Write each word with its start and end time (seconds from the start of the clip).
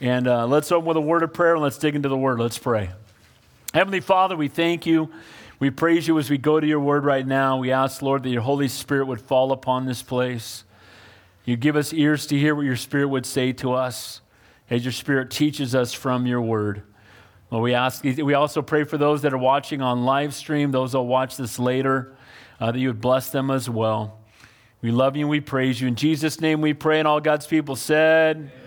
And 0.00 0.26
uh, 0.26 0.46
let's 0.46 0.70
open 0.72 0.86
with 0.86 0.96
a 0.96 1.00
word 1.00 1.22
of 1.22 1.32
prayer 1.32 1.54
and 1.54 1.62
let's 1.62 1.78
dig 1.78 1.94
into 1.94 2.08
the 2.08 2.16
word. 2.16 2.40
Let's 2.40 2.58
pray. 2.58 2.90
Heavenly 3.72 4.00
Father, 4.00 4.36
we 4.36 4.48
thank 4.48 4.86
you. 4.86 5.10
We 5.58 5.70
praise 5.70 6.08
you 6.08 6.18
as 6.18 6.28
we 6.28 6.36
go 6.36 6.60
to 6.60 6.66
your 6.66 6.80
word 6.80 7.04
right 7.04 7.26
now. 7.26 7.58
We 7.58 7.70
ask, 7.70 8.02
Lord, 8.02 8.22
that 8.24 8.28
your 8.28 8.42
Holy 8.42 8.68
Spirit 8.68 9.06
would 9.06 9.20
fall 9.20 9.52
upon 9.52 9.86
this 9.86 10.02
place. 10.02 10.64
You 11.44 11.56
give 11.56 11.76
us 11.76 11.92
ears 11.92 12.26
to 12.26 12.38
hear 12.38 12.54
what 12.54 12.64
your 12.64 12.76
Spirit 12.76 13.08
would 13.08 13.26
say 13.26 13.52
to 13.54 13.72
us 13.72 14.20
as 14.68 14.84
your 14.84 14.92
Spirit 14.92 15.30
teaches 15.30 15.74
us 15.74 15.92
from 15.92 16.26
your 16.26 16.42
word. 16.42 16.82
Well, 17.50 17.60
we 17.60 17.74
ask. 17.74 18.02
We 18.02 18.34
also 18.34 18.62
pray 18.62 18.84
for 18.84 18.98
those 18.98 19.22
that 19.22 19.32
are 19.32 19.38
watching 19.38 19.80
on 19.80 20.04
live 20.04 20.34
stream, 20.34 20.72
those 20.72 20.92
that 20.92 20.98
will 20.98 21.06
watch 21.06 21.36
this 21.36 21.58
later, 21.58 22.14
uh, 22.58 22.72
that 22.72 22.78
you 22.78 22.88
would 22.88 23.00
bless 23.00 23.30
them 23.30 23.50
as 23.50 23.70
well. 23.70 24.18
We 24.82 24.90
love 24.90 25.16
you 25.16 25.22
and 25.22 25.30
we 25.30 25.40
praise 25.40 25.80
you. 25.80 25.86
In 25.86 25.94
Jesus' 25.94 26.40
name 26.40 26.60
we 26.60 26.74
pray, 26.74 26.98
and 26.98 27.08
all 27.08 27.20
God's 27.20 27.46
people 27.46 27.76
said, 27.76 28.36
Amen. 28.36 28.63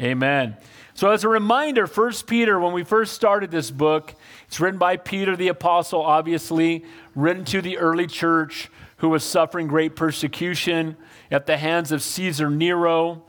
Amen. 0.00 0.56
So, 0.92 1.10
as 1.10 1.24
a 1.24 1.28
reminder, 1.28 1.86
First 1.86 2.26
Peter, 2.26 2.58
when 2.58 2.72
we 2.72 2.84
first 2.84 3.14
started 3.14 3.50
this 3.50 3.70
book, 3.70 4.14
it's 4.46 4.60
written 4.60 4.78
by 4.78 4.96
Peter 4.96 5.36
the 5.36 5.48
Apostle, 5.48 6.02
obviously, 6.02 6.84
written 7.14 7.44
to 7.46 7.62
the 7.62 7.78
early 7.78 8.06
church 8.06 8.70
who 8.98 9.08
was 9.08 9.24
suffering 9.24 9.66
great 9.66 9.96
persecution 9.96 10.96
at 11.30 11.46
the 11.46 11.56
hands 11.56 11.92
of 11.92 12.02
Caesar 12.02 12.50
Nero. 12.50 13.22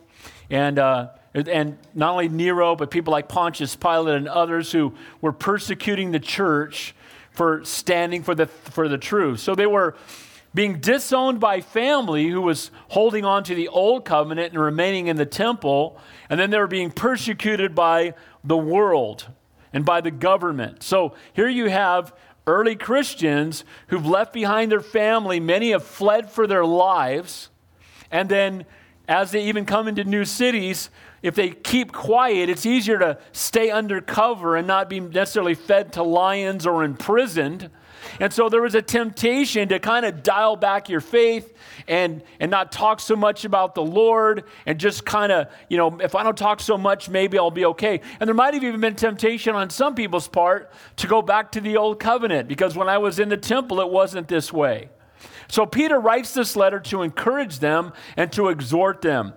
And 0.49 0.79
uh, 0.79 1.09
and 1.33 1.77
not 1.93 2.11
only 2.11 2.29
Nero, 2.29 2.75
but 2.75 2.89
people 2.89 3.11
like 3.11 3.29
Pontius 3.29 3.75
Pilate 3.75 4.15
and 4.15 4.27
others 4.27 4.71
who 4.71 4.93
were 5.21 5.31
persecuting 5.31 6.11
the 6.11 6.19
church 6.19 6.95
for 7.31 7.63
standing 7.63 8.23
for 8.23 8.33
the, 8.33 8.47
for 8.47 8.87
the 8.87 8.97
truth. 8.97 9.39
So 9.39 9.53
they 9.53 9.67
were 9.67 9.95
being 10.57 10.79
disowned 10.79 11.39
by 11.39 11.61
family 11.61 12.29
who 12.29 12.41
was 12.41 12.71
holding 12.87 13.23
on 13.23 13.43
to 13.43 13.53
the 13.53 13.67
old 13.67 14.03
covenant 14.03 14.53
and 14.53 14.59
remaining 14.59 15.05
in 15.05 15.15
the 15.15 15.23
temple, 15.23 15.99
and 16.31 16.39
then 16.39 16.49
they 16.49 16.57
were 16.57 16.65
being 16.65 16.89
persecuted 16.89 17.75
by 17.75 18.11
the 18.43 18.57
world 18.57 19.27
and 19.71 19.85
by 19.85 20.01
the 20.01 20.09
government. 20.09 20.81
So 20.81 21.13
here 21.33 21.47
you 21.47 21.69
have 21.69 22.11
early 22.47 22.75
Christians 22.75 23.65
who've 23.89 24.07
left 24.07 24.33
behind 24.33 24.71
their 24.71 24.81
family, 24.81 25.39
many 25.39 25.69
have 25.73 25.83
fled 25.83 26.31
for 26.31 26.47
their 26.47 26.65
lives, 26.65 27.51
and 28.09 28.27
then 28.27 28.65
as 29.07 29.29
they 29.29 29.43
even 29.43 29.63
come 29.63 29.87
into 29.87 30.05
new 30.05 30.25
cities, 30.25 30.89
if 31.21 31.35
they 31.35 31.51
keep 31.51 31.91
quiet, 31.91 32.49
it's 32.49 32.65
easier 32.65 32.97
to 32.97 33.19
stay 33.31 33.69
undercover 33.69 34.55
and 34.55 34.65
not 34.65 34.89
be 34.89 35.01
necessarily 35.01 35.53
fed 35.53 35.93
to 35.93 36.01
lions 36.01 36.65
or 36.65 36.83
imprisoned. 36.83 37.69
And 38.19 38.31
so 38.31 38.49
there 38.49 38.61
was 38.61 38.75
a 38.75 38.81
temptation 38.81 39.69
to 39.69 39.79
kind 39.79 40.05
of 40.05 40.23
dial 40.23 40.55
back 40.55 40.89
your 40.89 41.01
faith 41.01 41.53
and, 41.87 42.23
and 42.39 42.51
not 42.51 42.71
talk 42.71 42.99
so 42.99 43.15
much 43.15 43.45
about 43.45 43.75
the 43.75 43.83
Lord 43.83 44.43
and 44.65 44.79
just 44.79 45.05
kind 45.05 45.31
of, 45.31 45.47
you 45.69 45.77
know, 45.77 45.99
if 45.99 46.15
I 46.15 46.23
don't 46.23 46.37
talk 46.37 46.59
so 46.59 46.77
much, 46.77 47.09
maybe 47.09 47.37
I'll 47.37 47.51
be 47.51 47.65
okay. 47.65 48.01
And 48.19 48.27
there 48.27 48.35
might 48.35 48.53
have 48.53 48.63
even 48.63 48.81
been 48.81 48.95
temptation 48.95 49.55
on 49.55 49.69
some 49.69 49.95
people's 49.95 50.27
part 50.27 50.71
to 50.97 51.07
go 51.07 51.21
back 51.21 51.51
to 51.53 51.61
the 51.61 51.77
old 51.77 51.99
covenant 51.99 52.47
because 52.47 52.75
when 52.75 52.89
I 52.89 52.97
was 52.97 53.19
in 53.19 53.29
the 53.29 53.37
temple, 53.37 53.79
it 53.81 53.89
wasn't 53.89 54.27
this 54.27 54.51
way. 54.51 54.89
So 55.47 55.65
Peter 55.65 55.99
writes 55.99 56.33
this 56.33 56.55
letter 56.55 56.79
to 56.81 57.03
encourage 57.03 57.59
them 57.59 57.93
and 58.15 58.31
to 58.33 58.49
exhort 58.49 59.01
them. 59.01 59.33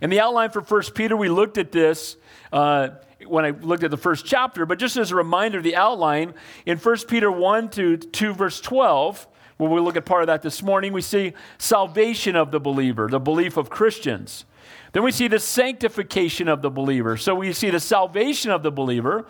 In 0.00 0.10
the 0.10 0.20
outline 0.20 0.50
for 0.50 0.60
1 0.60 0.82
Peter, 0.94 1.16
we 1.16 1.28
looked 1.28 1.58
at 1.58 1.70
this 1.72 2.16
uh, 2.52 2.90
when 3.26 3.44
I 3.44 3.50
looked 3.50 3.84
at 3.84 3.90
the 3.90 3.96
first 3.96 4.26
chapter, 4.26 4.66
but 4.66 4.78
just 4.78 4.96
as 4.96 5.10
a 5.10 5.16
reminder, 5.16 5.60
the 5.60 5.76
outline 5.76 6.34
in 6.66 6.78
1 6.78 6.96
Peter 7.08 7.30
1 7.30 7.70
to 7.70 7.96
2, 7.96 8.34
verse 8.34 8.60
12, 8.60 9.26
when 9.56 9.70
we 9.70 9.80
look 9.80 9.96
at 9.96 10.04
part 10.04 10.22
of 10.22 10.26
that 10.26 10.42
this 10.42 10.62
morning, 10.62 10.92
we 10.92 11.02
see 11.02 11.34
salvation 11.58 12.36
of 12.36 12.50
the 12.50 12.60
believer, 12.60 13.08
the 13.08 13.20
belief 13.20 13.56
of 13.56 13.70
Christians. 13.70 14.44
Then 14.92 15.02
we 15.02 15.12
see 15.12 15.28
the 15.28 15.38
sanctification 15.38 16.48
of 16.48 16.62
the 16.62 16.70
believer. 16.70 17.16
So 17.16 17.34
we 17.34 17.52
see 17.52 17.70
the 17.70 17.80
salvation 17.80 18.50
of 18.50 18.62
the 18.62 18.70
believer. 18.70 19.26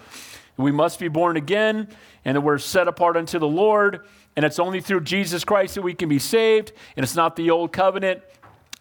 We 0.56 0.73
must 0.73 0.99
be 0.99 1.09
born 1.09 1.37
again, 1.37 1.89
and 2.25 2.37
that 2.37 2.41
we're 2.41 2.59
set 2.59 2.89
apart 2.89 3.17
unto 3.17 3.39
the 3.39 3.49
Lord. 3.49 4.06
And 4.37 4.45
it's 4.45 4.59
only 4.59 4.81
through 4.81 5.03
Jesus 5.03 5.45
Christ 5.45 5.75
that 5.75 5.83
we 5.83 5.95
can 5.95 6.09
be 6.09 6.19
saved. 6.19 6.72
And 6.97 7.05
it's 7.05 7.16
not 7.16 7.37
the 7.37 7.50
old 7.50 7.72
covenant, 7.72 8.22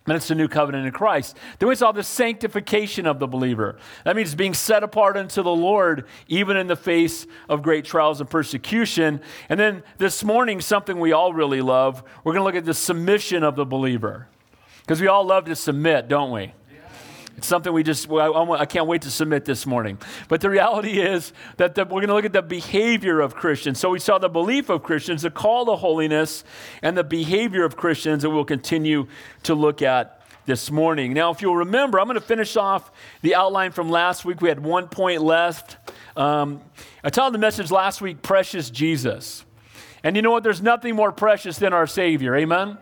and 0.08 0.16
it's 0.16 0.28
the 0.28 0.36
new 0.36 0.48
covenant 0.48 0.88
in 0.88 0.92
Christ. 0.92 1.38
Then 1.60 1.70
we 1.70 1.76
saw 1.76 1.92
the 1.92 2.04
sanctification 2.04 3.06
of 3.06 3.20
the 3.20 3.28
believer. 3.28 3.78
That 4.04 4.16
means 4.16 4.34
being 4.34 4.56
set 4.56 4.84
apart 4.84 5.16
unto 5.16 5.44
the 5.44 5.54
Lord, 5.54 6.06
even 6.28 6.58
in 6.58 6.68
the 6.68 6.76
face 6.76 7.28
of 7.48 7.62
great 7.62 7.86
trials 7.86 8.20
and 8.20 8.30
persecution. 8.30 9.22
And 9.48 9.60
then 9.60 9.84
this 10.00 10.24
morning, 10.24 10.60
something 10.60 11.00
we 11.00 11.12
all 11.12 11.34
really 11.34 11.62
love, 11.62 12.04
we're 12.24 12.34
going 12.34 12.42
to 12.42 12.46
look 12.46 12.56
at 12.56 12.66
the 12.66 12.74
submission 12.74 13.44
of 13.44 13.56
the 13.56 13.66
believer. 13.66 14.28
Because 14.82 15.00
we 15.00 15.08
all 15.08 15.24
love 15.24 15.46
to 15.46 15.56
submit, 15.56 16.08
don't 16.08 16.32
we? 16.32 16.54
It's 17.38 17.48
something 17.48 17.72
we 17.74 17.84
just, 17.84 18.12
I, 18.12 18.66
can't 18.66 18.88
wait 18.88 19.04
to 19.04 19.12
submit 19.12 19.46
this 19.46 19.66
morning. 19.66 19.98
But 20.28 20.42
the 20.42 20.50
reality 20.50 21.00
is 21.00 21.34
that 21.58 21.76
the, 21.76 21.86
we're 21.86 22.02
going 22.02 22.08
to 22.08 22.14
look 22.14 22.26
at 22.26 22.34
the 22.34 22.42
behavior 22.42 23.20
of 23.20 23.36
Christians. 23.36 23.80
So 23.80 23.90
we 23.90 24.00
saw 24.00 24.18
the 24.18 24.30
belief 24.30 24.70
of 24.70 24.84
Christians, 24.84 25.24
the 25.24 25.32
call 25.32 25.66
to 25.66 25.76
holiness, 25.76 26.44
and 26.82 26.96
the 26.96 27.04
behavior 27.04 27.64
of 27.64 27.76
Christians 27.76 28.24
that 28.24 28.30
we'll 28.30 28.46
continue 28.46 29.08
to 29.44 29.56
look 29.56 29.82
at 29.82 30.22
this 30.46 30.72
morning. 30.72 31.14
Now, 31.14 31.32
if 31.32 31.42
you'll 31.42 31.58
remember, 31.58 32.00
I'm 32.00 32.08
going 32.08 32.16
to 32.16 32.26
finish 32.26 32.58
off 32.58 32.92
the 33.22 33.36
outline 33.36 33.72
from 33.72 33.90
last 33.90 34.26
week. 34.26 34.42
We 34.42 34.50
had 34.50 34.60
one 34.60 34.88
point 34.88 35.22
left. 35.22 35.78
Um, 36.18 36.62
I 37.04 37.10
told 37.10 37.34
the 37.34 37.40
message 37.40 37.72
last 37.72 38.02
week, 38.02 38.22
Precious 38.22 38.70
Jesus. 38.70 39.46
And 40.04 40.16
you 40.16 40.22
know 40.22 40.32
what? 40.32 40.44
There's 40.44 40.62
nothing 40.62 40.96
more 40.96 41.12
precious 41.12 41.58
than 41.58 41.74
our 41.74 41.88
Savior. 41.88 42.36
Amen? 42.36 42.78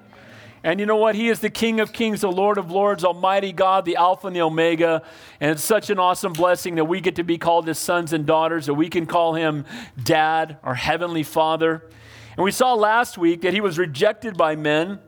And 0.64 0.80
you 0.80 0.86
know 0.86 0.97
what? 0.97 1.16
He 1.16 1.30
is 1.30 1.40
the 1.40 1.50
King 1.50 1.80
of 1.80 1.94
Kings, 1.94 2.22
the 2.22 2.31
Lord 2.31 2.58
of 2.58 2.70
Lords, 2.70 3.06
Almighty 3.06 3.53
God, 3.53 3.86
the 3.86 3.96
Alpha 3.96 4.28
and 4.28 4.36
the 4.36 4.42
Omega. 4.42 5.03
And 5.40 5.52
it's 5.52 5.64
such 5.64 5.90
an 5.90 6.00
awesome 6.00 6.34
blessing 6.34 6.75
that 6.75 6.86
we 6.86 7.00
get 7.00 7.16
to 7.16 7.24
be 7.24 7.38
called 7.38 7.68
his 7.68 7.80
sons 7.80 8.12
and 8.12 8.25
daughters, 8.25 8.66
that 8.66 8.74
we 8.74 8.90
can 8.90 9.06
call 9.06 9.36
him 9.36 9.66
Dad, 10.02 10.58
our 10.64 10.75
Heavenly 10.75 11.24
Father. 11.24 11.90
And 12.36 12.44
we 12.44 12.52
saw 12.52 12.74
last 12.74 13.18
week 13.18 13.42
that 13.42 13.53
he 13.53 13.62
was 13.62 13.78
rejected 13.78 14.36
by 14.36 14.56
men, 14.56 15.00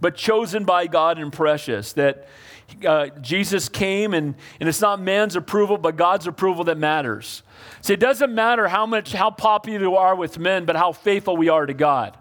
but 0.00 0.14
chosen 0.14 0.64
by 0.64 0.86
God 0.86 1.18
and 1.18 1.32
precious. 1.32 1.92
That 1.94 2.28
uh, 2.86 3.08
Jesus 3.20 3.68
came, 3.68 4.14
and, 4.14 4.36
and 4.60 4.68
it's 4.68 4.80
not 4.80 5.00
man's 5.00 5.34
approval, 5.34 5.78
but 5.78 5.96
God's 5.96 6.28
approval 6.28 6.64
that 6.64 6.78
matters. 6.78 7.42
See, 7.80 7.92
it 7.92 8.00
doesn't 8.00 8.32
matter 8.32 8.68
how 8.68 8.86
much, 8.86 9.12
how 9.12 9.30
popular 9.30 9.80
you 9.80 9.96
are 9.96 10.14
with 10.14 10.38
men, 10.38 10.64
but 10.64 10.76
how 10.76 10.92
faithful 10.92 11.36
we 11.36 11.48
are 11.48 11.66
to 11.66 11.74
God. 11.74 12.16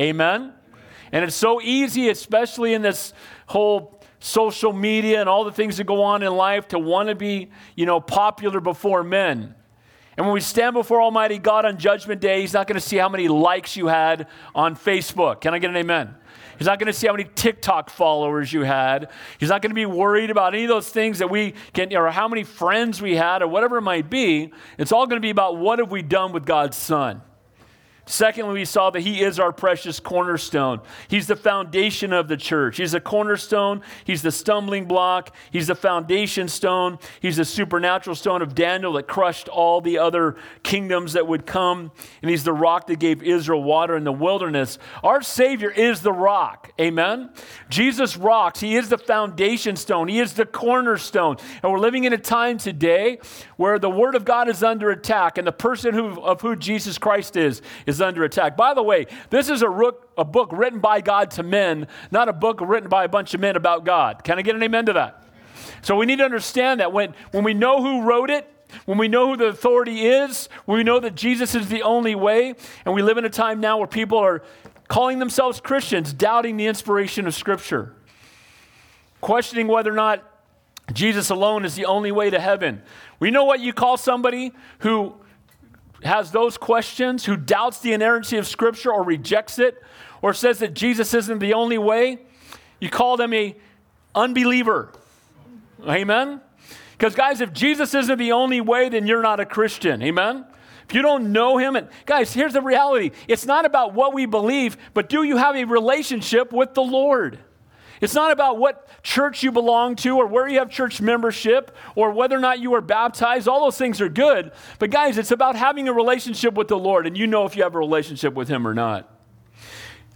Amen? 0.00 0.52
And 1.12 1.24
it's 1.24 1.36
so 1.36 1.60
easy, 1.60 2.08
especially 2.08 2.74
in 2.74 2.82
this 2.82 3.12
whole 3.46 4.00
social 4.20 4.72
media 4.72 5.20
and 5.20 5.28
all 5.28 5.44
the 5.44 5.52
things 5.52 5.76
that 5.76 5.84
go 5.84 6.02
on 6.02 6.22
in 6.22 6.34
life, 6.34 6.68
to 6.68 6.78
want 6.78 7.08
to 7.08 7.14
be, 7.14 7.50
you 7.76 7.86
know, 7.86 8.00
popular 8.00 8.60
before 8.60 9.02
men. 9.02 9.54
And 10.16 10.26
when 10.26 10.34
we 10.34 10.40
stand 10.40 10.74
before 10.74 11.00
Almighty 11.00 11.38
God 11.38 11.64
on 11.64 11.78
Judgment 11.78 12.20
Day, 12.20 12.40
He's 12.40 12.52
not 12.52 12.66
going 12.66 12.74
to 12.74 12.84
see 12.84 12.96
how 12.96 13.08
many 13.08 13.28
likes 13.28 13.76
you 13.76 13.86
had 13.86 14.26
on 14.52 14.74
Facebook. 14.74 15.40
Can 15.40 15.54
I 15.54 15.60
get 15.60 15.70
an 15.70 15.76
amen? 15.76 16.14
He's 16.58 16.66
not 16.66 16.80
going 16.80 16.88
to 16.88 16.92
see 16.92 17.06
how 17.06 17.12
many 17.12 17.28
TikTok 17.36 17.88
followers 17.88 18.52
you 18.52 18.62
had. 18.62 19.10
He's 19.38 19.48
not 19.48 19.62
going 19.62 19.70
to 19.70 19.76
be 19.76 19.86
worried 19.86 20.30
about 20.30 20.54
any 20.54 20.64
of 20.64 20.68
those 20.68 20.90
things 20.90 21.20
that 21.20 21.30
we 21.30 21.54
can, 21.72 21.94
or 21.94 22.10
how 22.10 22.26
many 22.26 22.42
friends 22.42 23.00
we 23.00 23.14
had, 23.14 23.42
or 23.42 23.46
whatever 23.46 23.78
it 23.78 23.82
might 23.82 24.10
be. 24.10 24.52
It's 24.76 24.90
all 24.90 25.06
going 25.06 25.18
to 25.18 25.24
be 25.24 25.30
about 25.30 25.56
what 25.56 25.78
have 25.78 25.92
we 25.92 26.02
done 26.02 26.32
with 26.32 26.44
God's 26.44 26.76
Son. 26.76 27.22
Secondly, 28.08 28.54
we 28.54 28.64
saw 28.64 28.88
that 28.90 29.00
He 29.00 29.20
is 29.20 29.38
our 29.38 29.52
precious 29.52 30.00
cornerstone. 30.00 30.80
He's 31.08 31.26
the 31.26 31.36
foundation 31.36 32.12
of 32.12 32.26
the 32.26 32.38
church. 32.38 32.78
He's 32.78 32.92
the 32.92 33.00
cornerstone. 33.00 33.82
He's 34.04 34.22
the 34.22 34.32
stumbling 34.32 34.86
block. 34.86 35.34
He's 35.50 35.66
the 35.66 35.74
foundation 35.74 36.48
stone. 36.48 36.98
He's 37.20 37.36
the 37.36 37.44
supernatural 37.44 38.16
stone 38.16 38.40
of 38.40 38.54
Daniel 38.54 38.94
that 38.94 39.08
crushed 39.08 39.48
all 39.48 39.82
the 39.82 39.98
other 39.98 40.36
kingdoms 40.62 41.12
that 41.12 41.26
would 41.26 41.44
come. 41.44 41.92
And 42.22 42.30
He's 42.30 42.44
the 42.44 42.52
rock 42.52 42.86
that 42.86 42.98
gave 42.98 43.22
Israel 43.22 43.62
water 43.62 43.94
in 43.94 44.04
the 44.04 44.12
wilderness. 44.12 44.78
Our 45.02 45.20
Savior 45.20 45.70
is 45.70 46.00
the 46.00 46.12
rock. 46.12 46.72
Amen? 46.80 47.30
Jesus 47.68 48.16
rocks. 48.16 48.60
He 48.60 48.76
is 48.76 48.88
the 48.88 48.98
foundation 48.98 49.76
stone. 49.76 50.08
He 50.08 50.18
is 50.18 50.32
the 50.32 50.46
cornerstone. 50.46 51.36
And 51.62 51.70
we're 51.70 51.78
living 51.78 52.04
in 52.04 52.14
a 52.14 52.18
time 52.18 52.56
today 52.56 53.18
where 53.58 53.78
the 53.78 53.90
Word 53.90 54.14
of 54.14 54.24
God 54.24 54.48
is 54.48 54.62
under 54.62 54.88
attack, 54.90 55.36
and 55.36 55.46
the 55.46 55.52
person 55.52 55.92
who, 55.92 56.20
of 56.22 56.40
who 56.40 56.54
Jesus 56.54 56.96
Christ 56.96 57.36
is 57.36 57.60
is 57.86 58.00
under 58.00 58.22
attack. 58.22 58.56
By 58.56 58.72
the 58.72 58.84
way, 58.84 59.06
this 59.30 59.50
is 59.50 59.62
a, 59.62 59.68
rook, 59.68 60.10
a 60.16 60.24
book 60.24 60.50
written 60.52 60.78
by 60.78 61.00
God 61.00 61.32
to 61.32 61.42
men, 61.42 61.88
not 62.12 62.28
a 62.28 62.32
book 62.32 62.60
written 62.60 62.88
by 62.88 63.02
a 63.02 63.08
bunch 63.08 63.34
of 63.34 63.40
men 63.40 63.56
about 63.56 63.84
God. 63.84 64.22
Can 64.22 64.38
I 64.38 64.42
get 64.42 64.54
an 64.54 64.62
amen 64.62 64.86
to 64.86 64.92
that? 64.92 65.24
So 65.82 65.96
we 65.96 66.06
need 66.06 66.18
to 66.18 66.24
understand 66.24 66.78
that 66.78 66.92
when, 66.92 67.14
when 67.32 67.42
we 67.42 67.52
know 67.52 67.82
who 67.82 68.02
wrote 68.02 68.30
it, 68.30 68.48
when 68.84 68.96
we 68.96 69.08
know 69.08 69.26
who 69.28 69.36
the 69.36 69.46
authority 69.46 70.06
is, 70.06 70.48
when 70.64 70.78
we 70.78 70.84
know 70.84 71.00
that 71.00 71.16
Jesus 71.16 71.56
is 71.56 71.68
the 71.68 71.82
only 71.82 72.14
way, 72.14 72.54
and 72.84 72.94
we 72.94 73.02
live 73.02 73.18
in 73.18 73.24
a 73.24 73.30
time 73.30 73.58
now 73.58 73.78
where 73.78 73.88
people 73.88 74.18
are 74.18 74.44
calling 74.86 75.18
themselves 75.18 75.60
Christians, 75.60 76.12
doubting 76.12 76.58
the 76.58 76.66
inspiration 76.66 77.26
of 77.26 77.34
Scripture, 77.34 77.92
questioning 79.20 79.66
whether 79.66 79.90
or 79.90 79.96
not 79.96 80.22
Jesus 80.92 81.28
alone 81.28 81.64
is 81.64 81.74
the 81.74 81.84
only 81.84 82.12
way 82.12 82.30
to 82.30 82.40
heaven. 82.40 82.82
We 83.20 83.30
know 83.30 83.44
what 83.44 83.60
you 83.60 83.72
call 83.72 83.96
somebody 83.96 84.52
who 84.80 85.14
has 86.02 86.30
those 86.30 86.56
questions, 86.56 87.24
who 87.24 87.36
doubts 87.36 87.80
the 87.80 87.92
inerrancy 87.92 88.36
of 88.36 88.46
Scripture 88.46 88.92
or 88.92 89.02
rejects 89.02 89.58
it, 89.58 89.82
or 90.22 90.32
says 90.32 90.58
that 90.60 90.74
Jesus 90.74 91.14
isn't 91.14 91.38
the 91.38 91.54
only 91.54 91.78
way, 91.78 92.18
you 92.80 92.90
call 92.90 93.16
them 93.16 93.32
a 93.32 93.56
unbeliever. 94.14 94.92
Amen? 95.86 96.40
Because, 96.92 97.14
guys, 97.14 97.40
if 97.40 97.52
Jesus 97.52 97.94
isn't 97.94 98.18
the 98.18 98.32
only 98.32 98.60
way, 98.60 98.88
then 98.88 99.06
you're 99.06 99.22
not 99.22 99.40
a 99.40 99.46
Christian. 99.46 100.02
Amen? 100.02 100.44
If 100.88 100.94
you 100.94 101.02
don't 101.02 101.32
know 101.32 101.58
him, 101.58 101.76
and 101.76 101.88
guys, 102.06 102.32
here's 102.32 102.54
the 102.54 102.62
reality 102.62 103.10
it's 103.28 103.46
not 103.46 103.64
about 103.64 103.94
what 103.94 104.14
we 104.14 104.26
believe, 104.26 104.76
but 104.94 105.08
do 105.08 105.22
you 105.22 105.36
have 105.36 105.54
a 105.54 105.64
relationship 105.64 106.52
with 106.52 106.74
the 106.74 106.82
Lord? 106.82 107.38
It's 108.00 108.14
not 108.14 108.32
about 108.32 108.58
what 108.58 108.88
church 109.02 109.42
you 109.42 109.52
belong 109.52 109.96
to 109.96 110.16
or 110.16 110.26
where 110.26 110.48
you 110.48 110.58
have 110.58 110.70
church 110.70 111.00
membership 111.00 111.74
or 111.94 112.12
whether 112.12 112.36
or 112.36 112.40
not 112.40 112.60
you 112.60 112.74
are 112.74 112.80
baptized. 112.80 113.48
All 113.48 113.60
those 113.60 113.78
things 113.78 114.00
are 114.00 114.08
good. 114.08 114.52
But, 114.78 114.90
guys, 114.90 115.18
it's 115.18 115.30
about 115.30 115.56
having 115.56 115.88
a 115.88 115.92
relationship 115.92 116.54
with 116.54 116.68
the 116.68 116.78
Lord, 116.78 117.06
and 117.06 117.16
you 117.16 117.26
know 117.26 117.44
if 117.44 117.56
you 117.56 117.62
have 117.62 117.74
a 117.74 117.78
relationship 117.78 118.34
with 118.34 118.48
Him 118.48 118.66
or 118.66 118.74
not. 118.74 119.12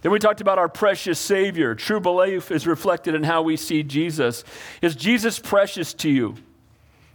Then 0.02 0.10
we 0.10 0.18
talked 0.18 0.40
about 0.40 0.58
our 0.58 0.68
precious 0.68 1.18
Savior. 1.18 1.74
True 1.74 2.00
belief 2.00 2.50
is 2.50 2.66
reflected 2.66 3.14
in 3.14 3.22
how 3.22 3.42
we 3.42 3.56
see 3.56 3.82
Jesus. 3.84 4.42
Is 4.80 4.96
Jesus 4.96 5.38
precious 5.38 5.94
to 5.94 6.10
you? 6.10 6.34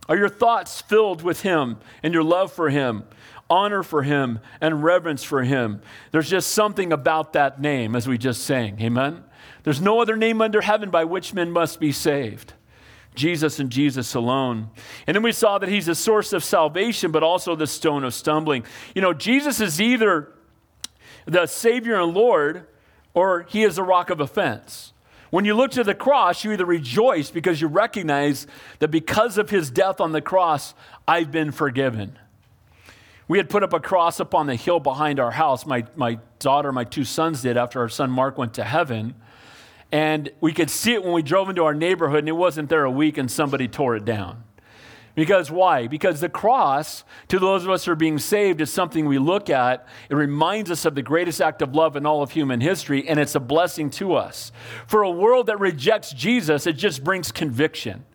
Are 0.08 0.16
your 0.16 0.30
thoughts 0.30 0.82
filled 0.82 1.22
with 1.22 1.42
Him 1.42 1.80
and 2.02 2.14
your 2.14 2.24
love 2.24 2.54
for 2.54 2.70
Him, 2.70 3.04
honor 3.50 3.84
for 3.84 4.04
Him, 4.04 4.40
and 4.62 4.84
reverence 4.84 5.22
for 5.22 5.44
Him? 5.44 5.82
There's 6.12 6.30
just 6.30 6.52
something 6.52 6.94
about 6.94 7.34
that 7.34 7.60
name, 7.60 7.94
as 7.94 8.08
we 8.08 8.18
just 8.18 8.44
sang. 8.44 8.82
Amen? 8.82 9.24
There's 9.68 9.82
no 9.82 10.00
other 10.00 10.16
name 10.16 10.42
under 10.42 10.62
heaven 10.62 10.90
by 10.90 11.04
which 11.04 11.34
men 11.34 11.52
must 11.52 11.82
be 11.82 11.92
saved. 11.92 12.54
Jesus 13.16 13.60
and 13.60 13.70
Jesus 13.70 14.16
alone. 14.16 14.70
And 15.06 15.14
then 15.14 15.24
we 15.24 15.34
saw 15.34 15.58
that 15.58 15.68
He's 15.68 15.90
a 15.90 15.94
source 15.94 16.32
of 16.32 16.42
salvation, 16.42 17.12
but 17.12 17.22
also 17.22 17.54
the 17.54 17.68
stone 17.68 18.06
of 18.06 18.14
stumbling. 18.14 18.64
You 18.96 19.02
know, 19.02 19.12
Jesus 19.12 19.60
is 19.60 19.82
either 19.82 20.32
the 21.26 21.48
Savior 21.48 22.00
and 22.00 22.14
Lord, 22.14 22.66
or 23.14 23.46
He 23.50 23.64
is 23.64 23.78
a 23.78 23.84
rock 23.84 24.10
of 24.10 24.22
offense. 24.22 24.94
When 25.32 25.44
you 25.44 25.54
look 25.54 25.72
to 25.72 25.84
the 25.84 25.94
cross, 25.94 26.46
you 26.46 26.54
either 26.54 26.64
rejoice 26.64 27.30
because 27.30 27.60
you 27.60 27.68
recognize 27.68 28.48
that 28.80 28.88
because 28.88 29.38
of 29.38 29.50
his 29.50 29.70
death 29.70 30.00
on 30.00 30.14
the 30.14 30.22
cross, 30.22 30.76
I've 31.06 31.30
been 31.30 31.52
forgiven. 31.52 32.18
We 33.28 33.38
had 33.38 33.50
put 33.50 33.64
up 33.64 33.74
a 33.74 33.82
cross 33.82 34.22
up 34.22 34.34
on 34.34 34.48
the 34.48 34.56
hill 34.56 34.80
behind 34.80 35.20
our 35.20 35.32
house. 35.32 35.66
My, 35.66 35.84
my 35.98 36.20
daughter, 36.40 36.72
my 36.72 36.86
two 36.86 37.04
sons 37.04 37.42
did 37.42 37.58
after 37.58 37.82
our 37.82 37.90
son 37.90 38.10
Mark 38.10 38.38
went 38.38 38.54
to 38.54 38.64
heaven. 38.64 39.14
And 39.92 40.30
we 40.42 40.54
could 40.54 40.70
see 40.70 40.94
it 40.94 41.04
when 41.04 41.14
we 41.14 41.22
drove 41.22 41.50
into 41.50 41.64
our 41.64 41.74
neighborhood, 41.74 42.20
and 42.20 42.30
it 42.30 42.34
wasn't 42.34 42.70
there 42.70 42.84
a 42.84 42.92
week, 42.92 43.18
and 43.18 43.32
somebody 43.32 43.68
tore 43.68 43.96
it 43.96 44.06
down. 44.06 44.44
Because 45.16 45.50
why? 45.50 45.88
Because 45.88 46.20
the 46.20 46.30
cross, 46.30 47.04
to 47.30 47.40
those 47.40 47.64
of 47.64 47.72
us 47.72 47.86
who 47.86 47.92
are 47.92 47.96
being 47.96 48.20
saved, 48.20 48.62
is 48.62 48.72
something 48.72 49.08
we 49.08 49.18
look 49.18 49.50
at. 49.50 49.88
It 50.12 50.16
reminds 50.16 50.70
us 50.70 50.86
of 50.86 50.94
the 50.94 51.02
greatest 51.02 51.42
act 51.42 51.64
of 51.64 51.74
love 51.74 51.96
in 51.96 52.06
all 52.06 52.22
of 52.22 52.32
human 52.32 52.62
history, 52.62 53.08
and 53.08 53.20
it's 53.20 53.34
a 53.34 53.40
blessing 53.40 53.90
to 53.92 54.14
us. 54.14 54.52
For 54.86 55.02
a 55.02 55.10
world 55.10 55.48
that 55.48 55.60
rejects 55.60 56.14
Jesus, 56.14 56.68
it 56.68 56.74
just 56.74 57.04
brings 57.04 57.32
conviction. 57.32 58.06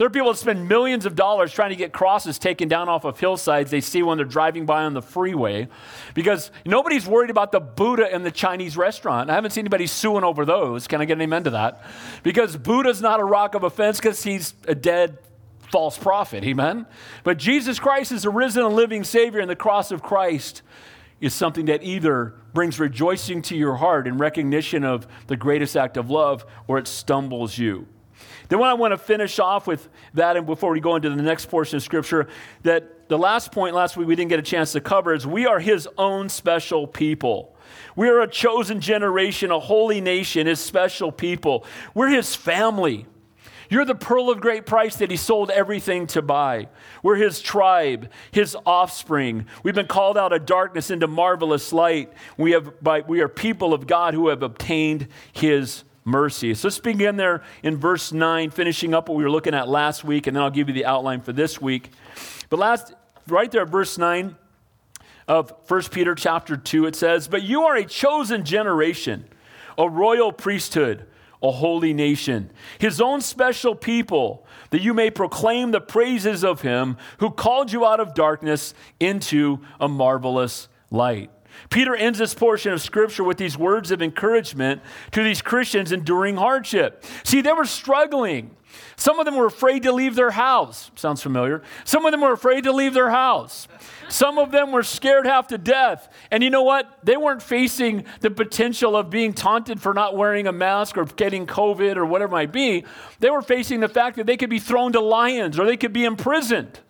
There 0.00 0.06
are 0.06 0.10
people 0.10 0.32
that 0.32 0.38
spend 0.38 0.66
millions 0.66 1.04
of 1.04 1.14
dollars 1.14 1.52
trying 1.52 1.68
to 1.72 1.76
get 1.76 1.92
crosses 1.92 2.38
taken 2.38 2.68
down 2.68 2.88
off 2.88 3.04
of 3.04 3.20
hillsides 3.20 3.70
they 3.70 3.82
see 3.82 4.02
when 4.02 4.16
they're 4.16 4.24
driving 4.24 4.64
by 4.64 4.84
on 4.84 4.94
the 4.94 5.02
freeway 5.02 5.68
because 6.14 6.50
nobody's 6.64 7.06
worried 7.06 7.28
about 7.28 7.52
the 7.52 7.60
Buddha 7.60 8.10
in 8.10 8.22
the 8.22 8.30
Chinese 8.30 8.78
restaurant. 8.78 9.28
I 9.28 9.34
haven't 9.34 9.50
seen 9.50 9.60
anybody 9.60 9.86
suing 9.86 10.24
over 10.24 10.46
those. 10.46 10.88
Can 10.88 11.02
I 11.02 11.04
get 11.04 11.18
an 11.18 11.20
amen 11.20 11.44
to 11.44 11.50
that? 11.50 11.82
Because 12.22 12.56
Buddha's 12.56 13.02
not 13.02 13.20
a 13.20 13.24
rock 13.24 13.54
of 13.54 13.62
offense 13.62 13.98
because 13.98 14.22
he's 14.22 14.54
a 14.66 14.74
dead 14.74 15.18
false 15.70 15.98
prophet. 15.98 16.44
Amen? 16.44 16.86
But 17.22 17.36
Jesus 17.36 17.78
Christ 17.78 18.10
is 18.10 18.24
a 18.24 18.30
risen 18.30 18.64
and 18.64 18.74
living 18.74 19.04
Savior, 19.04 19.40
and 19.40 19.50
the 19.50 19.54
cross 19.54 19.90
of 19.90 20.02
Christ 20.02 20.62
is 21.20 21.34
something 21.34 21.66
that 21.66 21.82
either 21.82 22.36
brings 22.54 22.80
rejoicing 22.80 23.42
to 23.42 23.54
your 23.54 23.74
heart 23.74 24.06
in 24.06 24.16
recognition 24.16 24.82
of 24.82 25.06
the 25.26 25.36
greatest 25.36 25.76
act 25.76 25.98
of 25.98 26.08
love 26.08 26.46
or 26.66 26.78
it 26.78 26.88
stumbles 26.88 27.58
you. 27.58 27.86
Then, 28.50 28.58
what 28.58 28.68
I 28.68 28.74
want 28.74 28.92
to 28.92 28.98
finish 28.98 29.38
off 29.38 29.68
with 29.68 29.88
that, 30.14 30.36
and 30.36 30.44
before 30.44 30.72
we 30.72 30.80
go 30.80 30.96
into 30.96 31.08
the 31.08 31.22
next 31.22 31.46
portion 31.46 31.76
of 31.76 31.84
Scripture, 31.84 32.26
that 32.64 33.08
the 33.08 33.16
last 33.16 33.52
point 33.52 33.76
last 33.76 33.96
week 33.96 34.08
we 34.08 34.16
didn't 34.16 34.28
get 34.28 34.40
a 34.40 34.42
chance 34.42 34.72
to 34.72 34.80
cover 34.80 35.14
is 35.14 35.24
we 35.24 35.46
are 35.46 35.60
His 35.60 35.88
own 35.96 36.28
special 36.28 36.88
people. 36.88 37.56
We 37.94 38.08
are 38.08 38.20
a 38.20 38.28
chosen 38.28 38.80
generation, 38.80 39.52
a 39.52 39.60
holy 39.60 40.00
nation, 40.00 40.48
His 40.48 40.58
special 40.58 41.12
people. 41.12 41.64
We're 41.94 42.08
His 42.08 42.34
family. 42.34 43.06
You're 43.68 43.84
the 43.84 43.94
pearl 43.94 44.30
of 44.30 44.40
great 44.40 44.66
price 44.66 44.96
that 44.96 45.12
he 45.12 45.16
sold 45.16 45.52
everything 45.52 46.08
to 46.08 46.22
buy. 46.22 46.66
We're 47.04 47.14
his 47.14 47.40
tribe, 47.40 48.10
his 48.32 48.56
offspring. 48.66 49.46
We've 49.62 49.76
been 49.76 49.86
called 49.86 50.18
out 50.18 50.32
of 50.32 50.44
darkness 50.44 50.90
into 50.90 51.06
marvelous 51.06 51.72
light. 51.72 52.12
We, 52.36 52.50
have, 52.50 52.82
by, 52.82 53.02
we 53.02 53.20
are 53.20 53.28
people 53.28 53.72
of 53.72 53.86
God 53.86 54.14
who 54.14 54.26
have 54.26 54.42
obtained 54.42 55.06
his 55.32 55.84
mercy. 56.10 56.52
So 56.54 56.68
let's 56.68 56.78
begin 56.78 57.16
there 57.16 57.42
in 57.62 57.76
verse 57.76 58.12
9, 58.12 58.50
finishing 58.50 58.92
up 58.94 59.08
what 59.08 59.16
we 59.16 59.24
were 59.24 59.30
looking 59.30 59.54
at 59.54 59.68
last 59.68 60.04
week, 60.04 60.26
and 60.26 60.36
then 60.36 60.42
I'll 60.42 60.50
give 60.50 60.68
you 60.68 60.74
the 60.74 60.84
outline 60.84 61.20
for 61.20 61.32
this 61.32 61.60
week. 61.60 61.90
But 62.48 62.58
last, 62.58 62.94
right 63.28 63.50
there, 63.50 63.64
verse 63.64 63.96
9 63.96 64.36
of 65.28 65.52
1 65.68 65.82
Peter 65.84 66.14
chapter 66.14 66.56
2, 66.56 66.86
it 66.86 66.96
says, 66.96 67.28
But 67.28 67.42
you 67.42 67.62
are 67.62 67.76
a 67.76 67.84
chosen 67.84 68.44
generation, 68.44 69.24
a 69.78 69.88
royal 69.88 70.32
priesthood 70.32 71.06
a 71.42 71.50
holy 71.50 71.94
nation, 71.94 72.50
his 72.78 73.00
own 73.00 73.20
special 73.20 73.74
people, 73.74 74.46
that 74.70 74.82
you 74.82 74.92
may 74.92 75.10
proclaim 75.10 75.70
the 75.70 75.80
praises 75.80 76.44
of 76.44 76.60
him 76.60 76.96
who 77.18 77.30
called 77.30 77.72
you 77.72 77.86
out 77.86 78.00
of 78.00 78.14
darkness 78.14 78.74
into 78.98 79.58
a 79.80 79.88
marvelous 79.88 80.68
light. 80.90 81.30
Peter 81.70 81.94
ends 81.94 82.18
this 82.18 82.34
portion 82.34 82.72
of 82.72 82.82
scripture 82.82 83.22
with 83.22 83.38
these 83.38 83.56
words 83.56 83.92
of 83.92 84.02
encouragement 84.02 84.82
to 85.12 85.22
these 85.22 85.40
Christians 85.40 85.92
enduring 85.92 86.36
hardship. 86.36 87.04
See, 87.22 87.40
they 87.40 87.52
were 87.52 87.64
struggling. 87.64 88.56
Some 88.96 89.20
of 89.20 89.24
them 89.24 89.36
were 89.36 89.46
afraid 89.46 89.84
to 89.84 89.92
leave 89.92 90.16
their 90.16 90.32
house. 90.32 90.90
Sounds 90.96 91.22
familiar. 91.22 91.62
Some 91.84 92.04
of 92.04 92.10
them 92.10 92.20
were 92.20 92.32
afraid 92.32 92.64
to 92.64 92.72
leave 92.72 92.92
their 92.92 93.10
house. 93.10 93.68
Some 94.08 94.36
of 94.36 94.50
them 94.50 94.72
were 94.72 94.82
scared 94.82 95.26
half 95.26 95.46
to 95.48 95.58
death. 95.58 96.08
And 96.32 96.42
you 96.42 96.50
know 96.50 96.62
what? 96.62 96.98
They 97.04 97.16
weren't 97.16 97.42
facing 97.42 98.04
the 98.20 98.30
potential 98.30 98.96
of 98.96 99.08
being 99.08 99.32
taunted 99.32 99.80
for 99.80 99.94
not 99.94 100.16
wearing 100.16 100.48
a 100.48 100.52
mask 100.52 100.98
or 100.98 101.04
getting 101.04 101.46
COVID 101.46 101.96
or 101.96 102.04
whatever 102.04 102.32
it 102.32 102.36
might 102.36 102.52
be. 102.52 102.84
They 103.20 103.30
were 103.30 103.42
facing 103.42 103.78
the 103.78 103.88
fact 103.88 104.16
that 104.16 104.26
they 104.26 104.36
could 104.36 104.50
be 104.50 104.58
thrown 104.58 104.92
to 104.92 105.00
lions 105.00 105.58
or 105.58 105.66
they 105.66 105.76
could 105.76 105.92
be 105.92 106.04
imprisoned. 106.04 106.80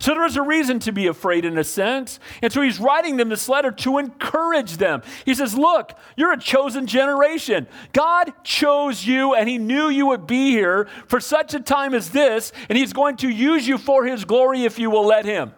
So 0.00 0.12
there 0.12 0.22
was 0.22 0.36
a 0.36 0.42
reason 0.42 0.78
to 0.80 0.92
be 0.92 1.06
afraid 1.06 1.44
in 1.44 1.58
a 1.58 1.64
sense. 1.64 2.18
And 2.40 2.50
so 2.50 2.62
he's 2.62 2.80
writing 2.80 3.18
them 3.18 3.28
this 3.28 3.50
letter 3.50 3.70
to 3.70 3.98
encourage 3.98 4.78
them. 4.78 5.02
He 5.26 5.34
says, 5.34 5.56
Look, 5.56 5.92
you're 6.16 6.32
a 6.32 6.40
chosen 6.40 6.86
generation. 6.86 7.66
God 7.92 8.32
chose 8.42 9.06
you 9.06 9.34
and 9.34 9.46
he 9.46 9.58
knew 9.58 9.90
you 9.90 10.06
would 10.06 10.26
be 10.26 10.50
here 10.50 10.88
for 11.06 11.20
such 11.20 11.52
a 11.52 11.60
time 11.60 11.94
as 11.94 12.10
this, 12.10 12.50
and 12.70 12.78
he's 12.78 12.94
going 12.94 13.18
to 13.18 13.28
use 13.28 13.68
you 13.68 13.76
for 13.76 14.06
his 14.06 14.24
glory 14.24 14.64
if 14.64 14.78
you 14.78 14.88
will 14.90 15.04
let 15.04 15.26
him. 15.26 15.52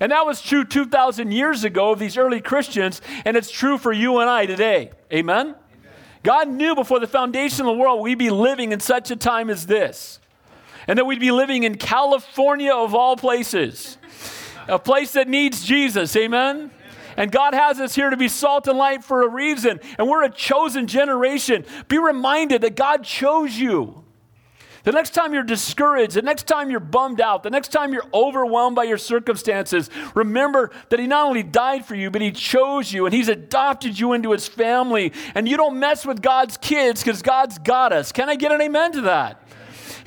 And 0.00 0.10
that 0.10 0.26
was 0.26 0.42
true 0.42 0.64
2,000 0.64 1.30
years 1.32 1.62
ago 1.62 1.92
of 1.92 2.00
these 2.00 2.16
early 2.16 2.40
Christians, 2.40 3.00
and 3.24 3.36
it's 3.36 3.50
true 3.50 3.78
for 3.78 3.92
you 3.92 4.18
and 4.18 4.28
I 4.28 4.46
today. 4.46 4.90
Amen? 5.12 5.48
Amen? 5.48 5.54
God 6.24 6.48
knew 6.48 6.74
before 6.74 6.98
the 6.98 7.06
foundation 7.06 7.66
of 7.66 7.66
the 7.66 7.80
world 7.80 8.02
we'd 8.02 8.18
be 8.18 8.30
living 8.30 8.72
in 8.72 8.80
such 8.80 9.10
a 9.10 9.16
time 9.16 9.48
as 9.48 9.66
this, 9.66 10.18
and 10.88 10.98
that 10.98 11.04
we'd 11.04 11.20
be 11.20 11.30
living 11.30 11.62
in 11.62 11.76
California 11.76 12.72
of 12.72 12.94
all 12.94 13.16
places, 13.16 13.98
a 14.66 14.78
place 14.78 15.12
that 15.12 15.28
needs 15.28 15.62
Jesus. 15.62 16.16
Amen? 16.16 16.70
And 17.16 17.30
God 17.30 17.52
has 17.52 17.78
us 17.80 17.94
here 17.94 18.10
to 18.10 18.16
be 18.16 18.28
salt 18.28 18.68
and 18.68 18.78
light 18.78 19.04
for 19.04 19.22
a 19.22 19.28
reason, 19.28 19.80
and 19.98 20.08
we're 20.08 20.24
a 20.24 20.30
chosen 20.30 20.86
generation. 20.86 21.64
Be 21.88 21.98
reminded 21.98 22.62
that 22.62 22.74
God 22.74 23.04
chose 23.04 23.56
you. 23.56 24.04
The 24.84 24.92
next 24.92 25.10
time 25.10 25.34
you're 25.34 25.42
discouraged, 25.42 26.14
the 26.14 26.22
next 26.22 26.46
time 26.46 26.70
you're 26.70 26.80
bummed 26.80 27.20
out, 27.20 27.42
the 27.42 27.50
next 27.50 27.68
time 27.68 27.92
you're 27.92 28.06
overwhelmed 28.14 28.76
by 28.76 28.84
your 28.84 28.96
circumstances, 28.96 29.90
remember 30.14 30.70
that 30.88 30.98
He 31.00 31.06
not 31.06 31.26
only 31.26 31.42
died 31.42 31.84
for 31.84 31.94
you, 31.94 32.10
but 32.10 32.22
He 32.22 32.30
chose 32.30 32.90
you 32.90 33.04
and 33.04 33.14
He's 33.14 33.28
adopted 33.28 33.98
you 33.98 34.12
into 34.12 34.30
His 34.30 34.48
family. 34.48 35.12
And 35.34 35.48
you 35.48 35.56
don't 35.56 35.78
mess 35.78 36.06
with 36.06 36.22
God's 36.22 36.56
kids 36.56 37.02
because 37.02 37.20
God's 37.20 37.58
got 37.58 37.92
us. 37.92 38.12
Can 38.12 38.30
I 38.30 38.36
get 38.36 38.52
an 38.52 38.62
amen 38.62 38.92
to 38.92 39.00
that? 39.02 39.42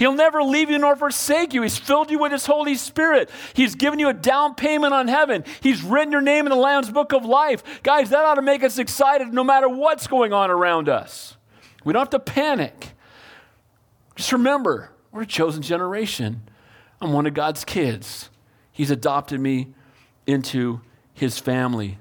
He'll 0.02 0.16
never 0.16 0.42
leave 0.42 0.72
you 0.72 0.80
nor 0.80 0.96
forsake 0.96 1.54
you. 1.54 1.62
He's 1.62 1.78
filled 1.78 2.10
you 2.10 2.18
with 2.18 2.32
His 2.32 2.48
Holy 2.48 2.74
Spirit. 2.74 3.30
He's 3.54 3.76
given 3.76 4.00
you 4.00 4.10
a 4.10 4.16
down 4.16 4.56
payment 4.56 4.96
on 4.96 5.08
heaven. 5.08 5.44
He's 5.62 5.84
written 5.84 6.12
your 6.12 6.22
name 6.22 6.48
in 6.48 6.50
the 6.50 6.56
Lamb's 6.56 6.90
Book 6.90 7.14
of 7.14 7.24
Life. 7.24 7.84
Guys, 7.84 8.10
that 8.10 8.26
ought 8.26 8.34
to 8.34 8.42
make 8.42 8.64
us 8.64 8.80
excited 8.80 9.32
no 9.32 9.44
matter 9.44 9.70
what's 9.70 10.08
going 10.08 10.34
on 10.34 10.50
around 10.50 10.90
us. 10.90 11.38
We 11.84 11.94
don't 11.94 12.00
have 12.00 12.10
to 12.10 12.20
panic. 12.20 12.94
Just 14.16 14.32
remember, 14.32 14.90
we're 15.12 15.22
a 15.22 15.28
chosen 15.28 15.62
generation. 15.62 16.50
I'm 17.00 17.14
one 17.14 17.28
of 17.28 17.36
God's 17.36 17.64
kids. 17.64 18.32
He's 18.72 18.90
adopted 18.90 19.40
me 19.40 19.76
into 20.26 20.82
his 21.14 21.38
family. 21.38 22.00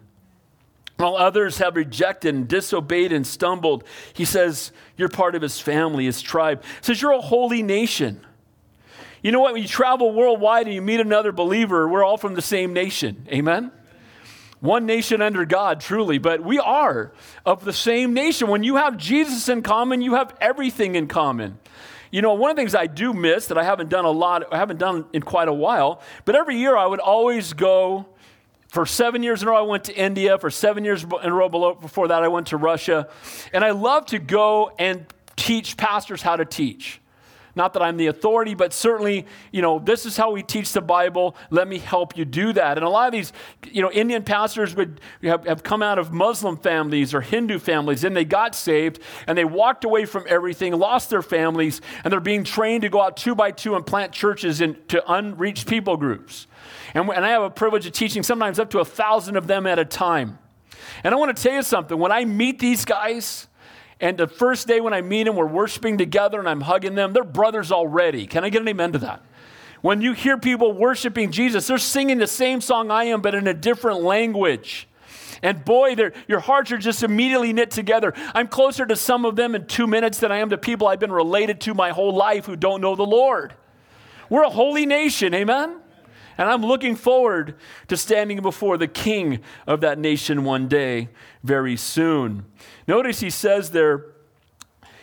While 1.01 1.17
others 1.17 1.57
have 1.59 1.77
rejected 1.77 2.35
and 2.35 2.47
disobeyed 2.47 3.11
and 3.11 3.27
stumbled, 3.27 3.85
he 4.13 4.27
says, 4.27 4.71
You're 4.99 5.09
part 5.09 5.35
of 5.35 5.41
his 5.41 5.59
family, 5.59 6.05
his 6.05 6.21
tribe. 6.21 6.63
He 6.63 6.83
says, 6.83 7.01
You're 7.01 7.13
a 7.13 7.23
holy 7.23 7.63
nation. 7.63 8.27
You 9.23 9.33
know 9.33 9.41
what? 9.41 9.55
When 9.55 9.63
you 9.63 9.69
travel 9.69 10.13
worldwide 10.13 10.67
and 10.67 10.75
you 10.75 10.83
meet 10.83 11.01
another 11.01 11.33
believer, 11.33 11.89
we're 11.89 12.05
all 12.05 12.19
from 12.19 12.35
the 12.35 12.43
same 12.43 12.75
nation. 12.75 13.27
Amen? 13.33 13.73
One 14.61 14.85
nation 14.85 15.23
under 15.23 15.47
God, 15.47 15.81
truly, 15.81 16.19
but 16.19 16.43
we 16.43 16.59
are 16.59 17.13
of 17.47 17.65
the 17.65 17.73
same 17.73 18.13
nation. 18.13 18.49
When 18.49 18.63
you 18.63 18.77
have 18.77 18.99
Jesus 18.99 19.49
in 19.49 19.63
common, 19.63 20.03
you 20.03 20.17
have 20.17 20.37
everything 20.39 20.97
in 20.97 21.07
common. 21.07 21.59
you 22.11 22.21
know, 22.21 22.35
one 22.35 22.51
of 22.51 22.57
the 22.57 22.61
things 22.61 22.75
I 22.75 22.87
do 22.87 23.15
miss 23.15 23.47
that 23.47 23.57
I 23.57 23.65
haven't 23.65 23.89
done 23.89 24.05
a 24.05 24.11
lot, 24.11 24.53
I 24.53 24.59
haven't 24.59 24.77
done 24.77 25.07
in 25.15 25.23
quite 25.23 25.49
a 25.49 25.53
while, 25.55 26.03
but 26.27 26.35
every 26.35 26.57
year 26.57 26.77
I 26.77 26.85
would 26.85 27.01
always 27.01 27.55
go. 27.55 28.07
For 28.71 28.87
seven 28.87 29.25
years 29.25 29.43
in 29.43 29.49
a 29.49 29.51
row, 29.51 29.59
I 29.59 29.63
went 29.63 29.85
to 29.85 29.97
India. 29.97 30.39
For 30.39 30.49
seven 30.49 30.85
years 30.85 31.03
in 31.03 31.11
a 31.13 31.35
row 31.35 31.49
before 31.75 32.09
that, 32.09 32.23
I 32.23 32.29
went 32.29 32.49
to 32.49 32.57
Russia. 32.57 33.09
And 33.53 33.65
I 33.65 33.71
love 33.71 34.07
to 34.07 34.19
go 34.19 34.73
and 34.79 35.07
teach 35.35 35.77
pastors 35.77 36.23
how 36.23 36.37
to 36.37 36.45
teach. 36.45 37.01
Not 37.55 37.75
that 37.75 37.83
I'm 37.83 37.97
the 37.97 38.07
authority, 38.07 38.55
but 38.55 38.73
certainly, 38.73 39.27
you 39.53 39.63
know, 39.63 39.79
this 39.79 40.07
is 40.07 40.17
how 40.17 40.31
we 40.31 40.43
teach 40.43 40.73
the 40.73 40.81
Bible. 40.81 41.37
Let 41.51 41.69
me 41.69 41.79
help 41.79 42.17
you 42.17 42.25
do 42.25 42.53
that. 42.53 42.79
And 42.79 42.87
a 42.87 42.89
lot 42.89 43.07
of 43.07 43.13
these, 43.13 43.33
you 43.71 43.83
know, 43.83 43.91
Indian 43.91 44.23
pastors 44.23 44.75
would 44.77 45.01
have, 45.23 45.47
have 45.47 45.63
come 45.63 45.83
out 45.83 45.99
of 45.99 46.13
Muslim 46.13 46.57
families 46.57 47.13
or 47.13 47.21
Hindu 47.21 47.59
families, 47.59 48.05
and 48.05 48.17
they 48.17 48.25
got 48.25 48.55
saved 48.55 49.01
and 49.27 49.37
they 49.37 49.45
walked 49.45 49.85
away 49.85 50.05
from 50.05 50.25
everything, 50.29 50.73
lost 50.79 51.11
their 51.11 51.23
families, 51.23 51.81
and 52.05 52.13
they're 52.13 52.21
being 52.21 52.45
trained 52.45 52.83
to 52.83 52.89
go 52.89 53.01
out 53.01 53.17
two 53.17 53.35
by 53.35 53.51
two 53.51 53.75
and 53.75 53.85
plant 53.87 54.13
churches 54.13 54.61
into 54.61 55.03
unreached 55.13 55.67
people 55.67 55.97
groups. 55.97 56.47
And, 56.95 57.09
and 57.11 57.25
I 57.25 57.31
have 57.31 57.43
a 57.43 57.51
privilege 57.51 57.87
of 57.87 57.93
teaching 57.93 58.23
sometimes 58.23 58.59
up 58.59 58.71
to 58.71 58.81
a 58.81 58.85
thousand 58.85 59.37
of 59.37 59.47
them 59.47 59.67
at 59.67 59.79
a 59.79 59.85
time. 59.85 60.39
And 61.05 61.15
I 61.15 61.19
want 61.19 61.37
to 61.37 61.43
tell 61.43 61.55
you 61.55 61.63
something. 61.63 61.99
When 61.99 62.13
I 62.13 62.25
meet 62.25 62.59
these 62.59 62.85
guys, 62.85 63.47
and 64.01 64.17
the 64.17 64.27
first 64.27 64.67
day 64.67 64.81
when 64.81 64.95
I 64.95 65.03
meet 65.03 65.25
them, 65.25 65.37
we're 65.37 65.47
worshiping 65.47 65.99
together 65.99 66.39
and 66.39 66.49
I'm 66.49 66.63
hugging 66.63 66.95
them. 66.95 67.13
They're 67.13 67.23
brothers 67.23 67.71
already. 67.71 68.27
Can 68.27 68.45
I 68.45 68.49
get 68.49 68.63
an 68.63 68.69
amen 68.69 68.93
to 68.93 68.99
that? 69.01 69.23
When 69.83 70.01
you 70.01 70.13
hear 70.13 70.37
people 70.39 70.73
worshiping 70.73 71.31
Jesus, 71.31 71.67
they're 71.67 71.79
singing 71.79 72.19
the 72.19 72.27
same 72.27 72.61
song 72.61 72.91
I 72.91 73.05
am, 73.05 73.21
but 73.21 73.35
in 73.35 73.47
a 73.47 73.55
different 73.55 74.03
language. 74.03 74.89
And 75.43 75.65
boy, 75.65 75.97
your 76.29 76.41
hearts 76.41 76.71
are 76.73 76.79
just 76.79 77.03
immediately 77.03 77.53
knit 77.53 77.71
together. 77.71 78.13
I'm 78.35 78.49
closer 78.49 78.85
to 78.85 78.97
some 78.97 79.25
of 79.25 79.37
them 79.37 79.55
in 79.55 79.67
two 79.67 79.87
minutes 79.87 80.19
than 80.19 80.33
I 80.33 80.39
am 80.39 80.51
to 80.51 80.59
people 80.59 80.87
I've 80.87 81.01
been 81.01 81.13
related 81.13 81.61
to 81.63 81.75
my 81.75 81.91
whole 81.91 82.15
life 82.15 82.45
who 82.45 82.57
don't 82.57 82.81
know 82.81 82.95
the 82.95 83.07
Lord. 83.07 83.55
We're 84.29 84.45
a 84.45 84.51
holy 84.51 84.87
nation, 84.87 85.35
amen? 85.35 85.77
And 86.41 86.49
I'm 86.49 86.63
looking 86.63 86.97
forward 86.97 87.55
to 87.89 87.99
standing 87.99 88.41
before 88.41 88.79
the 88.79 88.89
king 88.89 89.41
of 89.67 89.83
that 89.83 89.99
nation 89.99 90.43
one 90.43 90.69
day 90.69 91.11
very 91.45 91.77
soon. 91.77 92.47
Notice 92.89 93.21
he 93.21 93.29
says 93.29 93.73
there, 93.73 94.07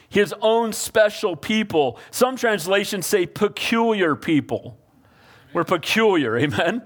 his 0.10 0.34
own 0.42 0.74
special 0.74 1.36
people. 1.36 2.00
Some 2.10 2.38
translations 2.38 3.06
say 3.06 3.28
peculiar 3.28 4.16
people. 4.16 4.80
We're 5.54 5.64
peculiar, 5.64 6.36
amen? 6.40 6.82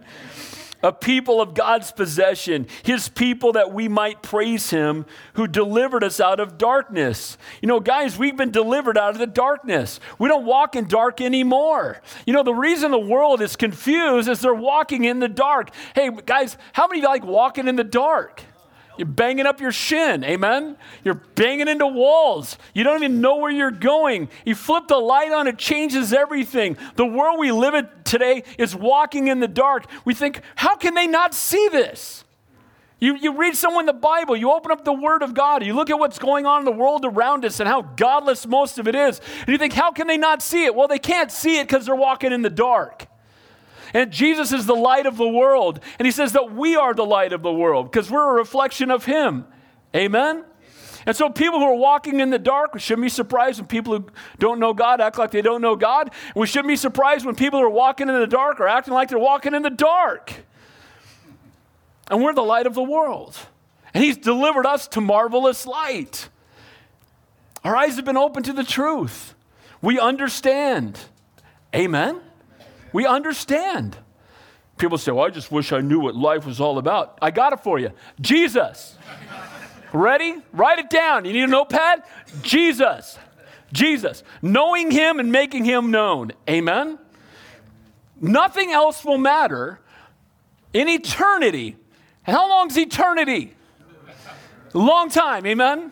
A 0.83 0.91
people 0.91 1.41
of 1.41 1.53
God's 1.53 1.91
possession, 1.91 2.67
his 2.83 3.09
people 3.09 3.53
that 3.53 3.73
we 3.73 3.87
might 3.87 4.21
praise 4.21 4.69
him 4.69 5.05
who 5.33 5.47
delivered 5.47 6.03
us 6.03 6.19
out 6.19 6.39
of 6.39 6.57
darkness. 6.57 7.37
You 7.61 7.67
know, 7.67 7.79
guys, 7.79 8.17
we've 8.17 8.37
been 8.37 8.51
delivered 8.51 8.97
out 8.97 9.11
of 9.11 9.19
the 9.19 9.27
darkness. 9.27 9.99
We 10.19 10.27
don't 10.27 10.45
walk 10.45 10.75
in 10.75 10.87
dark 10.87 11.21
anymore. 11.21 12.01
You 12.25 12.33
know, 12.33 12.43
the 12.43 12.53
reason 12.53 12.91
the 12.91 12.99
world 12.99 13.41
is 13.41 13.55
confused 13.55 14.27
is 14.29 14.41
they're 14.41 14.53
walking 14.53 15.05
in 15.05 15.19
the 15.19 15.29
dark. 15.29 15.69
Hey, 15.95 16.09
guys, 16.25 16.57
how 16.73 16.87
many 16.87 17.01
like 17.01 17.23
walking 17.23 17.67
in 17.67 17.75
the 17.75 17.83
dark? 17.83 18.43
You're 18.97 19.07
banging 19.07 19.45
up 19.45 19.61
your 19.61 19.71
shin, 19.71 20.23
amen? 20.23 20.75
You're 21.03 21.15
banging 21.15 21.67
into 21.67 21.87
walls. 21.87 22.57
You 22.73 22.83
don't 22.83 23.01
even 23.03 23.21
know 23.21 23.37
where 23.37 23.51
you're 23.51 23.71
going. 23.71 24.29
You 24.45 24.53
flip 24.53 24.87
the 24.87 24.97
light 24.97 25.31
on, 25.31 25.47
it 25.47 25.57
changes 25.57 26.13
everything. 26.13 26.77
The 26.95 27.05
world 27.05 27.39
we 27.39 27.51
live 27.51 27.73
in 27.73 27.87
today 28.03 28.43
is 28.57 28.75
walking 28.75 29.27
in 29.27 29.39
the 29.39 29.47
dark. 29.47 29.85
We 30.05 30.13
think, 30.13 30.41
how 30.55 30.75
can 30.75 30.93
they 30.93 31.07
not 31.07 31.33
see 31.33 31.69
this? 31.69 32.25
You, 32.99 33.15
you 33.15 33.35
read 33.35 33.55
someone 33.55 33.87
the 33.87 33.93
Bible, 33.93 34.35
you 34.35 34.51
open 34.51 34.71
up 34.71 34.85
the 34.85 34.93
Word 34.93 35.23
of 35.23 35.33
God, 35.33 35.65
you 35.65 35.73
look 35.73 35.89
at 35.89 35.97
what's 35.97 36.19
going 36.19 36.45
on 36.45 36.59
in 36.59 36.65
the 36.65 36.71
world 36.71 37.03
around 37.03 37.43
us 37.43 37.59
and 37.59 37.67
how 37.67 37.81
godless 37.81 38.45
most 38.45 38.77
of 38.77 38.87
it 38.87 38.93
is, 38.93 39.19
and 39.39 39.47
you 39.47 39.57
think, 39.57 39.73
how 39.73 39.91
can 39.91 40.05
they 40.05 40.17
not 40.17 40.43
see 40.43 40.65
it? 40.65 40.75
Well, 40.75 40.87
they 40.87 40.99
can't 40.99 41.31
see 41.31 41.57
it 41.57 41.67
because 41.67 41.87
they're 41.87 41.95
walking 41.95 42.31
in 42.31 42.43
the 42.43 42.49
dark. 42.51 43.07
And 43.93 44.11
Jesus 44.11 44.51
is 44.51 44.65
the 44.65 44.75
light 44.75 45.05
of 45.05 45.17
the 45.17 45.27
world. 45.27 45.79
And 45.99 46.05
he 46.05 46.11
says 46.11 46.33
that 46.33 46.51
we 46.53 46.75
are 46.75 46.93
the 46.93 47.05
light 47.05 47.33
of 47.33 47.41
the 47.41 47.51
world 47.51 47.91
because 47.91 48.09
we're 48.09 48.31
a 48.31 48.33
reflection 48.33 48.91
of 48.91 49.05
him. 49.05 49.45
Amen? 49.95 50.45
And 51.05 51.15
so 51.15 51.29
people 51.29 51.59
who 51.59 51.65
are 51.65 51.75
walking 51.75 52.19
in 52.19 52.29
the 52.29 52.39
dark, 52.39 52.73
we 52.73 52.79
shouldn't 52.79 53.03
be 53.03 53.09
surprised 53.09 53.59
when 53.59 53.67
people 53.67 53.97
who 53.97 54.05
don't 54.37 54.59
know 54.59 54.73
God 54.73 55.01
act 55.01 55.17
like 55.17 55.31
they 55.31 55.41
don't 55.41 55.61
know 55.61 55.75
God. 55.75 56.11
We 56.35 56.45
shouldn't 56.45 56.67
be 56.67 56.75
surprised 56.75 57.25
when 57.25 57.35
people 57.35 57.59
who 57.59 57.65
are 57.65 57.69
walking 57.69 58.07
in 58.07 58.19
the 58.19 58.27
dark 58.27 58.59
are 58.59 58.67
acting 58.67 58.93
like 58.93 59.09
they're 59.09 59.17
walking 59.17 59.55
in 59.55 59.63
the 59.63 59.69
dark. 59.71 60.33
And 62.09 62.21
we're 62.21 62.33
the 62.33 62.43
light 62.43 62.67
of 62.67 62.75
the 62.75 62.83
world. 62.83 63.37
And 63.93 64.03
he's 64.03 64.17
delivered 64.17 64.65
us 64.65 64.87
to 64.89 65.01
marvelous 65.01 65.65
light. 65.65 66.29
Our 67.63 67.75
eyes 67.75 67.95
have 67.95 68.05
been 68.05 68.17
opened 68.17 68.45
to 68.45 68.53
the 68.53 68.63
truth. 68.63 69.33
We 69.81 69.99
understand. 69.99 70.99
Amen? 71.75 72.21
We 72.93 73.05
understand. 73.05 73.97
People 74.77 74.97
say, 74.97 75.11
Well, 75.11 75.25
I 75.25 75.29
just 75.29 75.51
wish 75.51 75.71
I 75.71 75.81
knew 75.81 75.99
what 75.99 76.15
life 76.15 76.45
was 76.45 76.59
all 76.59 76.77
about. 76.77 77.17
I 77.21 77.31
got 77.31 77.53
it 77.53 77.61
for 77.61 77.79
you 77.79 77.91
Jesus. 78.19 78.97
Ready? 79.93 80.35
Write 80.53 80.79
it 80.79 80.89
down. 80.89 81.25
You 81.25 81.33
need 81.33 81.43
a 81.43 81.47
notepad? 81.47 82.03
Jesus. 82.41 83.19
Jesus. 83.73 84.23
Knowing 84.41 84.91
Him 84.91 85.19
and 85.19 85.31
making 85.31 85.65
Him 85.65 85.91
known. 85.91 86.31
Amen? 86.49 86.97
Nothing 88.19 88.71
else 88.71 89.03
will 89.03 89.17
matter 89.17 89.79
in 90.73 90.87
eternity. 90.87 91.75
How 92.23 92.49
long 92.49 92.69
is 92.69 92.77
eternity? 92.77 93.55
Long 94.73 95.09
time. 95.09 95.45
Amen? 95.45 95.91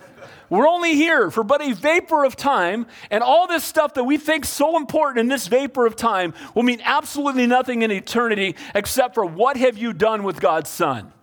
We're 0.49 0.67
only 0.67 0.95
here 0.95 1.29
for 1.29 1.43
but 1.43 1.61
a 1.61 1.73
vapor 1.73 2.23
of 2.25 2.35
time, 2.35 2.87
and 3.11 3.23
all 3.23 3.47
this 3.47 3.63
stuff 3.63 3.93
that 3.93 4.03
we 4.03 4.17
think 4.17 4.45
so 4.45 4.77
important 4.77 5.19
in 5.19 5.27
this 5.27 5.47
vapor 5.47 5.85
of 5.85 5.95
time 5.95 6.33
will 6.55 6.63
mean 6.63 6.81
absolutely 6.83 7.45
nothing 7.45 7.83
in 7.83 7.91
eternity 7.91 8.55
except 8.73 9.13
for 9.13 9.25
what 9.25 9.57
have 9.57 9.77
you 9.77 9.93
done 9.93 10.23
with 10.23 10.39
God's 10.39 10.69
Son. 10.69 11.13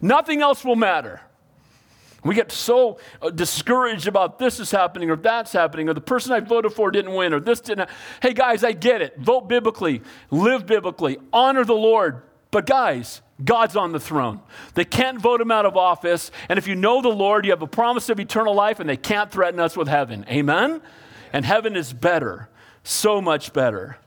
Nothing 0.00 0.42
else 0.42 0.64
will 0.64 0.76
matter. 0.76 1.22
We 2.24 2.34
get 2.34 2.50
so 2.50 2.98
uh, 3.20 3.30
discouraged 3.30 4.06
about 4.06 4.38
this 4.38 4.58
is 4.58 4.70
happening 4.70 5.10
or 5.10 5.16
that's 5.16 5.52
happening 5.52 5.90
or 5.90 5.94
the 5.94 6.00
person 6.00 6.32
I 6.32 6.40
voted 6.40 6.72
for 6.72 6.90
didn't 6.90 7.14
win 7.14 7.34
or 7.34 7.40
this 7.40 7.60
didn't. 7.60 7.90
Hey, 8.22 8.32
guys, 8.32 8.64
I 8.64 8.72
get 8.72 9.02
it. 9.02 9.18
Vote 9.18 9.46
biblically, 9.46 10.00
live 10.30 10.66
biblically, 10.66 11.18
honor 11.32 11.64
the 11.64 11.74
Lord. 11.74 12.22
But, 12.50 12.66
guys, 12.66 13.20
God's 13.42 13.74
on 13.74 13.92
the 13.92 14.00
throne. 14.00 14.40
They 14.74 14.84
can't 14.84 15.20
vote 15.20 15.40
him 15.40 15.50
out 15.50 15.66
of 15.66 15.76
office. 15.76 16.30
And 16.48 16.58
if 16.58 16.68
you 16.68 16.76
know 16.76 17.02
the 17.02 17.08
Lord, 17.08 17.44
you 17.44 17.50
have 17.50 17.62
a 17.62 17.66
promise 17.66 18.08
of 18.08 18.20
eternal 18.20 18.54
life, 18.54 18.78
and 18.78 18.88
they 18.88 18.96
can't 18.96 19.30
threaten 19.30 19.58
us 19.58 19.76
with 19.76 19.88
heaven. 19.88 20.24
Amen? 20.28 20.80
And 21.32 21.44
heaven 21.44 21.74
is 21.74 21.92
better, 21.92 22.48
so 22.84 23.20
much 23.20 23.52
better. 23.52 23.98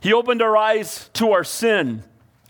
He 0.00 0.12
opened 0.12 0.40
our 0.40 0.56
eyes 0.56 1.10
to 1.14 1.32
our 1.32 1.44
sin 1.44 2.04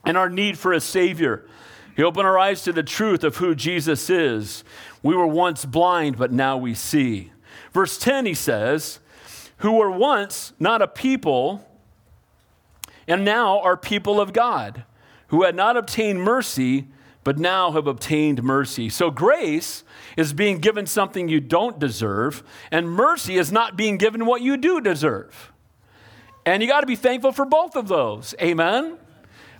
and 0.04 0.16
our 0.16 0.30
need 0.30 0.56
for 0.56 0.72
a 0.72 0.80
Savior. 0.80 1.48
He 1.96 2.04
opened 2.04 2.28
our 2.28 2.38
eyes 2.38 2.62
to 2.62 2.72
the 2.72 2.84
truth 2.84 3.24
of 3.24 3.38
who 3.38 3.56
Jesus 3.56 4.08
is. 4.08 4.62
We 5.02 5.16
were 5.16 5.26
once 5.26 5.64
blind, 5.64 6.16
but 6.16 6.30
now 6.30 6.56
we 6.56 6.74
see. 6.74 7.32
Verse 7.72 7.98
10, 7.98 8.24
he 8.24 8.34
says, 8.34 9.00
Who 9.58 9.72
were 9.72 9.90
once 9.90 10.52
not 10.60 10.80
a 10.80 10.86
people, 10.86 11.68
and 13.08 13.24
now 13.24 13.58
are 13.58 13.76
people 13.76 14.20
of 14.20 14.32
God 14.32 14.84
who 15.28 15.44
had 15.44 15.54
not 15.54 15.76
obtained 15.76 16.22
mercy, 16.22 16.88
but 17.24 17.38
now 17.38 17.72
have 17.72 17.86
obtained 17.86 18.42
mercy. 18.42 18.88
So 18.88 19.10
grace 19.10 19.84
is 20.16 20.32
being 20.32 20.58
given 20.58 20.86
something 20.86 21.28
you 21.28 21.40
don't 21.40 21.78
deserve, 21.78 22.42
and 22.70 22.90
mercy 22.90 23.36
is 23.36 23.52
not 23.52 23.76
being 23.76 23.98
given 23.98 24.26
what 24.26 24.42
you 24.42 24.56
do 24.56 24.80
deserve. 24.80 25.52
And 26.46 26.62
you 26.62 26.68
got 26.68 26.80
to 26.80 26.86
be 26.86 26.96
thankful 26.96 27.32
for 27.32 27.44
both 27.44 27.76
of 27.76 27.88
those. 27.88 28.34
Amen? 28.40 28.96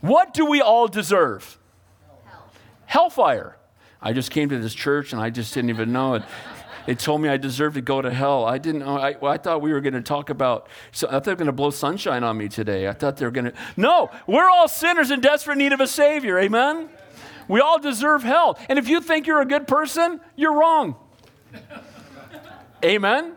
What 0.01 0.33
do 0.33 0.47
we 0.47 0.61
all 0.61 0.89
deserve? 0.89 1.59
Hell. 2.25 2.51
Hellfire. 2.87 3.57
I 4.01 4.13
just 4.13 4.31
came 4.31 4.49
to 4.49 4.59
this 4.59 4.75
church 4.75 5.13
and 5.13 5.21
I 5.21 5.29
just 5.29 5.53
didn't 5.53 5.71
even 5.71 5.93
know 5.93 6.15
it. 6.15 6.23
They 6.89 6.95
told 6.95 7.21
me 7.21 7.29
I 7.29 7.37
deserved 7.37 7.75
to 7.75 7.83
go 7.83 8.01
to 8.01 8.11
hell. 8.11 8.47
I 8.47 8.57
didn't 8.57 8.81
know. 8.81 8.97
I, 8.97 9.15
I 9.23 9.37
thought 9.37 9.61
we 9.61 9.75
were 9.75 9.83
going 9.83 9.93
to 9.93 10.01
talk 10.01 10.31
about, 10.31 10.71
so 10.91 11.07
I 11.07 11.11
thought 11.11 11.25
they 11.25 11.33
were 11.33 11.37
going 11.37 11.45
to 11.45 11.53
blow 11.53 11.69
sunshine 11.69 12.25
on 12.25 12.39
me 12.39 12.49
today. 12.49 12.89
I 12.89 12.95
thought 12.95 13.19
they 13.19 13.27
were 13.27 13.31
going 13.31 13.45
to. 13.45 13.53
No, 13.77 14.11
we're 14.27 14.49
all 14.49 14.69
sinners 14.69 15.11
in 15.11 15.21
desperate 15.21 15.59
need 15.59 15.75
of 15.75 15.81
a 15.81 15.87
Savior. 15.87 16.39
Amen? 16.39 16.89
We 17.47 17.61
all 17.61 17.79
deserve 17.79 18.23
hell. 18.23 18.59
And 18.71 18.79
if 18.79 18.89
you 18.89 19.03
think 19.03 19.27
you're 19.27 19.43
a 19.43 19.45
good 19.45 19.69
person, 19.69 20.19
you're 20.35 20.55
wrong. 20.55 20.97
Amen? 22.83 23.35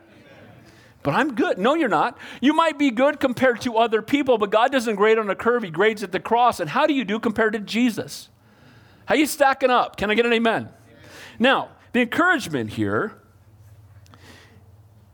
But 1.03 1.15
I'm 1.15 1.36
good. 1.36 1.58
No, 1.58 1.74
you're 1.74 1.89
not. 1.89 2.17
You 2.39 2.53
might 2.53 2.79
be 2.79 2.89
good 2.89 3.20
compared 3.20 3.60
to 3.63 3.75
other 3.75 4.01
people, 4.01 4.38
but 4.38 4.50
God 4.50 4.72
doesn't 4.72 4.96
grade 4.96 5.17
on 5.17 5.29
a 5.29 5.36
curve, 5.36 5.63
He 5.63 5.72
grades 5.72 6.03
at 6.03 6.13
the 6.13 6.22
cross. 6.22 6.62
And 6.62 6.70
how 6.70 6.88
do 6.88 6.93
you 6.93 7.03
do 7.03 7.20
compared 7.20 7.51
to 7.51 7.60
Jesus? 7.60 8.29
How 9.08 9.15
you 9.15 9.25
stacking 9.25 9.70
up? 9.70 9.98
Can 9.98 10.10
I 10.10 10.13
get 10.13 10.25
an 10.25 10.31
amen? 10.31 10.53
amen. 10.62 10.74
Now, 11.38 11.72
the 11.91 12.00
encouragement 12.00 12.70
here 12.70 13.17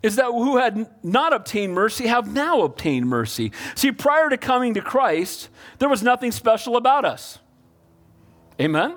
is 0.03 0.15
that 0.17 0.25
who 0.25 0.57
had 0.57 0.87
not 1.03 1.33
obtained 1.33 1.73
mercy 1.73 2.07
have 2.07 2.31
now 2.31 2.61
obtained 2.61 3.07
mercy. 3.07 3.51
See, 3.75 3.91
prior 3.91 4.29
to 4.29 4.37
coming 4.37 4.73
to 4.75 4.81
Christ, 4.81 5.49
there 5.79 5.89
was 5.89 6.03
nothing 6.03 6.31
special 6.31 6.77
about 6.77 7.03
us. 7.03 7.39
Amen? 8.59 8.95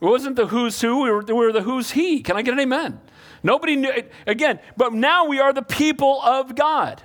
It 0.00 0.04
wasn't 0.04 0.36
the 0.36 0.46
who's 0.46 0.80
who, 0.80 1.02
we 1.02 1.10
were, 1.10 1.22
we 1.22 1.34
were 1.34 1.52
the 1.52 1.62
who's 1.62 1.92
he. 1.92 2.20
Can 2.20 2.36
I 2.36 2.42
get 2.42 2.54
an 2.54 2.60
amen? 2.60 3.00
Nobody 3.42 3.76
knew, 3.76 3.92
again, 4.26 4.58
but 4.76 4.92
now 4.92 5.26
we 5.26 5.38
are 5.38 5.52
the 5.52 5.62
people 5.62 6.20
of 6.22 6.54
God. 6.54 7.02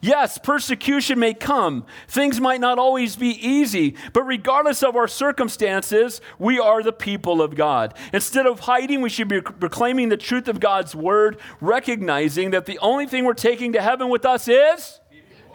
Yes, 0.00 0.38
persecution 0.38 1.18
may 1.18 1.34
come. 1.34 1.86
Things 2.08 2.40
might 2.40 2.60
not 2.60 2.78
always 2.78 3.16
be 3.16 3.30
easy, 3.46 3.96
but 4.12 4.22
regardless 4.22 4.82
of 4.82 4.96
our 4.96 5.08
circumstances, 5.08 6.20
we 6.38 6.58
are 6.58 6.82
the 6.82 6.92
people 6.92 7.40
of 7.42 7.54
God. 7.54 7.94
Instead 8.12 8.46
of 8.46 8.60
hiding, 8.60 9.00
we 9.00 9.08
should 9.08 9.28
be 9.28 9.40
proclaiming 9.40 10.08
the 10.08 10.16
truth 10.16 10.48
of 10.48 10.60
God's 10.60 10.94
word, 10.94 11.38
recognizing 11.60 12.50
that 12.50 12.66
the 12.66 12.78
only 12.78 13.06
thing 13.06 13.24
we're 13.24 13.34
taking 13.34 13.72
to 13.72 13.82
heaven 13.82 14.08
with 14.08 14.24
us 14.24 14.48
is 14.48 15.00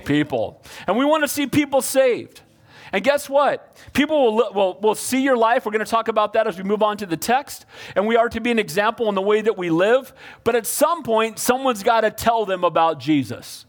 people. 0.05 0.63
And 0.87 0.97
we 0.97 1.05
want 1.05 1.23
to 1.23 1.27
see 1.27 1.47
people 1.47 1.81
saved. 1.81 2.41
And 2.93 3.03
guess 3.03 3.29
what? 3.29 3.77
People 3.93 4.35
will, 4.35 4.53
will, 4.53 4.79
will 4.81 4.95
see 4.95 5.21
your 5.21 5.37
life. 5.37 5.65
We're 5.65 5.71
going 5.71 5.85
to 5.85 5.89
talk 5.89 6.09
about 6.09 6.33
that 6.33 6.45
as 6.45 6.57
we 6.57 6.63
move 6.63 6.83
on 6.83 6.97
to 6.97 7.05
the 7.05 7.15
text. 7.15 7.65
And 7.95 8.05
we 8.05 8.17
are 8.17 8.27
to 8.29 8.41
be 8.41 8.51
an 8.51 8.59
example 8.59 9.07
in 9.07 9.15
the 9.15 9.21
way 9.21 9.41
that 9.41 9.57
we 9.57 9.69
live. 9.69 10.13
But 10.43 10.55
at 10.55 10.65
some 10.65 11.03
point, 11.03 11.39
someone's 11.39 11.83
got 11.83 12.01
to 12.01 12.11
tell 12.11 12.45
them 12.45 12.63
about 12.63 12.99
Jesus. 12.99 13.65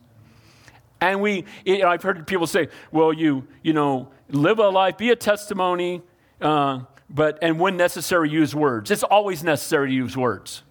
And 1.02 1.20
we, 1.20 1.44
you 1.64 1.78
know, 1.78 1.88
I've 1.88 2.02
heard 2.02 2.24
people 2.28 2.46
say, 2.46 2.68
well, 2.92 3.12
you, 3.12 3.48
you 3.60 3.72
know, 3.72 4.10
live 4.28 4.60
a 4.60 4.68
life, 4.68 4.96
be 4.96 5.10
a 5.10 5.16
testimony, 5.16 6.00
uh, 6.40 6.82
but, 7.10 7.40
and 7.42 7.58
when 7.58 7.76
necessary, 7.76 8.30
use 8.30 8.54
words. 8.54 8.88
It's 8.88 9.02
always 9.02 9.42
necessary 9.42 9.88
to 9.88 9.94
use 9.94 10.16
words. 10.16 10.62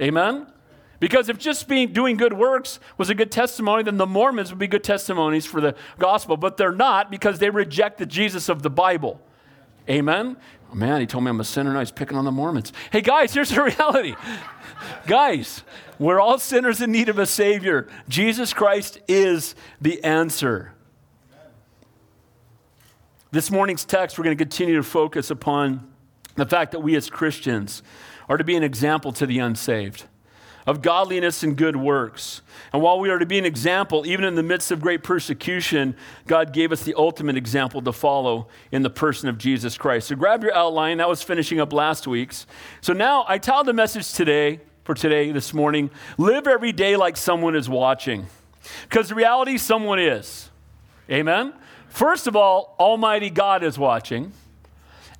Amen? 0.00 0.46
Because 1.00 1.28
if 1.28 1.36
just 1.36 1.66
being 1.66 1.92
doing 1.92 2.16
good 2.16 2.32
works 2.32 2.78
was 2.96 3.10
a 3.10 3.14
good 3.14 3.32
testimony, 3.32 3.82
then 3.82 3.96
the 3.96 4.06
Mormons 4.06 4.50
would 4.50 4.60
be 4.60 4.68
good 4.68 4.84
testimonies 4.84 5.46
for 5.46 5.60
the 5.60 5.74
gospel. 5.98 6.36
But 6.36 6.56
they're 6.56 6.70
not 6.70 7.10
because 7.10 7.40
they 7.40 7.50
reject 7.50 7.98
the 7.98 8.06
Jesus 8.06 8.48
of 8.48 8.62
the 8.62 8.70
Bible. 8.70 9.20
Amen? 9.88 10.36
Oh, 10.70 10.76
man, 10.76 11.00
he 11.00 11.06
told 11.06 11.24
me 11.24 11.30
I'm 11.30 11.40
a 11.40 11.44
sinner 11.44 11.70
and 11.70 11.78
I 11.78 11.80
was 11.80 11.90
picking 11.90 12.16
on 12.16 12.24
the 12.24 12.30
Mormons. 12.30 12.72
Hey, 12.92 13.00
guys, 13.00 13.34
here's 13.34 13.50
the 13.50 13.62
reality. 13.78 14.14
Guys, 15.06 15.62
we're 15.98 16.20
all 16.20 16.38
sinners 16.38 16.80
in 16.80 16.92
need 16.92 17.08
of 17.08 17.18
a 17.18 17.26
Savior. 17.26 17.88
Jesus 18.08 18.52
Christ 18.52 19.00
is 19.08 19.54
the 19.80 20.02
answer. 20.04 20.72
This 23.32 23.50
morning's 23.50 23.84
text, 23.84 24.18
we're 24.18 24.24
going 24.24 24.36
to 24.36 24.44
continue 24.44 24.76
to 24.76 24.82
focus 24.82 25.30
upon 25.30 25.92
the 26.36 26.46
fact 26.46 26.72
that 26.72 26.80
we 26.80 26.96
as 26.96 27.08
Christians 27.10 27.82
are 28.28 28.36
to 28.36 28.44
be 28.44 28.56
an 28.56 28.62
example 28.62 29.12
to 29.12 29.26
the 29.26 29.38
unsaved 29.38 30.04
of 30.66 30.82
godliness 30.82 31.42
and 31.42 31.56
good 31.56 31.76
works. 31.76 32.42
And 32.72 32.82
while 32.82 33.00
we 33.00 33.10
are 33.10 33.18
to 33.18 33.26
be 33.26 33.38
an 33.38 33.44
example, 33.44 34.06
even 34.06 34.24
in 34.24 34.34
the 34.34 34.42
midst 34.42 34.70
of 34.70 34.80
great 34.80 35.02
persecution, 35.02 35.96
God 36.26 36.52
gave 36.52 36.70
us 36.70 36.82
the 36.82 36.94
ultimate 36.94 37.36
example 37.36 37.82
to 37.82 37.92
follow 37.92 38.48
in 38.70 38.82
the 38.82 38.90
person 38.90 39.28
of 39.28 39.38
Jesus 39.38 39.78
Christ. 39.78 40.08
So 40.08 40.16
grab 40.16 40.42
your 40.42 40.54
outline. 40.54 40.98
That 40.98 41.08
was 41.08 41.22
finishing 41.22 41.60
up 41.60 41.72
last 41.72 42.06
week's. 42.06 42.46
So 42.80 42.92
now 42.92 43.24
I 43.26 43.38
titled 43.38 43.66
the 43.66 43.72
message 43.72 44.12
today, 44.12 44.60
for 44.90 44.94
today, 44.96 45.30
this 45.30 45.54
morning, 45.54 45.88
live 46.18 46.48
every 46.48 46.72
day 46.72 46.96
like 46.96 47.16
someone 47.16 47.54
is 47.54 47.68
watching. 47.68 48.26
Because 48.88 49.10
the 49.10 49.14
reality, 49.14 49.56
someone 49.56 50.00
is. 50.00 50.50
Amen? 51.08 51.52
First 51.90 52.26
of 52.26 52.34
all, 52.34 52.74
Almighty 52.76 53.30
God 53.30 53.62
is 53.62 53.78
watching. 53.78 54.32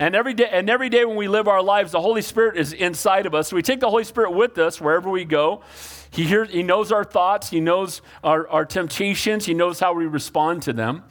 And 0.01 0.17
every 0.17 0.35
day, 0.35 0.49
and 0.51 0.69
every 0.69 0.89
day 0.89 1.05
when 1.05 1.15
we 1.15 1.29
live 1.29 1.47
our 1.47 1.63
lives, 1.63 1.93
the 1.93 2.01
Holy 2.01 2.21
Spirit 2.21 2.57
is 2.57 2.73
inside 2.73 3.27
of 3.27 3.35
us. 3.37 3.47
So 3.47 3.55
we 3.55 3.63
take 3.63 3.79
the 3.79 3.89
Holy 3.89 4.03
Spirit 4.03 4.33
with 4.33 4.59
us 4.59 4.81
wherever 4.81 5.09
we 5.09 5.25
go. 5.25 5.63
He, 6.11 6.25
hears, 6.25 6.51
he 6.51 6.65
knows 6.65 6.91
our 6.91 7.05
thoughts, 7.05 7.51
He 7.51 7.61
knows 7.61 8.03
our, 8.25 8.49
our 8.49 8.65
temptations, 8.65 9.47
He 9.47 9.55
knows 9.55 9.79
how 9.79 9.93
we 9.93 10.05
respond 10.05 10.65
to 10.65 10.73
them. 10.73 11.05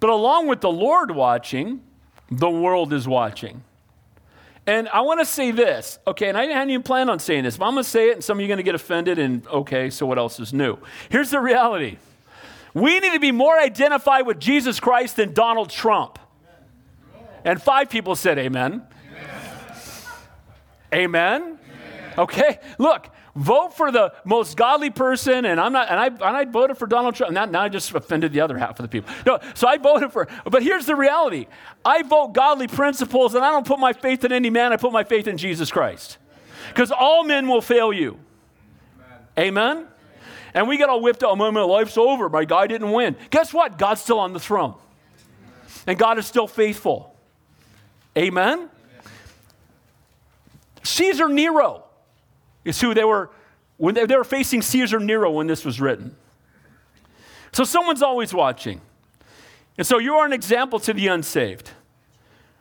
But 0.00 0.08
along 0.08 0.46
with 0.46 0.62
the 0.62 0.72
Lord 0.72 1.10
watching, 1.10 1.82
the 2.30 2.48
world 2.48 2.94
is 2.94 3.06
watching. 3.06 3.62
And 4.66 4.88
I 4.88 5.02
want 5.02 5.20
to 5.20 5.26
say 5.26 5.52
this, 5.52 5.98
okay, 6.08 6.28
and 6.28 6.36
I 6.36 6.46
didn't 6.46 6.70
even 6.70 6.82
plan 6.82 7.08
on 7.08 7.20
saying 7.20 7.44
this, 7.44 7.56
but 7.56 7.66
I'm 7.66 7.74
going 7.74 7.84
to 7.84 7.90
say 7.90 8.10
it, 8.10 8.14
and 8.14 8.24
some 8.24 8.38
of 8.38 8.40
you 8.40 8.46
are 8.46 8.48
going 8.48 8.56
to 8.56 8.64
get 8.64 8.74
offended, 8.74 9.18
and 9.18 9.46
okay, 9.46 9.90
so 9.90 10.06
what 10.06 10.18
else 10.18 10.40
is 10.40 10.52
new? 10.52 10.76
Here's 11.08 11.30
the 11.30 11.40
reality 11.40 11.98
we 12.74 13.00
need 13.00 13.14
to 13.14 13.20
be 13.20 13.32
more 13.32 13.58
identified 13.58 14.26
with 14.26 14.38
Jesus 14.38 14.80
Christ 14.80 15.16
than 15.16 15.32
Donald 15.32 15.70
Trump. 15.70 16.18
And 17.42 17.62
five 17.62 17.88
people 17.88 18.16
said 18.16 18.38
amen. 18.38 18.82
Amen. 20.92 21.42
amen. 21.52 21.58
Okay, 22.18 22.58
look, 22.78 23.08
vote 23.36 23.74
for 23.74 23.92
the 23.92 24.12
most 24.24 24.56
godly 24.56 24.90
person, 24.90 25.44
and 25.44 25.60
I'm 25.60 25.72
not, 25.72 25.88
and 25.90 26.00
I, 26.00 26.06
and 26.06 26.36
I 26.36 26.44
voted 26.44 26.78
for 26.78 26.86
Donald 26.86 27.14
Trump. 27.14 27.32
Now, 27.32 27.44
now 27.44 27.62
I 27.62 27.68
just 27.68 27.94
offended 27.94 28.32
the 28.32 28.40
other 28.40 28.58
half 28.58 28.80
of 28.80 28.82
the 28.82 28.88
people. 28.88 29.12
No, 29.24 29.38
so 29.54 29.68
I 29.68 29.76
voted 29.76 30.10
for, 30.12 30.26
but 30.44 30.62
here's 30.62 30.86
the 30.86 30.96
reality 30.96 31.46
I 31.84 32.02
vote 32.02 32.32
godly 32.32 32.66
principles, 32.66 33.34
and 33.34 33.44
I 33.44 33.50
don't 33.50 33.66
put 33.66 33.78
my 33.78 33.92
faith 33.92 34.24
in 34.24 34.32
any 34.32 34.50
man, 34.50 34.72
I 34.72 34.76
put 34.76 34.92
my 34.92 35.04
faith 35.04 35.28
in 35.28 35.36
Jesus 35.36 35.70
Christ. 35.70 36.18
Because 36.68 36.90
all 36.90 37.22
men 37.22 37.46
will 37.46 37.62
fail 37.62 37.92
you. 37.92 38.18
Amen? 39.38 39.76
Amen? 39.76 39.86
And 40.54 40.68
we 40.68 40.78
get 40.78 40.88
all 40.88 41.02
whipped 41.02 41.22
up, 41.22 41.36
my 41.36 41.48
life's 41.48 41.98
over, 41.98 42.28
my 42.28 42.44
guy 42.44 42.66
didn't 42.66 42.90
win. 42.90 43.14
Guess 43.30 43.52
what? 43.52 43.78
God's 43.78 44.00
still 44.00 44.18
on 44.18 44.32
the 44.32 44.40
throne. 44.40 44.74
And 45.86 45.98
God 45.98 46.18
is 46.18 46.26
still 46.26 46.48
faithful. 46.48 47.14
Amen? 48.16 48.70
Caesar 50.82 51.28
Nero 51.28 51.85
is 52.66 52.80
who 52.80 52.92
they 52.92 53.04
were 53.04 53.30
when 53.78 53.94
they, 53.94 54.06
they 54.06 54.16
were 54.16 54.24
facing 54.24 54.62
Caesar 54.62 54.98
Nero 54.98 55.30
when 55.30 55.46
this 55.46 55.64
was 55.64 55.80
written. 55.80 56.16
So 57.52 57.64
someone's 57.64 58.02
always 58.02 58.34
watching. 58.34 58.80
And 59.78 59.86
so 59.86 59.98
you 59.98 60.14
are 60.14 60.26
an 60.26 60.32
example 60.32 60.78
to 60.80 60.92
the 60.92 61.06
unsaved 61.08 61.70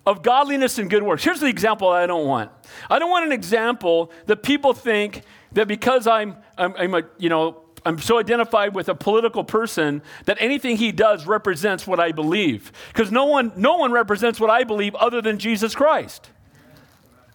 of 0.05 0.21
godliness 0.21 0.77
and 0.77 0.89
good 0.89 1.03
works. 1.03 1.23
Here's 1.23 1.39
the 1.39 1.47
example 1.47 1.89
I 1.89 2.05
don't 2.05 2.27
want. 2.27 2.51
I 2.89 2.99
don't 2.99 3.09
want 3.09 3.25
an 3.25 3.31
example 3.31 4.11
that 4.27 4.43
people 4.43 4.73
think 4.73 5.23
that 5.53 5.67
because 5.67 6.05
I'm, 6.05 6.37
I'm, 6.57 6.75
I'm 6.77 6.93
a, 6.93 7.03
you 7.17 7.29
know, 7.29 7.61
I'm 7.85 7.99
so 7.99 8.19
identified 8.19 8.75
with 8.75 8.89
a 8.89 8.95
political 8.95 9.43
person 9.43 10.01
that 10.25 10.37
anything 10.39 10.77
he 10.77 10.91
does 10.91 11.25
represents 11.25 11.87
what 11.87 11.99
I 11.99 12.11
believe. 12.11 12.71
Because 12.89 13.11
no 13.11 13.25
one, 13.25 13.51
no 13.55 13.77
one 13.77 13.91
represents 13.91 14.39
what 14.39 14.49
I 14.49 14.63
believe 14.63 14.95
other 14.95 15.21
than 15.21 15.39
Jesus 15.39 15.75
Christ. 15.75 16.29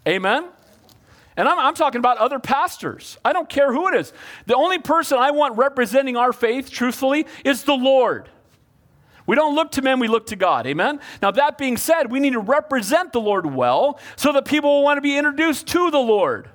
Amen? 0.06 0.46
And 1.40 1.48
I'm, 1.48 1.58
I'm, 1.58 1.74
talking 1.74 2.00
about 2.00 2.18
other 2.18 2.38
pastors. 2.38 3.16
I 3.24 3.32
don't 3.32 3.48
care 3.48 3.72
who 3.72 3.88
it 3.88 3.94
is. 3.94 4.12
The 4.44 4.54
only 4.54 4.78
person 4.78 5.16
I 5.16 5.30
want 5.30 5.56
representing 5.56 6.14
our 6.14 6.34
faith, 6.34 6.70
truthfully, 6.70 7.26
is 7.46 7.64
the 7.64 7.72
Lord. 7.72 8.28
We 9.24 9.36
don't 9.36 9.54
look 9.54 9.70
to 9.72 9.82
men, 9.82 10.00
we 10.00 10.06
look 10.06 10.26
to 10.26 10.36
God. 10.36 10.66
Amen? 10.66 11.00
Now, 11.22 11.30
that 11.30 11.56
being 11.56 11.78
said, 11.78 12.10
we 12.10 12.20
need 12.20 12.34
to 12.34 12.40
represent 12.40 13.14
the 13.14 13.22
Lord 13.22 13.46
well 13.46 13.98
so 14.16 14.32
that 14.32 14.44
people 14.44 14.68
will 14.68 14.82
want 14.82 14.98
to 14.98 15.00
be 15.00 15.16
introduced 15.16 15.66
to 15.68 15.90
the 15.90 15.98
Lord. 15.98 16.50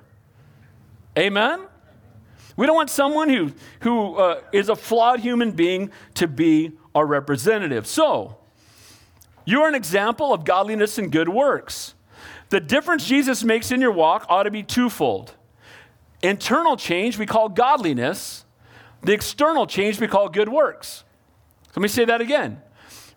Amen? 1.18 1.66
We 2.56 2.66
don't 2.66 2.76
want 2.76 2.90
someone 2.90 3.28
who, 3.28 3.50
who 3.80 4.14
uh, 4.14 4.40
is 4.52 4.68
a 4.68 4.76
flawed 4.76 5.18
human 5.18 5.50
being 5.50 5.90
to 6.14 6.28
be 6.28 6.78
our 6.94 7.04
representative. 7.04 7.88
So, 7.88 8.36
you're 9.44 9.66
an 9.66 9.74
example 9.74 10.32
of 10.32 10.44
godliness 10.44 10.96
and 10.96 11.10
good 11.10 11.28
works. 11.28 11.95
The 12.48 12.60
difference 12.60 13.06
Jesus 13.06 13.42
makes 13.42 13.72
in 13.72 13.80
your 13.80 13.92
walk 13.92 14.26
ought 14.28 14.44
to 14.44 14.50
be 14.50 14.62
twofold. 14.62 15.34
Internal 16.22 16.76
change 16.76 17.18
we 17.18 17.26
call 17.26 17.48
godliness, 17.48 18.44
the 19.02 19.12
external 19.12 19.66
change 19.66 20.00
we 20.00 20.08
call 20.08 20.28
good 20.28 20.48
works. 20.48 21.04
Let 21.74 21.82
me 21.82 21.88
say 21.88 22.04
that 22.04 22.20
again. 22.20 22.62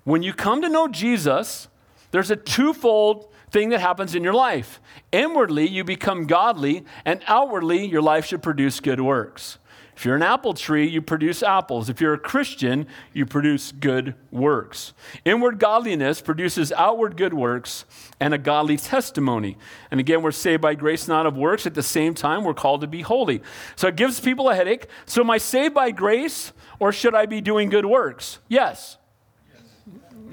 When 0.04 0.24
you 0.24 0.34
come 0.34 0.62
to 0.62 0.70
know 0.70 0.88
Jesus, 0.88 1.68
there's 2.12 2.32
a 2.32 2.36
twofold 2.36 3.32
thing 3.52 3.70
that 3.70 3.80
happens 3.80 4.16
in 4.16 4.24
your 4.24 4.34
life. 4.34 4.80
Inwardly, 5.12 5.68
you 5.68 5.84
become 5.84 6.28
godly, 6.28 6.86
and 7.06 7.22
outwardly, 7.28 7.86
your 7.86 8.02
life 8.02 8.26
should 8.26 8.44
produce 8.44 8.80
good 8.80 9.02
works. 9.02 9.58
If 10.00 10.06
you're 10.06 10.16
an 10.16 10.24
apple 10.24 10.54
tree, 10.54 10.88
you 10.88 11.02
produce 11.02 11.44
apples. 11.44 11.90
If 11.90 12.00
you're 12.00 12.14
a 12.14 12.18
Christian, 12.18 12.88
you 13.12 13.26
produce 13.26 13.74
good 13.74 14.16
works. 14.32 14.94
Inward 15.26 15.60
godliness 15.60 16.22
produces 16.22 16.72
outward 16.72 17.18
good 17.18 17.34
works 17.34 17.84
and 18.18 18.34
a 18.34 18.38
godly 18.38 18.78
testimony. 18.78 19.58
And 19.92 20.00
again, 20.00 20.22
we're 20.22 20.32
saved 20.32 20.62
by 20.62 20.76
grace, 20.76 21.10
not 21.10 21.26
of 21.26 21.36
works. 21.36 21.66
At 21.66 21.74
the 21.74 21.84
same 21.84 22.14
time, 22.14 22.46
we're 22.46 22.54
called 22.54 22.80
to 22.80 22.88
be 22.88 23.02
holy. 23.02 23.42
So 23.76 23.90
it 23.90 23.98
gives 23.98 24.22
people 24.22 24.50
a 24.50 24.56
headache. 24.56 24.88
So 25.06 25.20
am 25.20 25.30
I 25.30 25.38
saved 25.38 25.74
by 25.74 25.92
grace 25.92 26.54
or 26.80 26.94
should 26.94 27.14
I 27.14 27.26
be 27.26 27.42
doing 27.42 27.68
good 27.68 27.86
works? 27.86 28.40
Yes. 28.48 28.96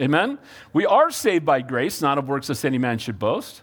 Amen? 0.00 0.38
We 0.72 0.86
are 0.86 1.10
saved 1.10 1.44
by 1.44 1.62
grace, 1.62 2.00
not 2.00 2.18
of 2.18 2.28
works, 2.28 2.48
lest 2.48 2.64
any 2.64 2.78
man 2.78 2.98
should 2.98 3.18
boast. 3.18 3.62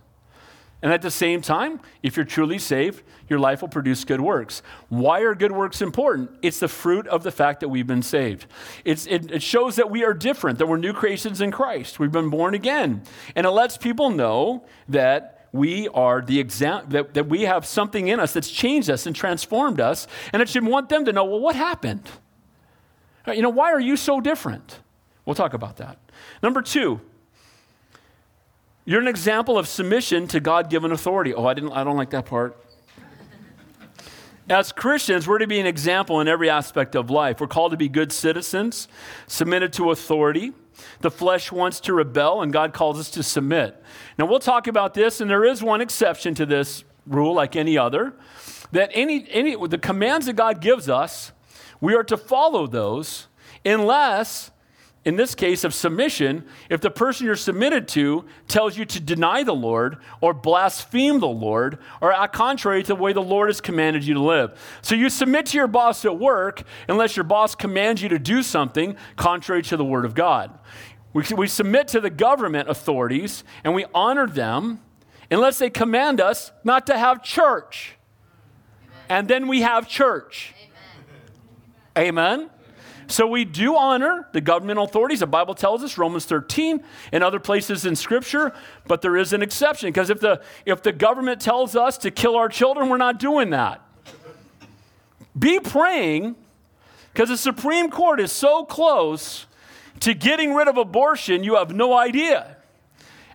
And 0.84 0.92
at 0.92 1.02
the 1.02 1.10
same 1.10 1.42
time, 1.42 1.80
if 2.04 2.18
you're 2.18 2.26
truly 2.26 2.60
saved, 2.60 3.04
your 3.30 3.40
life 3.40 3.62
will 3.62 3.70
produce 3.70 4.04
good 4.04 4.20
works. 4.20 4.62
Why 4.90 5.22
are 5.22 5.34
good 5.34 5.54
works 5.54 5.82
important? 5.82 6.32
It's 6.42 6.60
the 6.60 6.68
fruit 6.68 7.08
of 7.08 7.24
the 7.24 7.32
fact 7.32 7.62
that 7.62 7.70
we've 7.70 7.88
been 7.88 8.04
saved. 8.04 8.48
It, 8.84 9.08
it 9.08 9.42
shows 9.42 9.78
that 9.78 9.90
we 9.90 10.04
are 10.04 10.14
different, 10.14 10.60
that 10.60 10.68
we're 10.68 10.76
new 10.76 10.92
creations 10.92 11.40
in 11.40 11.52
Christ. 11.52 12.00
We've 12.00 12.12
been 12.12 12.30
born 12.30 12.54
again. 12.54 13.04
And 13.34 13.48
it 13.48 13.52
lets 13.52 13.78
people 13.78 14.10
know 14.10 14.66
that 14.90 15.48
we 15.54 15.88
are 15.88 16.22
the 16.22 16.40
exam 16.42 16.90
that, 16.90 17.14
that 17.14 17.28
we 17.30 17.44
have 17.44 17.66
something 17.66 18.10
in 18.10 18.20
us 18.20 18.34
that's 18.34 18.52
changed 18.52 18.90
us 18.90 19.06
and 19.06 19.16
transformed 19.16 19.80
us. 19.80 20.06
And 20.34 20.42
it 20.42 20.50
should 20.50 20.66
want 20.66 20.90
them 20.90 21.06
to 21.06 21.14
know, 21.14 21.24
well, 21.24 21.40
what 21.40 21.56
happened? 21.56 22.10
You 23.26 23.42
know, 23.42 23.50
why 23.50 23.72
are 23.72 23.80
you 23.80 23.96
so 23.96 24.20
different? 24.20 24.82
We'll 25.26 25.36
talk 25.36 25.54
about 25.54 25.78
that. 25.78 25.98
Number 26.42 26.62
two, 26.62 27.00
you're 28.86 29.02
an 29.02 29.08
example 29.08 29.58
of 29.58 29.68
submission 29.68 30.28
to 30.28 30.40
God 30.40 30.70
given 30.70 30.92
authority. 30.92 31.34
Oh, 31.34 31.46
I, 31.46 31.54
didn't, 31.54 31.72
I 31.72 31.84
don't 31.84 31.96
like 31.96 32.10
that 32.10 32.26
part. 32.26 32.58
As 34.50 34.74
Christians, 34.74 35.26
we're 35.26 35.38
to 35.38 35.48
be 35.48 35.62
an 35.62 35.66
example 35.66 36.20
in 36.20 36.28
every 36.28 36.50
aspect 36.50 36.96
of 36.96 37.10
life. 37.10 37.40
We're 37.40 37.48
called 37.48 37.72
to 37.72 37.78
be 37.78 37.88
good 37.88 38.12
citizens, 38.12 38.90
submitted 39.26 39.72
to 39.74 39.92
authority. 39.92 40.52
The 41.00 41.12
flesh 41.12 41.50
wants 41.50 41.80
to 41.82 41.94
rebel, 41.94 42.42
and 42.42 42.52
God 42.52 42.74
calls 42.74 43.00
us 43.00 43.10
to 43.12 43.24
submit. 43.24 43.82
Now, 44.18 44.26
we'll 44.26 44.40
talk 44.40 44.68
about 44.68 44.96
this, 44.96 45.22
and 45.22 45.30
there 45.30 45.46
is 45.46 45.64
one 45.64 45.80
exception 45.80 46.36
to 46.36 46.46
this 46.46 46.84
rule, 47.08 47.34
like 47.34 47.56
any 47.56 47.78
other, 47.78 48.14
that 48.74 48.92
any, 48.94 49.26
any 49.30 49.56
the 49.68 49.78
commands 49.78 50.26
that 50.26 50.34
God 50.34 50.60
gives 50.60 50.90
us, 50.90 51.32
we 51.80 51.96
are 51.96 52.04
to 52.04 52.18
follow 52.18 52.68
those 52.68 53.28
unless 53.64 54.52
in 55.06 55.18
this 55.18 55.36
case 55.36 55.66
of 55.66 55.74
submission, 55.74 56.46
if 56.70 56.80
the 56.80 56.90
person 56.90 57.26
you're 57.26 57.36
submitted 57.36 57.90
to 57.90 58.24
tells 58.48 58.78
you 58.78 58.86
to 58.86 59.00
deny 59.02 59.44
the 59.44 59.54
Lord 59.54 59.98
or 60.22 60.34
blaspheme 60.34 61.20
the 61.20 61.28
Lord 61.28 61.78
or 62.00 62.14
act 62.14 62.34
contrary 62.34 62.84
to 62.84 62.88
the 62.88 62.96
way 62.96 63.12
the 63.12 63.22
Lord 63.22 63.50
has 63.50 63.60
commanded 63.60 64.06
you 64.06 64.14
to 64.14 64.22
live. 64.22 64.58
So 64.82 64.96
you 64.96 65.10
submit 65.10 65.48
to 65.48 65.58
your 65.58 65.68
boss 65.68 66.06
at 66.06 66.18
work 66.18 66.64
unless 66.88 67.18
your 67.18 67.26
boss 67.26 67.54
commands 67.54 68.02
you 68.02 68.10
to 68.10 68.20
do 68.20 68.42
something 68.42 68.96
contrary 69.18 69.62
to 69.64 69.76
the 69.76 69.84
Word 69.84 70.06
of 70.06 70.16
God. 70.16 70.58
We, 71.12 71.24
we 71.36 71.48
submit 71.48 71.90
to 71.90 72.00
the 72.00 72.10
government 72.10 72.70
authorities 72.70 73.44
and 73.66 73.76
we 73.76 73.86
honor 73.94 74.26
them 74.26 74.80
unless 75.30 75.60
they 75.60 75.70
command 75.70 76.22
us 76.22 76.52
not 76.64 76.88
to 76.88 76.98
have 76.98 77.22
church. 77.22 77.96
And 79.10 79.28
then 79.28 79.48
we 79.48 79.62
have 79.62 79.90
church. 79.90 80.54
Amen. 81.98 82.40
Amen. 82.40 82.50
So 83.14 83.28
we 83.28 83.46
do 83.46 83.78
honor 83.78 84.28
the 84.32 84.42
government 84.42 84.80
authorities. 84.80 85.20
The 85.20 85.28
Bible 85.28 85.54
tells 85.54 85.84
us, 85.84 86.00
Romans 86.00 86.26
13, 86.26 86.84
and 87.12 87.24
other 87.24 87.40
places 87.40 87.86
in 87.86 87.96
Scripture, 87.96 88.56
but 88.88 89.04
there 89.04 89.16
is 89.16 89.34
an 89.34 89.44
exception 89.44 89.90
because 89.90 90.10
if 90.10 90.20
the, 90.20 90.42
if 90.66 90.82
the 90.82 90.92
government 90.92 91.40
tells 91.40 91.76
us 91.76 91.96
to 92.00 92.10
kill 92.10 92.36
our 92.36 92.50
children, 92.50 92.90
we're 92.90 92.98
not 92.98 93.20
doing 93.20 93.52
that. 93.52 93.82
Be 95.38 95.60
praying 95.60 96.36
because 97.14 97.30
the 97.30 97.38
Supreme 97.38 97.92
Court 97.92 98.20
is 98.20 98.32
so 98.32 98.66
close 98.66 99.46
to 100.00 100.16
getting 100.16 100.56
rid 100.56 100.68
of 100.68 100.78
abortion, 100.78 101.44
you 101.44 101.54
have 101.58 101.72
no 101.72 101.96
idea. 101.96 102.58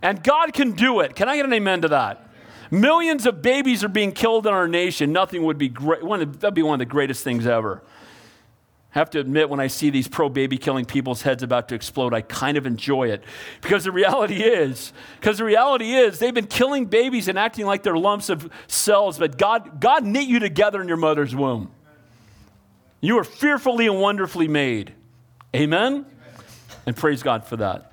And 0.03 0.25
God 0.25 0.55
can 0.55 0.73
do 0.73 0.99
it. 0.99 1.14
Can 1.14 1.29
I 1.29 1.37
get 1.37 1.45
an 1.45 1.53
amen 1.53 1.83
to 1.83 1.88
that? 1.88 2.29
Millions 2.73 3.27
of 3.27 3.43
babies 3.43 3.85
are 3.85 3.88
being 3.88 4.11
killed 4.11 4.49
in 4.49 4.53
our 4.53 4.67
nation. 4.67 5.12
Nothing 5.12 5.45
would 5.45 5.57
be 5.57 5.69
great. 5.69 6.01
That'd 6.41 6.55
be 6.55 6.64
one 6.64 6.75
of 6.75 6.79
the 6.81 6.91
greatest 6.91 7.23
things 7.23 7.47
ever. 7.47 7.81
I 8.94 8.98
have 8.98 9.11
to 9.11 9.20
admit, 9.20 9.51
when 9.51 9.61
I 9.61 9.66
see 9.66 9.90
these 9.90 10.09
pro 10.09 10.31
baby 10.31 10.57
killing 10.57 10.87
people's 10.87 11.22
heads 11.22 11.42
about 11.42 11.68
to 11.68 11.74
explode, 11.74 12.14
I 12.14 12.22
kind 12.22 12.57
of 12.57 12.66
enjoy 12.66 13.11
it. 13.11 13.22
Because 13.61 13.85
the 13.85 13.92
reality 13.92 14.42
is, 14.42 14.94
because 15.20 15.38
the 15.38 15.44
reality 15.44 15.92
is, 15.92 16.18
they've 16.18 16.35
been 16.35 16.46
killing 16.46 16.87
babies 16.87 17.29
and 17.29 17.38
acting 17.38 17.66
like 17.66 17.83
they're 17.83 17.98
lumps 17.98 18.31
of 18.31 18.51
cells, 18.66 19.18
but 19.18 19.37
God, 19.37 19.81
God 19.81 20.05
knit 20.05 20.27
you 20.27 20.38
together 20.38 20.81
in 20.81 20.88
your 20.88 20.96
mother's 20.96 21.35
womb. 21.35 21.70
You 23.01 23.18
are 23.18 23.24
fearfully 23.24 23.87
and 23.87 24.01
wonderfully 24.01 24.48
made. 24.48 24.94
Amen? 25.55 25.92
Amen. 25.92 26.07
And 26.87 26.96
praise 26.96 27.22
God 27.22 27.44
for 27.44 27.59
that. 27.59 27.88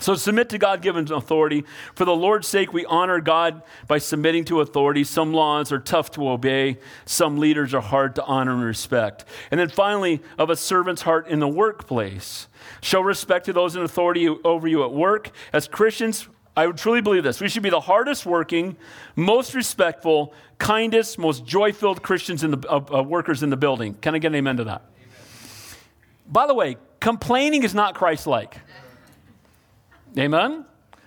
So 0.00 0.14
submit 0.14 0.48
to 0.48 0.58
God 0.58 0.80
given 0.80 1.12
authority. 1.12 1.64
For 1.94 2.04
the 2.04 2.16
Lord's 2.16 2.48
sake, 2.48 2.72
we 2.72 2.84
honor 2.86 3.20
God 3.20 3.62
by 3.86 3.98
submitting 3.98 4.44
to 4.46 4.60
authority. 4.60 5.04
Some 5.04 5.32
laws 5.32 5.70
are 5.70 5.78
tough 5.78 6.10
to 6.12 6.28
obey, 6.28 6.78
some 7.04 7.38
leaders 7.38 7.74
are 7.74 7.82
hard 7.82 8.14
to 8.16 8.24
honor 8.24 8.52
and 8.52 8.64
respect. 8.64 9.24
And 9.50 9.60
then 9.60 9.68
finally, 9.68 10.22
of 10.38 10.50
a 10.50 10.56
servant's 10.56 11.02
heart 11.02 11.28
in 11.28 11.40
the 11.40 11.48
workplace. 11.48 12.48
Show 12.80 13.00
respect 13.00 13.46
to 13.46 13.52
those 13.52 13.76
in 13.76 13.82
authority 13.82 14.28
over 14.28 14.66
you 14.66 14.82
at 14.82 14.92
work. 14.92 15.30
As 15.52 15.68
Christians, 15.68 16.26
I 16.56 16.66
would 16.66 16.78
truly 16.78 17.00
believe 17.00 17.22
this. 17.22 17.40
We 17.40 17.48
should 17.48 17.62
be 17.62 17.70
the 17.70 17.80
hardest 17.80 18.26
working, 18.26 18.76
most 19.14 19.54
respectful, 19.54 20.34
kindest, 20.58 21.18
most 21.18 21.46
joy 21.46 21.72
filled 21.72 22.02
Christians 22.02 22.44
in 22.44 22.52
the, 22.52 22.68
uh, 22.68 22.98
uh, 22.98 23.02
workers 23.02 23.42
in 23.42 23.50
the 23.50 23.56
building. 23.56 23.94
Can 23.94 24.14
I 24.14 24.18
get 24.18 24.28
an 24.28 24.36
amen 24.36 24.56
to 24.58 24.64
that? 24.64 24.82
Amen. 24.96 25.78
By 26.28 26.46
the 26.46 26.54
way, 26.54 26.76
complaining 27.00 27.62
is 27.62 27.74
not 27.74 27.94
Christ 27.94 28.26
like. 28.26 28.56
Amen? 30.18 30.64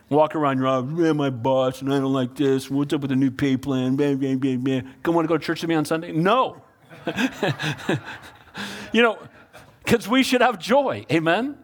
Walk 0.10 0.36
around 0.36 0.60
your 0.60 0.68
office, 0.68 0.92
man, 0.92 1.18
my 1.18 1.30
boss, 1.30 1.82
and 1.82 1.92
I 1.92 2.00
don't 2.00 2.14
like 2.14 2.36
this. 2.36 2.70
What's 2.70 2.94
up 2.94 3.02
with 3.02 3.10
the 3.10 3.16
new 3.16 3.32
pay 3.32 3.58
plan? 3.58 3.96
Bam, 3.96 4.18
bam, 4.18 4.38
bam, 4.38 4.62
bam. 4.62 4.94
Come 5.02 5.16
want 5.16 5.26
to 5.26 5.28
go 5.28 5.38
to 5.38 5.44
church 5.44 5.62
with 5.62 5.70
me 5.70 5.76
on 5.76 5.86
Sunday? 5.86 6.12
No. 6.12 6.62
you 8.94 9.02
know, 9.02 9.18
because 9.84 10.08
we 10.08 10.22
should 10.22 10.42
have 10.42 10.60
joy. 10.60 11.06
Amen? 11.12 11.58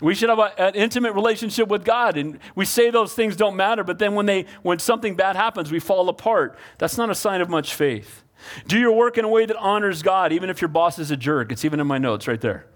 We 0.00 0.14
should 0.14 0.28
have 0.28 0.38
a, 0.38 0.60
an 0.60 0.74
intimate 0.74 1.14
relationship 1.14 1.68
with 1.68 1.84
God. 1.84 2.16
And 2.16 2.38
we 2.54 2.64
say 2.64 2.90
those 2.90 3.14
things 3.14 3.36
don't 3.36 3.56
matter, 3.56 3.84
but 3.84 3.98
then 3.98 4.14
when, 4.14 4.26
they, 4.26 4.46
when 4.62 4.78
something 4.78 5.14
bad 5.16 5.36
happens, 5.36 5.70
we 5.70 5.78
fall 5.78 6.08
apart. 6.08 6.58
That's 6.78 6.96
not 6.96 7.10
a 7.10 7.14
sign 7.14 7.40
of 7.40 7.48
much 7.48 7.74
faith. 7.74 8.22
Do 8.66 8.78
your 8.78 8.92
work 8.92 9.18
in 9.18 9.24
a 9.24 9.28
way 9.28 9.46
that 9.46 9.56
honors 9.56 10.02
God, 10.02 10.32
even 10.32 10.50
if 10.50 10.60
your 10.60 10.68
boss 10.68 10.98
is 10.98 11.10
a 11.10 11.16
jerk. 11.16 11.52
It's 11.52 11.64
even 11.64 11.80
in 11.80 11.86
my 11.86 11.98
notes 11.98 12.26
right 12.26 12.40
there. 12.40 12.66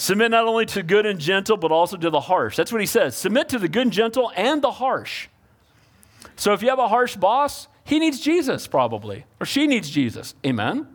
Submit 0.00 0.30
not 0.30 0.46
only 0.46 0.64
to 0.64 0.82
good 0.82 1.04
and 1.04 1.20
gentle, 1.20 1.58
but 1.58 1.70
also 1.70 1.94
to 1.98 2.08
the 2.08 2.20
harsh. 2.20 2.56
That's 2.56 2.72
what 2.72 2.80
he 2.80 2.86
says. 2.86 3.14
Submit 3.14 3.50
to 3.50 3.58
the 3.58 3.68
good 3.68 3.82
and 3.82 3.92
gentle 3.92 4.32
and 4.34 4.62
the 4.62 4.70
harsh. 4.70 5.28
So 6.36 6.54
if 6.54 6.62
you 6.62 6.70
have 6.70 6.78
a 6.78 6.88
harsh 6.88 7.16
boss, 7.16 7.68
he 7.84 7.98
needs 7.98 8.18
Jesus 8.18 8.66
probably, 8.66 9.26
or 9.40 9.44
she 9.44 9.66
needs 9.66 9.90
Jesus. 9.90 10.34
Amen? 10.42 10.88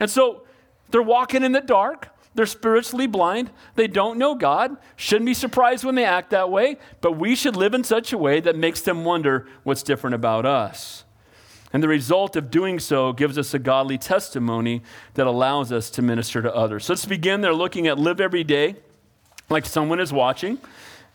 And 0.00 0.10
so 0.10 0.42
they're 0.90 1.00
walking 1.00 1.44
in 1.44 1.52
the 1.52 1.60
dark. 1.60 2.08
They're 2.34 2.46
spiritually 2.46 3.06
blind. 3.06 3.52
They 3.76 3.86
don't 3.86 4.18
know 4.18 4.34
God. 4.34 4.76
Shouldn't 4.96 5.26
be 5.26 5.34
surprised 5.34 5.84
when 5.84 5.94
they 5.94 6.04
act 6.04 6.30
that 6.30 6.50
way, 6.50 6.78
but 7.00 7.12
we 7.12 7.36
should 7.36 7.54
live 7.54 7.74
in 7.74 7.84
such 7.84 8.12
a 8.12 8.18
way 8.18 8.40
that 8.40 8.56
makes 8.56 8.80
them 8.80 9.04
wonder 9.04 9.46
what's 9.62 9.84
different 9.84 10.14
about 10.14 10.44
us. 10.44 11.04
And 11.72 11.82
the 11.82 11.88
result 11.88 12.36
of 12.36 12.50
doing 12.50 12.78
so 12.78 13.12
gives 13.12 13.36
us 13.36 13.52
a 13.52 13.58
godly 13.58 13.98
testimony 13.98 14.82
that 15.14 15.26
allows 15.26 15.70
us 15.70 15.90
to 15.90 16.02
minister 16.02 16.40
to 16.42 16.54
others. 16.54 16.86
So 16.86 16.94
let's 16.94 17.04
begin 17.04 17.42
there 17.42 17.54
looking 17.54 17.86
at 17.86 17.98
live 17.98 18.20
every 18.20 18.44
day 18.44 18.76
like 19.50 19.66
someone 19.66 20.00
is 20.00 20.12
watching. 20.12 20.58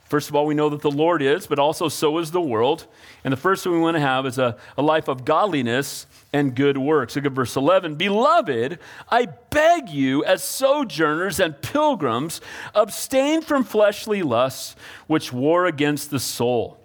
First 0.05 0.29
of 0.29 0.35
all, 0.35 0.45
we 0.45 0.53
know 0.53 0.69
that 0.69 0.81
the 0.81 0.91
Lord 0.91 1.23
is, 1.23 1.47
but 1.47 1.57
also 1.57 1.89
so 1.89 2.19
is 2.19 2.29
the 2.29 2.41
world. 2.41 2.85
And 3.23 3.31
the 3.31 3.37
first 3.37 3.63
thing 3.63 3.73
we 3.73 3.79
want 3.79 3.95
to 3.95 4.01
have 4.01 4.27
is 4.27 4.37
a, 4.37 4.57
a 4.77 4.81
life 4.83 5.07
of 5.07 5.25
godliness 5.25 6.05
and 6.31 6.55
good 6.55 6.77
works. 6.77 7.15
Look 7.15 7.25
at 7.25 7.31
verse 7.31 7.55
11. 7.55 7.95
Beloved, 7.95 8.77
I 9.09 9.25
beg 9.49 9.89
you, 9.89 10.23
as 10.23 10.43
sojourners 10.43 11.39
and 11.39 11.59
pilgrims, 11.61 12.41
abstain 12.75 13.41
from 13.41 13.63
fleshly 13.63 14.21
lusts 14.21 14.75
which 15.07 15.33
war 15.33 15.65
against 15.65 16.11
the 16.11 16.19
soul. 16.19 16.79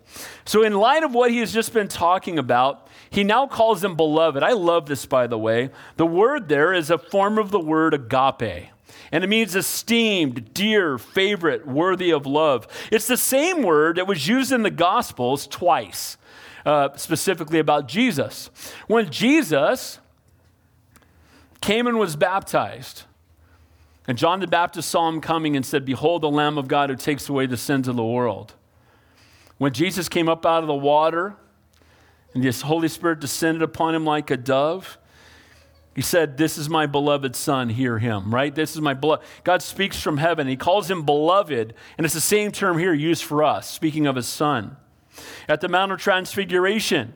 So, 0.46 0.62
in 0.62 0.72
light 0.74 1.02
of 1.02 1.12
what 1.12 1.30
he 1.30 1.38
has 1.40 1.52
just 1.52 1.74
been 1.74 1.88
talking 1.88 2.38
about, 2.38 2.87
he 3.10 3.24
now 3.24 3.46
calls 3.46 3.80
them 3.80 3.96
beloved. 3.96 4.42
I 4.42 4.52
love 4.52 4.86
this, 4.86 5.06
by 5.06 5.26
the 5.26 5.38
way. 5.38 5.70
The 5.96 6.06
word 6.06 6.48
there 6.48 6.72
is 6.72 6.90
a 6.90 6.98
form 6.98 7.38
of 7.38 7.50
the 7.50 7.60
word 7.60 7.94
agape. 7.94 8.68
And 9.10 9.24
it 9.24 9.28
means 9.28 9.54
esteemed, 9.56 10.52
dear, 10.52 10.98
favorite, 10.98 11.66
worthy 11.66 12.10
of 12.10 12.26
love. 12.26 12.66
It's 12.92 13.06
the 13.06 13.16
same 13.16 13.62
word 13.62 13.96
that 13.96 14.06
was 14.06 14.28
used 14.28 14.52
in 14.52 14.62
the 14.62 14.70
Gospels 14.70 15.46
twice, 15.46 16.18
uh, 16.66 16.94
specifically 16.96 17.58
about 17.58 17.88
Jesus. 17.88 18.50
When 18.86 19.10
Jesus 19.10 19.98
came 21.60 21.86
and 21.86 21.98
was 21.98 22.16
baptized, 22.16 23.04
and 24.06 24.16
John 24.16 24.40
the 24.40 24.46
Baptist 24.46 24.90
saw 24.90 25.08
him 25.08 25.20
coming 25.20 25.56
and 25.56 25.64
said, 25.64 25.84
Behold, 25.84 26.22
the 26.22 26.30
Lamb 26.30 26.58
of 26.58 26.68
God 26.68 26.90
who 26.90 26.96
takes 26.96 27.28
away 27.28 27.46
the 27.46 27.56
sins 27.56 27.88
of 27.88 27.96
the 27.96 28.04
world. 28.04 28.54
When 29.58 29.72
Jesus 29.72 30.08
came 30.08 30.28
up 30.28 30.46
out 30.46 30.62
of 30.62 30.66
the 30.66 30.74
water, 30.74 31.36
and 32.34 32.42
the 32.42 32.50
Holy 32.66 32.88
Spirit 32.88 33.20
descended 33.20 33.62
upon 33.62 33.94
him 33.94 34.04
like 34.04 34.30
a 34.30 34.36
dove. 34.36 34.98
He 35.94 36.02
said, 36.02 36.36
This 36.36 36.58
is 36.58 36.68
my 36.68 36.86
beloved 36.86 37.34
son, 37.34 37.70
hear 37.70 37.98
him, 37.98 38.32
right? 38.32 38.54
This 38.54 38.74
is 38.74 38.80
my 38.80 38.94
beloved. 38.94 39.24
God 39.42 39.62
speaks 39.62 40.00
from 40.00 40.18
heaven. 40.18 40.46
He 40.46 40.56
calls 40.56 40.90
him 40.90 41.04
beloved, 41.04 41.74
and 41.96 42.04
it's 42.04 42.14
the 42.14 42.20
same 42.20 42.52
term 42.52 42.78
here 42.78 42.92
used 42.92 43.24
for 43.24 43.42
us, 43.42 43.68
speaking 43.68 44.06
of 44.06 44.14
his 44.14 44.28
son. 44.28 44.76
At 45.48 45.60
the 45.60 45.68
Mount 45.68 45.90
of 45.90 45.98
Transfiguration, 45.98 47.14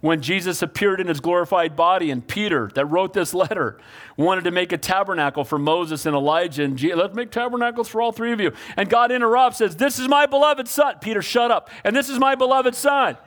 when 0.00 0.22
Jesus 0.22 0.62
appeared 0.62 0.98
in 1.00 1.08
his 1.08 1.20
glorified 1.20 1.76
body, 1.76 2.10
and 2.10 2.26
Peter, 2.26 2.70
that 2.74 2.86
wrote 2.86 3.12
this 3.12 3.34
letter, 3.34 3.78
wanted 4.16 4.44
to 4.44 4.50
make 4.50 4.72
a 4.72 4.78
tabernacle 4.78 5.44
for 5.44 5.58
Moses 5.58 6.06
and 6.06 6.16
Elijah, 6.16 6.64
and 6.64 6.82
let's 6.82 7.14
make 7.14 7.30
tabernacles 7.30 7.88
for 7.88 8.00
all 8.00 8.10
three 8.10 8.32
of 8.32 8.40
you. 8.40 8.52
And 8.76 8.88
God 8.88 9.12
interrupts, 9.12 9.58
says, 9.58 9.76
This 9.76 9.98
is 9.98 10.08
my 10.08 10.24
beloved 10.24 10.68
son. 10.68 10.96
Peter, 11.00 11.20
shut 11.20 11.50
up. 11.50 11.68
And 11.84 11.94
this 11.94 12.08
is 12.08 12.18
my 12.18 12.34
beloved 12.34 12.74
son. 12.74 13.18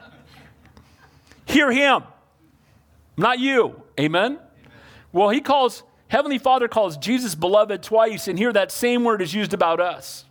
Hear 1.53 1.71
him, 1.71 2.03
not 3.15 3.37
you. 3.37 3.83
Amen? 3.99 4.39
Well, 5.11 5.29
he 5.29 5.39
calls, 5.39 5.83
Heavenly 6.07 6.39
Father 6.39 6.67
calls 6.67 6.97
Jesus 6.97 7.35
beloved 7.35 7.83
twice, 7.83 8.27
and 8.27 8.39
here 8.39 8.51
that 8.51 8.71
same 8.71 9.03
word 9.03 9.21
is 9.21 9.35
used 9.35 9.53
about 9.53 9.79
us. 9.79 10.25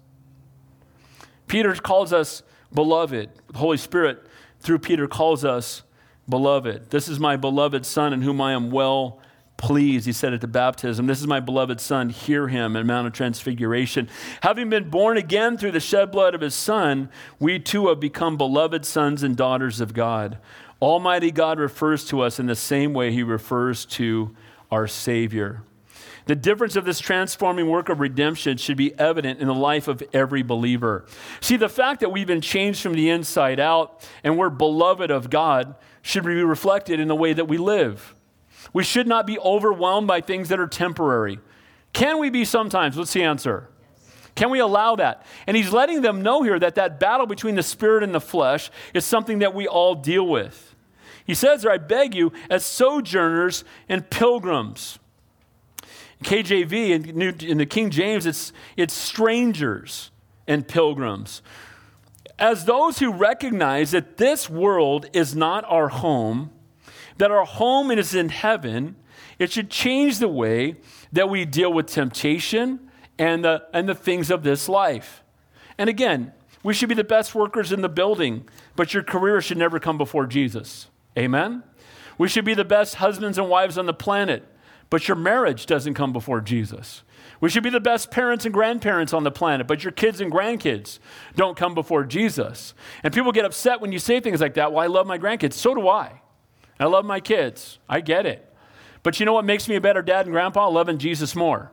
Peter 1.47 1.73
calls 1.77 2.13
us 2.13 2.43
beloved. 2.75 3.31
The 3.53 3.59
Holy 3.59 3.77
Spirit, 3.77 4.27
through 4.59 4.81
Peter, 4.81 5.07
calls 5.07 5.45
us 5.45 5.85
beloved. 6.29 6.91
This 6.91 7.09
is 7.09 7.21
my 7.21 7.37
beloved 7.37 7.87
Son 7.87 8.13
in 8.13 8.23
whom 8.23 8.41
I 8.41 8.53
am 8.53 8.73
well 8.73 9.21
pleased, 9.63 10.07
he 10.07 10.13
said 10.13 10.35
at 10.35 10.41
the 10.41 10.49
baptism. 10.49 11.07
This 11.07 11.21
is 11.21 11.29
my 11.29 11.39
beloved 11.39 11.81
Son. 11.81 12.09
Hear 12.09 12.49
him 12.49 12.75
at 12.75 12.85
Mount 12.85 13.07
of 13.07 13.13
Transfiguration. 13.13 14.09
Having 14.41 14.71
been 14.71 14.91
born 14.91 15.17
again 15.17 15.57
through 15.57 15.71
the 15.71 15.79
shed 15.79 16.11
blood 16.11 16.35
of 16.35 16.41
his 16.41 16.55
Son, 16.55 17.09
we 17.39 17.61
too 17.61 17.87
have 17.87 18.01
become 18.01 18.37
beloved 18.37 18.85
sons 18.85 19.23
and 19.23 19.37
daughters 19.37 19.81
of 19.81 19.95
God. 19.95 20.39
Almighty 20.83 21.31
God 21.31 21.61
refers 21.61 22.05
to 22.07 22.23
us 22.23 22.41
in 22.41 22.47
the 22.47 22.57
same 22.57 22.93
way 22.93 23.13
he 23.13 23.23
refers 23.23 23.87
to 23.87 24.35
our 24.69 24.89
Savior. 24.89 25.63
The 26.25 26.35
difference 26.35 26.75
of 26.75 26.85
this 26.85 26.99
transforming 26.99 27.69
work 27.69 27.89
of 27.89 28.01
redemption 28.01 28.57
should 28.57 28.77
be 28.77 28.99
evident 28.99 29.39
in 29.39 29.47
the 29.47 29.55
life 29.55 29.87
of 29.87 30.03
every 30.13 30.43
believer. 30.43 31.07
See, 31.41 31.57
the 31.57 31.69
fact 31.69 32.01
that 32.01 32.11
we've 32.11 32.27
been 32.27 32.41
changed 32.41 32.83
from 32.83 32.95
the 32.95 33.11
inside 33.11 33.61
out 33.61 34.05
and 34.25 34.37
we're 34.37 34.51
beloved 34.51 35.13
of 35.13 35.31
God 35.31 35.77
should 36.03 36.25
be 36.25 36.43
reflected 36.43 36.99
in 36.99 37.07
the 37.07 37.15
way 37.15 37.33
that 37.33 37.47
we 37.47 37.59
live. 37.59 38.17
We 38.73 38.83
should 38.83 39.07
not 39.07 39.25
be 39.25 39.39
overwhelmed 39.39 40.09
by 40.09 40.21
things 40.21 40.49
that 40.49 40.59
are 40.59 40.67
temporary. 40.67 41.39
Can 41.93 42.19
we 42.19 42.29
be 42.29 42.45
sometimes? 42.45 42.97
What's 42.97 43.13
the 43.13 43.23
answer? 43.23 43.69
Can 44.35 44.51
we 44.51 44.59
allow 44.59 44.97
that? 44.97 45.25
And 45.47 45.57
he's 45.57 45.73
letting 45.73 46.01
them 46.01 46.23
know 46.23 46.43
here 46.43 46.59
that 46.59 46.75
that 46.75 46.99
battle 46.99 47.27
between 47.27 47.55
the 47.55 47.63
spirit 47.63 48.03
and 48.03 48.13
the 48.13 48.21
flesh 48.21 48.71
is 48.95 49.05
something 49.05 49.41
that 49.41 49.55
we 49.55 49.69
all 49.69 49.95
deal 49.95 50.27
with. 50.27 50.72
He 51.27 51.35
says 51.35 51.63
there, 51.63 51.73
I 51.73 51.79
beg 51.79 52.15
you, 52.15 52.33
as 52.51 52.65
sojourners 52.65 53.65
and 53.89 54.09
pilgrims. 54.11 54.99
KJV, 56.23 57.43
in 57.43 57.59
the 57.59 57.67
King 57.67 57.91
James, 57.91 58.27
it's, 58.27 58.53
it's 58.77 58.95
strangers 58.95 60.11
and 60.47 60.67
pilgrims. 60.67 61.43
As 62.39 62.65
those 62.65 62.99
who 62.99 63.13
recognize 63.13 63.91
that 63.93 64.17
this 64.17 64.49
world 64.49 65.07
is 65.13 65.35
not 65.35 65.65
our 65.69 65.89
home, 65.89 66.51
that 67.19 67.31
our 67.31 67.45
home 67.45 67.91
is 67.91 68.15
in 68.15 68.31
heaven, 68.31 68.97
it 69.39 69.53
should 69.53 69.71
change 69.71 70.19
the 70.19 70.29
way 70.29 70.77
that 71.13 71.29
we 71.29 71.45
deal 71.45 71.73
with 71.73 71.87
temptation 71.87 72.91
and 73.19 73.45
the, 73.45 73.65
and 73.73 73.89
the 73.89 73.95
things 73.95 74.31
of 74.31 74.43
this 74.43 74.69
life. 74.69 75.23
And 75.79 75.89
again, 75.89 76.33
we 76.63 76.75
should 76.75 76.89
be 76.89 76.95
the 76.95 77.05
best 77.05 77.35
workers 77.35 77.73
in 77.73 77.83
the 77.83 77.89
building, 77.89 78.49
but 78.77 78.95
your 78.95 79.03
career 79.03 79.41
should 79.41 79.59
never 79.59 79.81
come 79.81 79.99
before 79.99 80.27
Jesus. 80.27 80.89
Amen? 81.17 81.63
We 82.19 82.29
should 82.29 82.45
be 82.45 82.55
the 82.55 82.65
best 82.65 82.97
husbands 82.97 83.39
and 83.39 83.49
wives 83.49 83.79
on 83.79 83.87
the 83.87 83.95
planet, 83.95 84.45
but 84.91 85.09
your 85.09 85.17
marriage 85.17 85.67
doesn't 85.67 85.95
come 85.95 86.13
before 86.13 86.41
Jesus. 86.41 87.03
We 87.41 87.51
should 87.51 87.63
be 87.63 87.71
the 87.71 87.81
best 87.81 88.11
parents 88.11 88.45
and 88.45 88.55
grandparents 88.55 89.13
on 89.13 89.25
the 89.25 89.31
planet, 89.31 89.67
but 89.67 89.83
your 89.83 89.93
kids 89.93 90.21
and 90.21 90.31
grandkids 90.31 90.99
don't 91.35 91.57
come 91.57 91.75
before 91.75 92.05
Jesus. 92.05 92.75
And 93.03 93.13
people 93.13 93.33
get 93.33 93.45
upset 93.45 93.81
when 93.81 93.91
you 93.93 93.99
say 93.99 94.21
things 94.21 94.41
like 94.41 94.55
that. 94.55 94.73
Well, 94.73 94.83
I 94.83 94.87
love 94.87 95.07
my 95.07 95.19
grandkids. 95.19 95.55
So 95.55 95.75
do 95.75 95.89
I. 95.89 96.21
I 96.79 96.87
love 96.87 97.05
my 97.05 97.21
kids. 97.21 97.79
I 97.89 98.01
get 98.01 98.27
it. 98.27 98.49
But 99.03 99.19
you 99.19 99.27
know 99.27 99.33
what 99.33 99.45
makes 99.45 99.69
me 99.69 99.75
a 99.77 99.81
better 99.81 100.03
dad 100.03 100.27
and 100.27 100.33
grandpa? 100.33 100.69
Loving 100.69 100.99
Jesus 100.99 101.35
more. 101.35 101.73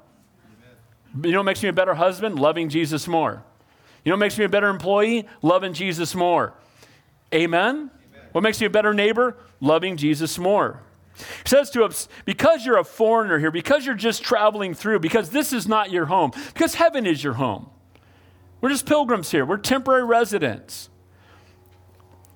Amen. 1.13 1.23
You 1.25 1.31
know 1.33 1.39
what 1.39 1.45
makes 1.45 1.61
me 1.61 1.69
a 1.69 1.73
better 1.73 1.93
husband? 1.93 2.39
Loving 2.39 2.69
Jesus 2.69 3.07
more. 3.07 3.43
You 4.03 4.09
know 4.09 4.15
what 4.15 4.21
makes 4.21 4.37
me 4.37 4.45
a 4.45 4.49
better 4.49 4.69
employee? 4.69 5.27
Loving 5.41 5.73
Jesus 5.73 6.15
more. 6.15 6.53
Amen? 7.33 7.91
What 8.31 8.41
makes 8.41 8.61
you 8.61 8.67
a 8.67 8.69
better 8.69 8.93
neighbor? 8.93 9.37
Loving 9.59 9.97
Jesus 9.97 10.37
more. 10.37 10.83
He 11.17 11.49
says 11.49 11.69
to 11.71 11.83
us, 11.83 12.07
because 12.25 12.65
you're 12.65 12.77
a 12.77 12.83
foreigner 12.83 13.39
here, 13.39 13.51
because 13.51 13.85
you're 13.85 13.95
just 13.95 14.23
traveling 14.23 14.73
through, 14.73 14.99
because 14.99 15.31
this 15.31 15.51
is 15.51 15.67
not 15.67 15.91
your 15.91 16.05
home, 16.05 16.31
because 16.53 16.75
heaven 16.75 17.05
is 17.05 17.23
your 17.23 17.33
home. 17.33 17.69
We're 18.61 18.69
just 18.69 18.85
pilgrims 18.85 19.31
here, 19.31 19.45
we're 19.45 19.57
temporary 19.57 20.03
residents. 20.03 20.89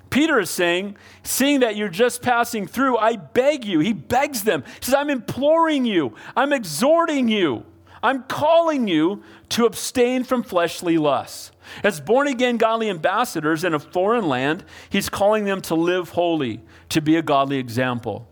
Peter 0.10 0.40
is 0.40 0.50
saying, 0.50 0.96
seeing 1.24 1.62
that 1.62 1.76
you're 1.76 1.90
just 1.90 2.22
passing 2.22 2.68
through, 2.68 2.98
I 2.98 3.16
beg 3.16 3.66
you. 3.66 3.80
He 3.80 3.94
begs 3.94 4.44
them. 4.44 4.64
He 4.80 4.86
says, 4.86 4.94
I'm 4.94 5.10
imploring 5.10 5.86
you, 5.86 6.16
I'm 6.36 6.54
exhorting 6.54 7.30
you, 7.30 7.66
I'm 8.04 8.24
calling 8.24 8.88
you 8.88 9.24
to 9.50 9.66
abstain 9.66 10.26
from 10.26 10.44
fleshly 10.44 10.98
lusts. 10.98 11.52
As 11.84 12.02
born 12.02 12.28
again 12.28 12.58
godly 12.58 12.90
ambassadors 12.90 13.64
in 13.64 13.74
a 13.74 13.80
foreign 13.80 14.28
land, 14.28 14.66
he's 14.90 15.08
calling 15.08 15.46
them 15.46 15.62
to 15.62 15.76
live 15.76 16.10
holy, 16.10 16.62
to 16.90 17.02
be 17.02 17.16
a 17.16 17.22
godly 17.22 17.58
example. 17.58 18.28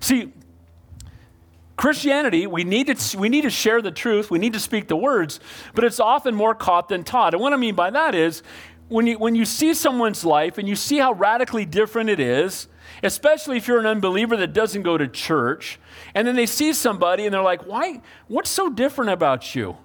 See, 0.00 0.32
Christianity, 1.76 2.46
we 2.46 2.62
need, 2.62 2.94
to, 2.96 3.18
we 3.18 3.28
need 3.28 3.42
to 3.42 3.50
share 3.50 3.82
the 3.82 3.90
truth, 3.90 4.30
we 4.30 4.38
need 4.38 4.52
to 4.52 4.60
speak 4.60 4.88
the 4.88 4.96
words, 4.96 5.40
but 5.74 5.82
it's 5.82 5.98
often 5.98 6.34
more 6.34 6.54
caught 6.54 6.88
than 6.88 7.02
taught. 7.02 7.34
And 7.34 7.42
what 7.42 7.52
I 7.52 7.56
mean 7.56 7.74
by 7.74 7.90
that 7.90 8.14
is, 8.14 8.42
when 8.88 9.06
you, 9.06 9.18
when 9.18 9.34
you 9.34 9.44
see 9.44 9.72
someone's 9.72 10.24
life 10.24 10.58
and 10.58 10.68
you 10.68 10.76
see 10.76 10.98
how 10.98 11.12
radically 11.14 11.64
different 11.64 12.10
it 12.10 12.20
is, 12.20 12.68
especially 13.02 13.56
if 13.56 13.66
you're 13.66 13.80
an 13.80 13.86
unbeliever 13.86 14.36
that 14.36 14.52
doesn't 14.52 14.82
go 14.82 14.98
to 14.98 15.08
church, 15.08 15.80
and 16.14 16.26
then 16.26 16.36
they 16.36 16.46
see 16.46 16.72
somebody 16.72 17.24
and 17.24 17.34
they're 17.34 17.42
like, 17.42 17.66
why, 17.66 18.00
what's 18.28 18.50
so 18.50 18.70
different 18.70 19.10
about 19.10 19.54
you? 19.54 19.76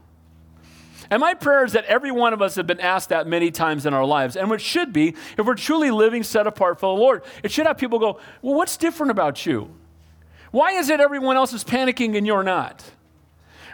And 1.10 1.20
my 1.20 1.34
prayer 1.34 1.66
is 1.66 1.74
that 1.74 1.86
every 1.86 2.12
one 2.12 2.34
of 2.34 2.42
us 2.42 2.56
have 2.56 2.68
been 2.68 2.80
asked 2.80 3.10
that 3.10 3.26
many 3.26 3.50
times 3.50 3.88
in 3.88 3.94
our 3.96 4.06
lives. 4.06 4.36
And 4.36 4.50
what 4.50 4.62
should 4.62 4.94
be, 4.94 5.16
if 5.38 5.46
we're 5.46 5.56
truly 5.56 5.90
living 5.90 6.22
set 6.22 6.46
apart 6.46 6.80
for 6.80 6.96
the 6.96 7.02
Lord, 7.02 7.24
it 7.44 7.52
should 7.52 7.66
have 7.66 7.78
people 7.78 7.98
go, 7.98 8.20
Well, 8.44 8.54
what's 8.54 8.78
different 8.78 9.10
about 9.10 9.44
you? 9.46 9.74
Why 10.52 10.74
is 10.74 10.90
it 10.90 11.00
everyone 11.00 11.36
else 11.36 11.54
is 11.54 11.64
panicking 11.64 12.16
and 12.16 12.28
you're 12.28 12.44
not? 12.44 12.84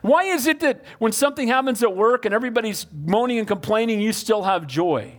Why 0.02 0.26
is 0.26 0.46
it 0.46 0.60
that 0.62 0.84
when 1.00 1.12
something 1.12 1.48
happens 1.48 1.82
at 1.84 1.96
work 1.96 2.26
and 2.26 2.34
everybody's 2.34 2.86
moaning 2.94 3.40
and 3.40 3.48
complaining, 3.48 4.00
you 4.00 4.14
still 4.14 4.44
have 4.44 4.68
joy? 4.68 5.14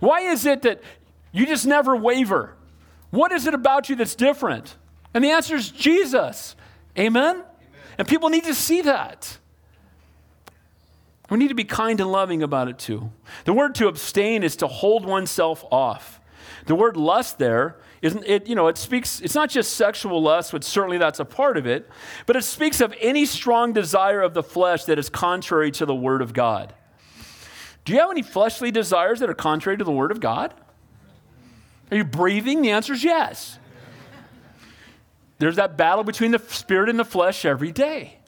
Why 0.00 0.20
is 0.20 0.46
it 0.46 0.62
that 0.62 0.80
you 1.32 1.44
just 1.44 1.66
never 1.66 1.96
waver? 1.96 2.54
What 3.10 3.32
is 3.32 3.46
it 3.46 3.54
about 3.54 3.88
you 3.88 3.96
that's 3.96 4.14
different? 4.14 4.76
And 5.12 5.24
the 5.24 5.30
answer 5.30 5.56
is 5.56 5.70
Jesus. 5.70 6.54
Amen? 6.98 7.26
Amen? 7.36 7.44
And 7.98 8.08
people 8.08 8.28
need 8.28 8.44
to 8.44 8.54
see 8.54 8.82
that. 8.82 9.38
We 11.30 11.38
need 11.38 11.48
to 11.48 11.54
be 11.54 11.64
kind 11.64 12.00
and 12.00 12.10
loving 12.10 12.42
about 12.42 12.68
it 12.68 12.78
too. 12.78 13.10
The 13.44 13.52
word 13.52 13.74
to 13.76 13.88
abstain 13.88 14.42
is 14.42 14.56
to 14.56 14.66
hold 14.66 15.04
oneself 15.04 15.64
off. 15.70 16.20
The 16.66 16.74
word 16.74 16.96
lust 16.96 17.38
there 17.38 17.76
isn't 18.00 18.24
it, 18.26 18.46
you 18.46 18.54
know, 18.54 18.68
it 18.68 18.78
speaks, 18.78 19.20
it's 19.20 19.34
not 19.34 19.50
just 19.50 19.74
sexual 19.74 20.22
lust, 20.22 20.52
which 20.52 20.64
certainly 20.64 20.98
that's 20.98 21.18
a 21.18 21.24
part 21.24 21.56
of 21.56 21.66
it, 21.66 21.88
but 22.26 22.36
it 22.36 22.44
speaks 22.44 22.80
of 22.80 22.94
any 23.00 23.26
strong 23.26 23.72
desire 23.72 24.20
of 24.20 24.34
the 24.34 24.42
flesh 24.42 24.84
that 24.84 24.98
is 24.98 25.08
contrary 25.08 25.70
to 25.72 25.86
the 25.86 25.94
word 25.94 26.22
of 26.22 26.32
God. 26.32 26.74
Do 27.84 27.92
you 27.92 28.00
have 28.00 28.10
any 28.10 28.22
fleshly 28.22 28.70
desires 28.70 29.20
that 29.20 29.28
are 29.28 29.34
contrary 29.34 29.78
to 29.78 29.84
the 29.84 29.92
word 29.92 30.12
of 30.12 30.20
God? 30.20 30.54
Are 31.90 31.96
you 31.96 32.04
breathing? 32.04 32.62
The 32.62 32.70
answer 32.70 32.92
is 32.92 33.02
yes. 33.02 33.57
There's 35.38 35.56
that 35.56 35.76
battle 35.76 36.04
between 36.04 36.32
the 36.32 36.38
spirit 36.38 36.88
and 36.88 36.98
the 36.98 37.04
flesh 37.04 37.44
every 37.44 37.72
day. 37.72 38.18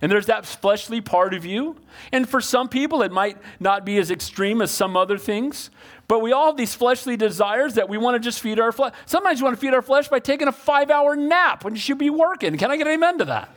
And 0.00 0.10
there's 0.10 0.26
that 0.26 0.44
fleshly 0.44 1.00
part 1.00 1.32
of 1.34 1.44
you. 1.44 1.76
And 2.12 2.28
for 2.28 2.40
some 2.40 2.68
people, 2.68 3.02
it 3.02 3.12
might 3.12 3.38
not 3.60 3.84
be 3.84 3.98
as 3.98 4.10
extreme 4.10 4.60
as 4.60 4.70
some 4.70 4.96
other 4.96 5.16
things. 5.16 5.70
But 6.08 6.20
we 6.20 6.32
all 6.32 6.46
have 6.46 6.56
these 6.56 6.74
fleshly 6.74 7.16
desires 7.16 7.74
that 7.74 7.88
we 7.88 7.96
want 7.96 8.16
to 8.16 8.18
just 8.18 8.40
feed 8.40 8.60
our 8.60 8.72
flesh. 8.72 8.92
Sometimes 9.06 9.38
you 9.38 9.44
want 9.44 9.56
to 9.56 9.60
feed 9.60 9.72
our 9.72 9.82
flesh 9.82 10.08
by 10.08 10.18
taking 10.18 10.48
a 10.48 10.52
five 10.52 10.90
hour 10.90 11.16
nap 11.16 11.64
when 11.64 11.74
you 11.74 11.80
should 11.80 11.98
be 11.98 12.10
working. 12.10 12.58
Can 12.58 12.70
I 12.70 12.76
get 12.76 12.86
an 12.86 12.94
amen 12.94 13.18
to 13.18 13.24
that? 13.26 13.48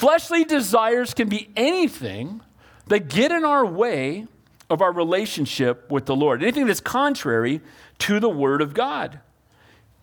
fleshly 0.00 0.44
desires 0.44 1.12
can 1.12 1.28
be 1.28 1.50
anything 1.54 2.40
that 2.86 3.10
get 3.10 3.30
in 3.30 3.44
our 3.44 3.66
way 3.66 4.26
of 4.70 4.80
our 4.80 4.90
relationship 4.90 5.90
with 5.90 6.06
the 6.06 6.16
Lord, 6.16 6.42
anything 6.42 6.66
that's 6.66 6.80
contrary 6.80 7.60
to 7.98 8.18
the 8.18 8.30
Word 8.30 8.62
of 8.62 8.72
God. 8.72 9.20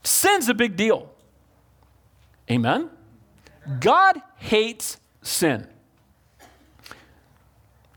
Sin's 0.04 0.50
a 0.50 0.54
big 0.54 0.76
deal. 0.76 1.12
Amen? 2.50 2.90
God 3.80 4.22
hates 4.38 4.98
sin. 5.22 5.68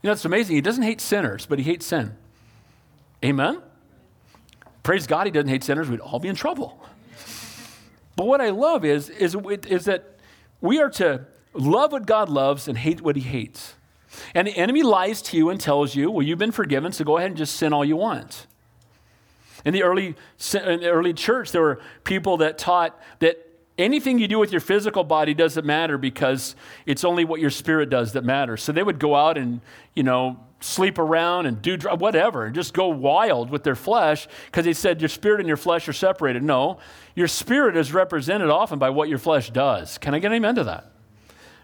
You 0.02 0.08
know, 0.08 0.12
it's 0.12 0.24
amazing. 0.24 0.56
He 0.56 0.62
doesn't 0.62 0.82
hate 0.82 1.00
sinners, 1.00 1.46
but 1.46 1.58
he 1.58 1.64
hates 1.64 1.86
sin. 1.86 2.16
Amen? 3.24 3.60
Praise 4.82 5.06
God, 5.06 5.26
he 5.26 5.30
doesn't 5.30 5.48
hate 5.48 5.62
sinners. 5.62 5.88
We'd 5.88 6.00
all 6.00 6.18
be 6.18 6.28
in 6.28 6.34
trouble. 6.34 6.82
But 8.16 8.26
what 8.26 8.40
I 8.40 8.50
love 8.50 8.84
is, 8.84 9.08
is, 9.10 9.36
is 9.68 9.84
that 9.84 10.16
we 10.60 10.80
are 10.80 10.90
to 10.90 11.26
love 11.52 11.92
what 11.92 12.06
God 12.06 12.28
loves 12.28 12.66
and 12.66 12.76
hate 12.78 13.00
what 13.00 13.16
he 13.16 13.22
hates. 13.22 13.74
And 14.34 14.48
the 14.48 14.56
enemy 14.56 14.82
lies 14.82 15.22
to 15.22 15.36
you 15.36 15.50
and 15.50 15.60
tells 15.60 15.94
you, 15.94 16.10
well, 16.10 16.26
you've 16.26 16.38
been 16.38 16.50
forgiven, 16.50 16.92
so 16.92 17.04
go 17.04 17.18
ahead 17.18 17.30
and 17.30 17.36
just 17.36 17.56
sin 17.56 17.72
all 17.72 17.84
you 17.84 17.96
want. 17.96 18.46
In 19.64 19.74
the 19.74 19.82
early, 19.82 20.06
in 20.06 20.80
the 20.80 20.90
early 20.90 21.12
church, 21.12 21.52
there 21.52 21.62
were 21.62 21.80
people 22.04 22.38
that 22.38 22.56
taught 22.56 22.98
that 23.18 23.49
anything 23.81 24.19
you 24.19 24.29
do 24.29 24.38
with 24.38 24.53
your 24.53 24.61
physical 24.61 25.03
body 25.05 25.35
doesn't 25.35 25.64
matter 25.64 25.99
because 25.99 26.55
it's 26.87 27.05
only 27.05 27.25
what 27.25 27.40
your 27.40 27.51
spirit 27.51 27.90
does 27.90 28.12
that 28.12 28.25
matters. 28.25 28.62
So 28.62 28.73
they 28.73 28.83
would 28.83 28.99
go 28.99 29.16
out 29.16 29.38
and, 29.38 29.61
you 29.95 30.03
know, 30.03 30.38
sleep 30.61 30.99
around 30.99 31.47
and 31.47 31.62
do 31.62 31.77
whatever 31.97 32.45
and 32.45 32.55
just 32.55 32.75
go 32.75 32.88
wild 32.88 33.51
with 33.51 33.64
their 33.64 33.75
flesh 33.75 34.29
because 34.47 34.66
he 34.66 34.75
said 34.75 35.01
your 35.01 35.09
spirit 35.09 35.40
and 35.40 35.49
your 35.49 35.57
flesh 35.57 35.88
are 35.88 35.93
separated. 35.93 36.43
No, 36.43 36.79
your 37.14 37.29
spirit 37.29 37.77
is 37.77 37.93
represented 37.93 38.51
often 38.51 38.79
by 38.79 38.90
what 38.90 39.09
your 39.09 39.19
flesh 39.19 39.51
does. 39.51 39.99
Can 39.99 40.14
I 40.14 40.19
get 40.19 40.29
an 40.29 40.37
amen 40.37 40.57
to 40.57 40.64
that? 40.64 40.93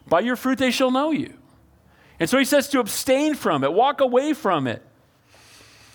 By 0.08 0.20
your 0.20 0.36
fruit 0.36 0.58
they 0.58 0.70
shall 0.70 0.90
know 0.90 1.10
you. 1.10 1.34
And 2.18 2.30
so 2.30 2.38
he 2.38 2.44
says 2.44 2.68
to 2.70 2.80
abstain 2.80 3.34
from 3.34 3.62
it, 3.62 3.72
walk 3.72 4.00
away 4.00 4.32
from 4.32 4.66
it. 4.66 4.82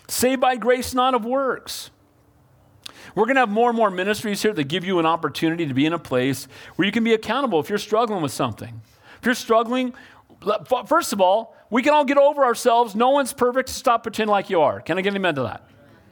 Saved 0.08 0.42
by 0.42 0.56
grace, 0.58 0.94
not 0.94 1.16
of 1.16 1.26
works. 1.26 1.90
We're 3.16 3.26
going 3.26 3.36
to 3.36 3.42
have 3.42 3.50
more 3.50 3.70
and 3.70 3.78
more 3.78 3.92
ministries 3.92 4.42
here 4.42 4.54
that 4.54 4.66
give 4.66 4.84
you 4.84 5.00
an 5.00 5.06
opportunity 5.06 5.66
to 5.66 5.74
be 5.74 5.86
in 5.86 5.94
a 5.94 6.00
place 6.00 6.48
where 6.76 6.86
you 6.86 6.92
can 6.92 7.04
be 7.04 7.14
accountable 7.14 7.60
if 7.60 7.70
you're 7.70 7.78
struggling 7.78 8.22
with 8.22 8.32
something. 8.32 8.82
If 9.20 9.26
you're 9.26 9.36
struggling, 9.36 9.94
first 10.88 11.14
of 11.14 11.22
all, 11.22 11.56
we 11.70 11.82
can 11.84 11.94
all 11.94 12.06
get 12.06 12.18
over 12.18 12.44
ourselves. 12.44 12.96
No 12.96 13.10
one's 13.10 13.34
perfect. 13.34 13.70
Stop 13.70 14.04
pretending 14.04 14.32
like 14.32 14.50
you 14.50 14.62
are. 14.62 14.82
Can 14.82 14.98
I 14.98 15.02
get 15.02 15.10
an 15.10 15.18
amen 15.18 15.36
to 15.36 15.44
that? 15.44 15.68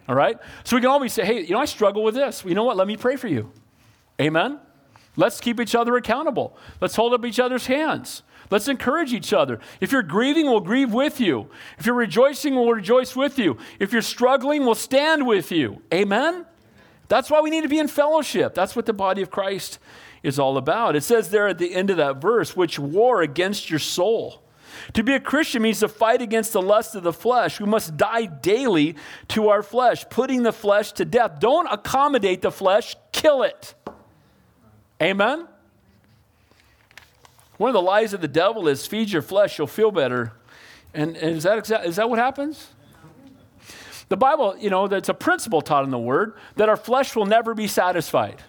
All 0.07 0.15
right? 0.15 0.38
So 0.63 0.75
we 0.75 0.81
can 0.81 0.89
always 0.89 1.13
say, 1.13 1.25
hey, 1.25 1.41
you 1.41 1.51
know, 1.51 1.59
I 1.59 1.65
struggle 1.65 2.03
with 2.03 2.15
this. 2.15 2.43
You 2.45 2.55
know 2.55 2.63
what? 2.63 2.77
Let 2.77 2.88
me 2.88 2.97
pray 2.97 3.15
for 3.15 3.27
you. 3.27 3.51
Amen? 4.19 4.59
Let's 5.15 5.39
keep 5.39 5.59
each 5.59 5.75
other 5.75 5.95
accountable. 5.97 6.57
Let's 6.81 6.95
hold 6.95 7.13
up 7.13 7.25
each 7.25 7.39
other's 7.39 7.67
hands. 7.67 8.23
Let's 8.51 8.67
encourage 8.67 9.13
each 9.13 9.33
other. 9.33 9.59
If 9.79 9.91
you're 9.91 10.01
grieving, 10.01 10.45
we'll 10.45 10.62
grieve 10.62 10.93
with 10.93 11.19
you. 11.19 11.49
If 11.77 11.85
you're 11.85 11.95
rejoicing, 11.95 12.55
we'll 12.55 12.71
rejoice 12.71 13.15
with 13.15 13.38
you. 13.38 13.57
If 13.79 13.93
you're 13.93 14.01
struggling, 14.01 14.65
we'll 14.65 14.75
stand 14.75 15.27
with 15.27 15.51
you. 15.51 15.81
Amen? 15.93 16.45
That's 17.10 17.30
why 17.30 17.41
we 17.41 17.50
need 17.50 17.63
to 17.63 17.67
be 17.67 17.80
in 17.80 17.88
fellowship. 17.89 18.56
That's 18.56 18.76
what 18.76 18.86
the 18.86 18.93
body 18.93 19.22
of 19.22 19.30
Christ 19.30 19.80
is 20.24 20.39
all 20.39 20.58
about. 20.58 20.95
It 20.95 21.04
says 21.04 21.30
there 21.30 21.48
at 21.48 21.58
the 21.58 21.74
end 21.74 21.89
of 21.89 21.98
that 21.98 22.22
verse, 22.22 22.56
which 22.56 22.80
war 22.80 23.22
against 23.22 23.69
your 23.69 23.80
soul. 23.80 24.43
To 24.93 25.04
be 25.04 25.13
a 25.13 25.19
Christian 25.19 25.63
means 25.63 25.80
to 25.80 25.88
fight 25.88 26.22
against 26.22 26.54
the 26.54 26.62
lust 26.62 26.95
of 26.95 27.04
the 27.04 27.12
flesh. 27.12 27.60
We 27.60 27.65
must 27.65 27.98
die 27.98 28.26
daily 28.28 28.95
to 29.30 29.50
our 29.50 29.63
flesh, 29.63 30.06
putting 30.10 30.43
the 30.43 30.54
flesh 30.54 30.91
to 30.93 31.06
death. 31.06 31.39
Don't 31.39 31.67
accommodate 31.67 32.41
the 32.41 32.52
flesh, 32.52 32.95
kill 33.12 33.43
it. 33.43 33.74
Amen? 35.02 35.48
One 37.58 37.69
of 37.69 37.74
the 37.74 37.82
lies 37.82 38.13
of 38.13 38.22
the 38.22 38.28
devil 38.28 38.67
is 38.67 38.86
feed 38.86 39.10
your 39.10 39.22
flesh, 39.22 39.58
you'll 39.58 39.67
feel 39.67 39.91
better. 39.91 40.34
And, 40.93 41.17
and 41.17 41.38
is, 41.38 41.43
that 41.43 41.63
exa- 41.63 41.86
is 41.86 41.95
that 41.98 42.10
what 42.10 42.19
happens? 42.19 42.69
The 44.10 44.17
Bible, 44.17 44.56
you 44.58 44.69
know, 44.69 44.88
that's 44.88 45.10
a 45.10 45.13
principle 45.13 45.62
taught 45.62 45.84
in 45.84 45.91
the 45.91 46.00
Word 46.00 46.34
that 46.56 46.67
our 46.67 46.78
flesh 46.78 47.15
will 47.15 47.28
never 47.28 47.54
be 47.54 47.67
satisfied. 47.67 48.41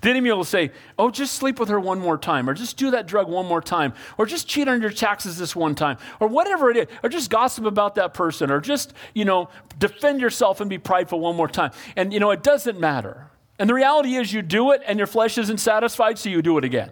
The 0.00 0.10
enemy 0.10 0.32
will 0.32 0.44
say, 0.44 0.70
Oh, 0.98 1.10
just 1.10 1.34
sleep 1.34 1.60
with 1.60 1.68
her 1.68 1.78
one 1.78 2.00
more 2.00 2.16
time, 2.16 2.48
or 2.48 2.54
just 2.54 2.78
do 2.78 2.90
that 2.92 3.06
drug 3.06 3.28
one 3.28 3.46
more 3.46 3.60
time, 3.60 3.92
or 4.16 4.24
just 4.24 4.48
cheat 4.48 4.66
on 4.66 4.80
your 4.80 4.90
taxes 4.90 5.36
this 5.36 5.54
one 5.54 5.74
time, 5.74 5.98
or 6.20 6.28
whatever 6.28 6.70
it 6.70 6.76
is, 6.76 6.86
or 7.02 7.10
just 7.10 7.30
gossip 7.30 7.66
about 7.66 7.96
that 7.96 8.14
person, 8.14 8.50
or 8.50 8.60
just, 8.60 8.94
you 9.14 9.26
know, 9.26 9.50
defend 9.78 10.20
yourself 10.20 10.60
and 10.60 10.70
be 10.70 10.78
prideful 10.78 11.20
one 11.20 11.36
more 11.36 11.48
time. 11.48 11.70
And, 11.96 12.12
you 12.12 12.20
know, 12.20 12.30
it 12.30 12.42
doesn't 12.42 12.80
matter. 12.80 13.30
And 13.58 13.68
the 13.68 13.74
reality 13.74 14.14
is, 14.14 14.32
you 14.32 14.40
do 14.40 14.72
it 14.72 14.82
and 14.86 14.98
your 14.98 15.06
flesh 15.06 15.36
isn't 15.36 15.58
satisfied, 15.58 16.18
so 16.18 16.30
you 16.30 16.40
do 16.40 16.56
it 16.56 16.64
again. 16.64 16.90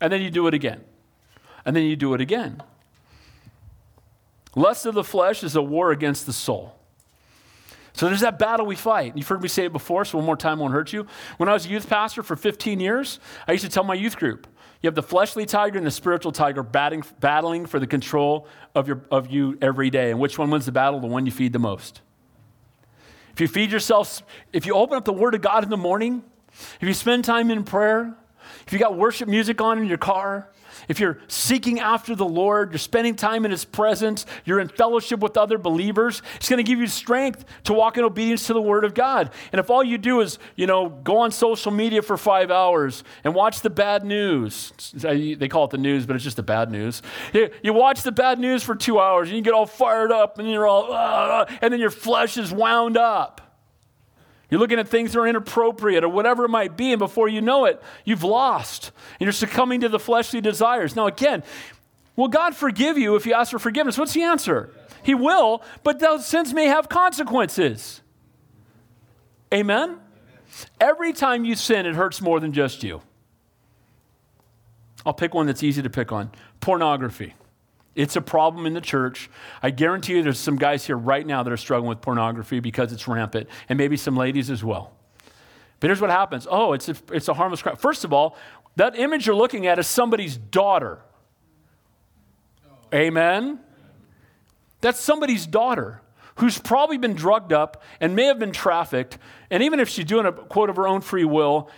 And 0.00 0.12
then 0.12 0.22
you 0.22 0.30
do 0.30 0.46
it 0.46 0.54
again. 0.54 0.82
And 1.64 1.74
then 1.74 1.84
you 1.84 1.96
do 1.96 2.14
it 2.14 2.20
again. 2.20 2.62
Lust 4.54 4.86
of 4.86 4.94
the 4.94 5.04
flesh 5.04 5.42
is 5.42 5.56
a 5.56 5.62
war 5.62 5.92
against 5.92 6.26
the 6.26 6.32
soul. 6.32 6.76
So 7.94 8.06
there's 8.06 8.20
that 8.20 8.38
battle 8.38 8.64
we 8.64 8.76
fight. 8.76 9.16
You've 9.16 9.28
heard 9.28 9.42
me 9.42 9.48
say 9.48 9.66
it 9.66 9.72
before, 9.72 10.04
so 10.04 10.18
one 10.18 10.26
more 10.26 10.36
time 10.36 10.58
won't 10.58 10.72
hurt 10.72 10.92
you. 10.92 11.06
When 11.36 11.48
I 11.48 11.52
was 11.52 11.66
a 11.66 11.68
youth 11.68 11.88
pastor 11.88 12.22
for 12.22 12.36
15 12.36 12.80
years, 12.80 13.20
I 13.46 13.52
used 13.52 13.64
to 13.64 13.70
tell 13.70 13.84
my 13.84 13.94
youth 13.94 14.16
group, 14.16 14.46
you 14.80 14.88
have 14.88 14.94
the 14.94 15.02
fleshly 15.02 15.46
tiger 15.46 15.78
and 15.78 15.86
the 15.86 15.92
spiritual 15.92 16.32
tiger 16.32 16.62
batting, 16.62 17.04
battling 17.20 17.66
for 17.66 17.78
the 17.78 17.86
control 17.86 18.48
of, 18.74 18.88
your, 18.88 19.02
of 19.10 19.30
you 19.30 19.56
every 19.60 19.90
day. 19.90 20.10
And 20.10 20.18
which 20.18 20.38
one 20.38 20.50
wins 20.50 20.66
the 20.66 20.72
battle? 20.72 21.00
The 21.00 21.06
one 21.06 21.24
you 21.26 21.32
feed 21.32 21.52
the 21.52 21.58
most. 21.58 22.00
If 23.32 23.40
you 23.40 23.48
feed 23.48 23.70
yourself, 23.70 24.22
if 24.52 24.66
you 24.66 24.74
open 24.74 24.96
up 24.96 25.04
the 25.04 25.12
Word 25.12 25.34
of 25.34 25.40
God 25.40 25.62
in 25.62 25.70
the 25.70 25.76
morning, 25.76 26.24
if 26.80 26.82
you 26.82 26.94
spend 26.94 27.24
time 27.24 27.50
in 27.50 27.62
prayer, 27.62 28.14
if 28.66 28.72
you 28.72 28.78
got 28.78 28.96
worship 28.96 29.28
music 29.28 29.60
on 29.60 29.78
in 29.78 29.86
your 29.86 29.98
car, 29.98 30.48
if 30.88 31.00
you're 31.00 31.18
seeking 31.28 31.80
after 31.80 32.14
the 32.14 32.24
Lord, 32.24 32.72
you're 32.72 32.78
spending 32.78 33.14
time 33.14 33.44
in 33.44 33.50
His 33.50 33.64
presence, 33.64 34.26
you're 34.44 34.60
in 34.60 34.68
fellowship 34.68 35.20
with 35.20 35.36
other 35.36 35.58
believers, 35.58 36.22
it's 36.36 36.48
going 36.48 36.58
to 36.58 36.68
give 36.68 36.78
you 36.78 36.86
strength 36.86 37.44
to 37.64 37.72
walk 37.72 37.96
in 37.98 38.04
obedience 38.04 38.46
to 38.46 38.54
the 38.54 38.62
Word 38.62 38.84
of 38.84 38.94
God. 38.94 39.30
And 39.52 39.58
if 39.58 39.70
all 39.70 39.82
you 39.82 39.98
do 39.98 40.20
is, 40.20 40.38
you 40.56 40.66
know, 40.66 40.88
go 40.88 41.18
on 41.18 41.30
social 41.30 41.72
media 41.72 42.02
for 42.02 42.16
five 42.16 42.50
hours 42.50 43.04
and 43.24 43.34
watch 43.34 43.60
the 43.60 43.70
bad 43.70 44.04
news, 44.04 44.72
they 44.94 45.48
call 45.48 45.64
it 45.64 45.70
the 45.70 45.78
news, 45.78 46.06
but 46.06 46.16
it's 46.16 46.24
just 46.24 46.36
the 46.36 46.42
bad 46.42 46.70
news. 46.70 47.02
You 47.32 47.72
watch 47.72 48.02
the 48.02 48.12
bad 48.12 48.38
news 48.38 48.62
for 48.62 48.74
two 48.74 48.98
hours 48.98 49.28
and 49.28 49.36
you 49.36 49.42
get 49.42 49.54
all 49.54 49.66
fired 49.66 50.12
up 50.12 50.38
and 50.38 50.50
you're 50.50 50.66
all, 50.66 50.92
uh, 50.92 51.46
and 51.60 51.72
then 51.72 51.80
your 51.80 51.90
flesh 51.90 52.36
is 52.36 52.52
wound 52.52 52.96
up. 52.96 53.40
You're 54.52 54.60
looking 54.60 54.78
at 54.78 54.86
things 54.86 55.14
that 55.14 55.18
are 55.18 55.26
inappropriate 55.26 56.04
or 56.04 56.10
whatever 56.10 56.44
it 56.44 56.50
might 56.50 56.76
be, 56.76 56.92
and 56.92 56.98
before 56.98 57.26
you 57.26 57.40
know 57.40 57.64
it, 57.64 57.82
you've 58.04 58.22
lost. 58.22 58.92
And 59.18 59.24
you're 59.24 59.32
succumbing 59.32 59.80
to 59.80 59.88
the 59.88 59.98
fleshly 59.98 60.42
desires. 60.42 60.94
Now, 60.94 61.06
again, 61.06 61.42
will 62.16 62.28
God 62.28 62.54
forgive 62.54 62.98
you 62.98 63.16
if 63.16 63.24
you 63.24 63.32
ask 63.32 63.50
for 63.50 63.58
forgiveness? 63.58 63.96
What's 63.96 64.12
the 64.12 64.24
answer? 64.24 64.70
He 65.02 65.14
will, 65.14 65.62
but 65.82 66.00
those 66.00 66.26
sins 66.26 66.52
may 66.52 66.66
have 66.66 66.90
consequences. 66.90 68.02
Amen? 69.54 69.98
Every 70.78 71.14
time 71.14 71.46
you 71.46 71.54
sin, 71.54 71.86
it 71.86 71.94
hurts 71.94 72.20
more 72.20 72.38
than 72.38 72.52
just 72.52 72.82
you. 72.82 73.00
I'll 75.06 75.14
pick 75.14 75.32
one 75.32 75.46
that's 75.46 75.62
easy 75.62 75.80
to 75.80 75.88
pick 75.88 76.12
on 76.12 76.30
pornography. 76.60 77.32
It's 77.94 78.16
a 78.16 78.22
problem 78.22 78.64
in 78.66 78.72
the 78.72 78.80
church. 78.80 79.28
I 79.62 79.70
guarantee 79.70 80.14
you 80.14 80.22
there's 80.22 80.38
some 80.38 80.56
guys 80.56 80.86
here 80.86 80.96
right 80.96 81.26
now 81.26 81.42
that 81.42 81.52
are 81.52 81.58
struggling 81.58 81.88
with 81.88 82.00
pornography 82.00 82.60
because 82.60 82.92
it's 82.92 83.06
rampant, 83.06 83.48
and 83.68 83.76
maybe 83.76 83.96
some 83.96 84.16
ladies 84.16 84.50
as 84.50 84.64
well. 84.64 84.92
But 85.80 85.88
here's 85.88 86.00
what 86.00 86.10
happens 86.10 86.46
oh, 86.50 86.72
it's 86.72 86.88
a, 86.88 86.96
it's 87.12 87.28
a 87.28 87.34
harmless 87.34 87.60
crime. 87.60 87.76
First 87.76 88.04
of 88.04 88.12
all, 88.12 88.36
that 88.76 88.98
image 88.98 89.26
you're 89.26 89.36
looking 89.36 89.66
at 89.66 89.78
is 89.78 89.86
somebody's 89.86 90.36
daughter. 90.36 91.00
Amen? 92.94 93.60
That's 94.80 95.00
somebody's 95.00 95.46
daughter 95.46 96.02
who's 96.36 96.58
probably 96.58 96.98
been 96.98 97.14
drugged 97.14 97.52
up 97.52 97.82
and 98.00 98.16
may 98.16 98.24
have 98.24 98.38
been 98.38 98.52
trafficked. 98.52 99.18
And 99.50 99.62
even 99.62 99.80
if 99.80 99.88
she's 99.88 100.04
doing 100.04 100.26
a 100.26 100.32
quote 100.32 100.70
of 100.70 100.76
her 100.76 100.88
own 100.88 101.00
free 101.00 101.24
will, 101.24 101.70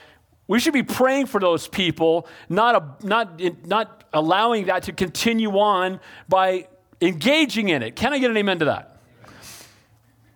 we 0.46 0.60
should 0.60 0.74
be 0.74 0.82
praying 0.82 1.26
for 1.26 1.40
those 1.40 1.68
people, 1.68 2.26
not, 2.48 2.74
a, 2.76 3.06
not, 3.06 3.40
not 3.66 4.04
allowing 4.12 4.66
that 4.66 4.84
to 4.84 4.92
continue 4.92 5.58
on 5.58 6.00
by 6.28 6.68
engaging 7.00 7.70
in 7.70 7.82
it. 7.82 7.96
Can 7.96 8.12
I 8.12 8.18
get 8.18 8.30
an 8.30 8.36
amen 8.36 8.58
to 8.58 8.66
that? 8.66 9.00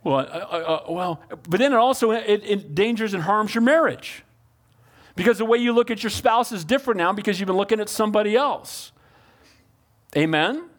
Well, 0.04 0.18
uh, 0.18 0.20
uh, 0.20 0.24
uh, 0.88 0.92
well 0.92 1.20
but 1.48 1.58
then 1.58 1.72
it 1.72 1.76
also 1.76 2.12
it, 2.12 2.44
endangers 2.44 3.12
and 3.12 3.22
harms 3.22 3.54
your 3.54 3.62
marriage. 3.62 4.24
Because 5.14 5.38
the 5.38 5.44
way 5.44 5.58
you 5.58 5.72
look 5.72 5.90
at 5.90 6.02
your 6.02 6.10
spouse 6.10 6.52
is 6.52 6.64
different 6.64 6.98
now 6.98 7.12
because 7.12 7.40
you've 7.40 7.48
been 7.48 7.56
looking 7.56 7.80
at 7.80 7.88
somebody 7.88 8.36
else. 8.36 8.92
Amen? 10.16 10.70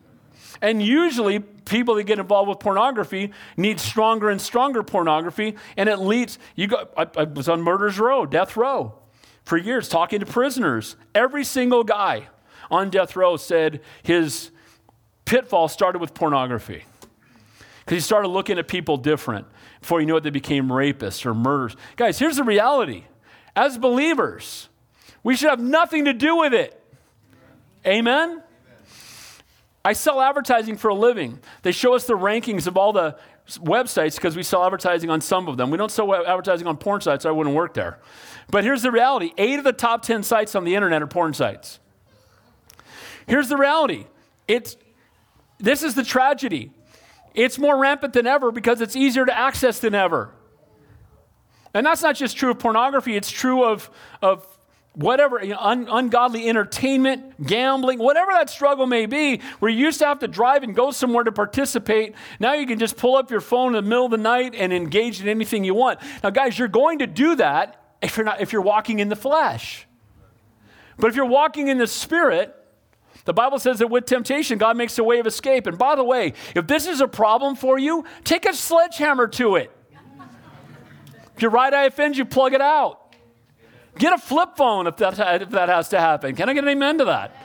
And 0.61 0.81
usually, 0.81 1.39
people 1.39 1.95
that 1.95 2.03
get 2.03 2.19
involved 2.19 2.49
with 2.49 2.59
pornography 2.59 3.31
need 3.57 3.79
stronger 3.79 4.29
and 4.29 4.41
stronger 4.41 4.81
pornography, 4.81 5.55
and 5.77 5.87
it 5.87 5.97
leads. 5.97 6.39
You 6.55 6.67
go. 6.67 6.87
I, 6.97 7.07
I 7.17 7.23
was 7.23 7.47
on 7.47 7.61
murder's 7.61 7.99
row, 7.99 8.25
death 8.25 8.57
row 8.57 8.99
for 9.49 9.57
years 9.57 9.89
talking 9.89 10.19
to 10.19 10.27
prisoners. 10.27 10.95
Every 11.15 11.43
single 11.43 11.83
guy 11.83 12.27
on 12.69 12.91
death 12.91 13.15
row 13.15 13.35
said 13.35 13.81
his 14.03 14.51
pitfall 15.25 15.67
started 15.67 15.97
with 15.97 16.13
pornography. 16.13 16.83
Because 17.79 17.95
he 17.95 17.99
started 17.99 18.27
looking 18.27 18.59
at 18.59 18.67
people 18.67 18.97
different. 18.97 19.47
Before 19.81 20.01
you 20.01 20.05
knew 20.05 20.17
it, 20.17 20.21
they 20.21 20.29
became 20.29 20.67
rapists 20.67 21.25
or 21.25 21.33
murderers. 21.33 21.75
Guys, 21.95 22.19
here's 22.19 22.35
the 22.35 22.43
reality. 22.43 23.05
As 23.55 23.79
believers, 23.79 24.69
we 25.23 25.35
should 25.35 25.49
have 25.49 25.59
nothing 25.59 26.05
to 26.05 26.13
do 26.13 26.35
with 26.35 26.53
it. 26.53 26.79
Amen? 27.87 28.43
I 29.83 29.93
sell 29.93 30.21
advertising 30.21 30.77
for 30.77 30.89
a 30.89 30.93
living. 30.93 31.39
They 31.63 31.71
show 31.71 31.95
us 31.95 32.05
the 32.05 32.13
rankings 32.13 32.67
of 32.67 32.77
all 32.77 32.93
the 32.93 33.17
websites 33.57 34.13
because 34.13 34.35
we 34.35 34.43
sell 34.43 34.63
advertising 34.63 35.09
on 35.09 35.21
some 35.21 35.47
of 35.47 35.57
them. 35.57 35.71
We 35.71 35.77
don't 35.77 35.91
sell 35.91 36.13
advertising 36.13 36.67
on 36.67 36.77
porn 36.77 37.01
sites, 37.01 37.25
I 37.25 37.31
wouldn't 37.31 37.55
work 37.55 37.73
there. 37.73 37.97
But 38.51 38.63
here's 38.63 38.81
the 38.81 38.91
reality 38.91 39.31
eight 39.37 39.59
of 39.59 39.63
the 39.63 39.73
top 39.73 40.01
10 40.01 40.23
sites 40.23 40.55
on 40.55 40.63
the 40.63 40.75
internet 40.75 41.01
are 41.01 41.07
porn 41.07 41.33
sites. 41.33 41.79
Here's 43.27 43.47
the 43.47 43.57
reality 43.57 44.05
it's, 44.47 44.75
this 45.59 45.83
is 45.83 45.95
the 45.95 46.03
tragedy. 46.03 46.71
It's 47.35 47.59
more 47.59 47.77
rampant 47.77 48.13
than 48.13 48.25
ever 48.25 48.51
because 48.51 48.81
it's 48.81 48.95
easier 48.95 49.25
to 49.25 49.37
access 49.37 49.79
than 49.79 49.93
ever. 49.93 50.31
And 51.73 51.85
that's 51.85 52.01
not 52.01 52.15
just 52.15 52.35
true 52.35 52.49
of 52.49 52.59
pornography, 52.59 53.15
it's 53.15 53.29
true 53.29 53.63
of, 53.63 53.91
of 54.23 54.45
whatever, 54.93 55.39
you 55.43 55.51
know, 55.51 55.59
un, 55.59 55.87
ungodly 55.89 56.49
entertainment, 56.49 57.45
gambling, 57.45 57.99
whatever 57.99 58.31
that 58.31 58.49
struggle 58.49 58.87
may 58.87 59.05
be, 59.05 59.39
where 59.59 59.69
you 59.69 59.77
used 59.85 59.99
to 59.99 60.05
have 60.07 60.19
to 60.19 60.27
drive 60.27 60.63
and 60.63 60.75
go 60.75 60.89
somewhere 60.89 61.23
to 61.23 61.31
participate. 61.31 62.15
Now 62.39 62.53
you 62.53 62.65
can 62.65 62.79
just 62.79 62.97
pull 62.97 63.15
up 63.15 63.29
your 63.29 63.41
phone 63.41 63.75
in 63.75 63.83
the 63.83 63.89
middle 63.89 64.05
of 64.05 64.11
the 64.11 64.17
night 64.17 64.55
and 64.55 64.73
engage 64.73 65.21
in 65.21 65.27
anything 65.27 65.63
you 65.63 65.75
want. 65.75 65.99
Now, 66.23 66.31
guys, 66.31 66.57
you're 66.57 66.67
going 66.67 66.99
to 66.99 67.07
do 67.07 67.35
that 67.35 67.78
if 68.01 68.17
you're 68.17 68.25
not 68.25 68.41
if 68.41 68.53
you're 68.53 68.61
walking 68.61 68.99
in 68.99 69.09
the 69.09 69.15
flesh. 69.15 69.85
But 70.97 71.07
if 71.07 71.15
you're 71.15 71.25
walking 71.25 71.69
in 71.69 71.77
the 71.77 71.87
spirit, 71.87 72.55
the 73.25 73.33
Bible 73.33 73.59
says 73.59 73.79
that 73.79 73.87
with 73.87 74.05
temptation, 74.05 74.57
God 74.57 74.75
makes 74.75 74.97
a 74.97 75.03
way 75.03 75.19
of 75.19 75.27
escape. 75.27 75.65
And 75.65 75.77
by 75.77 75.95
the 75.95 76.03
way, 76.03 76.33
if 76.55 76.67
this 76.67 76.87
is 76.87 76.99
a 76.99 77.07
problem 77.07 77.55
for 77.55 77.79
you, 77.79 78.03
take 78.23 78.45
a 78.45 78.53
sledgehammer 78.53 79.27
to 79.27 79.55
it. 79.55 79.71
If 81.35 81.41
your 81.41 81.51
right 81.51 81.73
eye 81.73 81.85
offends 81.85 82.17
you, 82.17 82.25
plug 82.25 82.53
it 82.53 82.61
out. 82.61 83.15
Get 83.97 84.13
a 84.13 84.17
flip 84.17 84.57
phone 84.57 84.87
if 84.87 84.97
that, 84.97 85.41
if 85.41 85.49
that 85.51 85.69
has 85.69 85.89
to 85.89 85.99
happen. 85.99 86.35
Can 86.35 86.49
I 86.49 86.53
get 86.53 86.63
an 86.63 86.69
amen 86.69 86.97
to 86.97 87.05
that? 87.05 87.35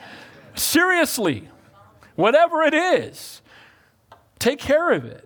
Seriously, 0.55 1.49
whatever 2.15 2.61
it 2.63 2.73
is, 2.73 3.41
take 4.39 4.59
care 4.59 4.91
of 4.91 5.05
it. 5.05 5.24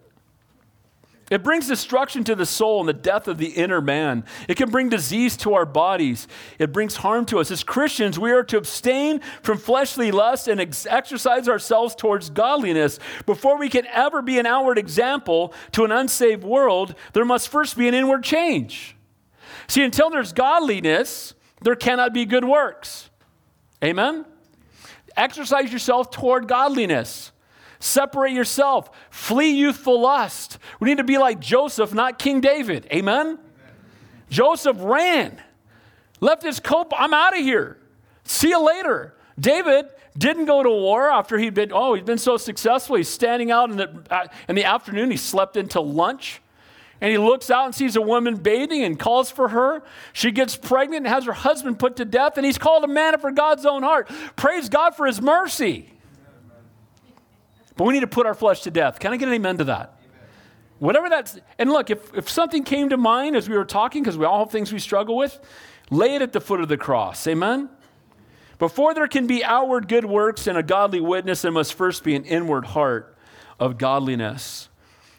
It 1.29 1.43
brings 1.43 1.67
destruction 1.67 2.23
to 2.23 2.35
the 2.35 2.45
soul 2.45 2.79
and 2.79 2.89
the 2.89 2.93
death 2.93 3.27
of 3.27 3.37
the 3.37 3.49
inner 3.49 3.81
man. 3.81 4.23
It 4.47 4.57
can 4.57 4.69
bring 4.69 4.89
disease 4.89 5.37
to 5.37 5.53
our 5.53 5.65
bodies. 5.65 6.27
It 6.57 6.71
brings 6.71 6.97
harm 6.97 7.25
to 7.27 7.39
us. 7.39 7.51
As 7.51 7.63
Christians, 7.63 8.17
we 8.17 8.31
are 8.31 8.43
to 8.43 8.57
abstain 8.57 9.21
from 9.43 9.59
fleshly 9.59 10.11
lust 10.11 10.47
and 10.47 10.59
ex- 10.59 10.87
exercise 10.87 11.47
ourselves 11.47 11.93
towards 11.93 12.29
godliness. 12.29 12.99
Before 13.25 13.57
we 13.57 13.69
can 13.69 13.85
ever 13.87 14.21
be 14.21 14.39
an 14.39 14.45
outward 14.45 14.77
example 14.77 15.53
to 15.73 15.85
an 15.85 15.91
unsaved 15.91 16.43
world, 16.43 16.95
there 17.13 17.25
must 17.25 17.49
first 17.49 17.77
be 17.77 17.87
an 17.87 17.93
inward 17.93 18.23
change. 18.23 18.95
See, 19.67 19.83
until 19.83 20.09
there's 20.09 20.33
godliness, 20.33 21.35
there 21.61 21.75
cannot 21.75 22.13
be 22.13 22.25
good 22.25 22.45
works. 22.45 23.09
Amen? 23.83 24.25
Exercise 25.15 25.71
yourself 25.71 26.09
toward 26.09 26.47
godliness. 26.47 27.31
Separate 27.79 28.33
yourself. 28.33 28.89
Flee 29.09 29.51
youthful 29.51 30.01
lust. 30.01 30.57
We 30.79 30.89
need 30.89 30.97
to 30.97 31.03
be 31.03 31.17
like 31.17 31.39
Joseph, 31.39 31.93
not 31.93 32.19
King 32.19 32.41
David. 32.41 32.87
Amen? 32.91 33.27
Amen. 33.27 33.39
Joseph 34.29 34.77
ran, 34.79 35.41
left 36.19 36.43
his 36.43 36.59
coat. 36.59 36.91
I'm 36.95 37.13
out 37.13 37.37
of 37.37 37.43
here. 37.43 37.77
See 38.25 38.49
you 38.49 38.63
later. 38.63 39.15
David 39.39 39.87
didn't 40.17 40.45
go 40.45 40.61
to 40.61 40.69
war 40.69 41.09
after 41.09 41.37
he'd 41.37 41.53
been, 41.53 41.71
oh, 41.73 41.93
he'd 41.93 42.05
been 42.05 42.17
so 42.17 42.35
successful. 42.35 42.97
He's 42.97 43.07
standing 43.07 43.49
out 43.49 43.69
in 43.69 43.77
the, 43.77 44.03
uh, 44.11 44.27
in 44.49 44.55
the 44.55 44.65
afternoon. 44.65 45.09
He 45.09 45.17
slept 45.17 45.55
until 45.55 45.89
lunch. 45.89 46.41
And 47.01 47.09
he 47.11 47.17
looks 47.17 47.49
out 47.49 47.65
and 47.65 47.73
sees 47.73 47.95
a 47.95 48.01
woman 48.01 48.35
bathing 48.35 48.83
and 48.83 48.99
calls 48.99 49.31
for 49.31 49.47
her. 49.47 49.83
She 50.11 50.31
gets 50.31 50.57
pregnant 50.57 51.05
and 51.05 51.07
has 51.07 51.23
her 51.23 51.31
husband 51.31 51.79
put 51.79 51.95
to 51.95 52.05
death. 52.05 52.35
And 52.35 52.45
he's 52.45 52.57
called 52.57 52.83
a 52.83 52.87
man 52.87 53.13
after 53.13 53.31
God's 53.31 53.65
own 53.65 53.83
heart. 53.83 54.11
Praise 54.35 54.67
God 54.67 54.95
for 54.95 55.05
his 55.05 55.21
mercy. 55.21 55.93
But 57.79 57.85
we 57.85 57.93
need 57.93 58.01
to 58.01 58.07
put 58.07 58.25
our 58.25 58.33
flesh 58.33 58.63
to 58.63 58.71
death. 58.71 58.99
Can 58.99 59.13
I 59.13 59.15
get 59.15 59.29
an 59.29 59.35
amen 59.35 59.59
to 59.59 59.63
that? 59.63 59.97
Whatever 60.79 61.07
that's, 61.07 61.39
and 61.57 61.71
look, 61.71 61.89
if, 61.89 62.13
if 62.13 62.29
something 62.29 62.65
came 62.65 62.89
to 62.89 62.97
mind 62.97 63.37
as 63.37 63.47
we 63.47 63.55
were 63.55 63.63
talking, 63.63 64.03
because 64.03 64.17
we 64.17 64.25
all 64.25 64.39
have 64.39 64.51
things 64.51 64.73
we 64.73 64.79
struggle 64.79 65.15
with, 65.15 65.39
lay 65.89 66.15
it 66.15 66.21
at 66.21 66.33
the 66.33 66.41
foot 66.41 66.59
of 66.59 66.67
the 66.67 66.75
cross. 66.75 67.25
Amen? 67.25 67.69
Before 68.57 68.93
there 68.93 69.07
can 69.07 69.27
be 69.27 69.45
outward 69.45 69.87
good 69.87 70.03
works 70.03 70.45
and 70.45 70.57
a 70.57 70.61
godly 70.61 70.99
witness, 70.99 71.41
there 71.41 71.53
must 71.53 71.73
first 71.73 72.03
be 72.03 72.17
an 72.17 72.25
inward 72.25 72.65
heart 72.65 73.15
of 73.61 73.77
godliness. 73.77 74.67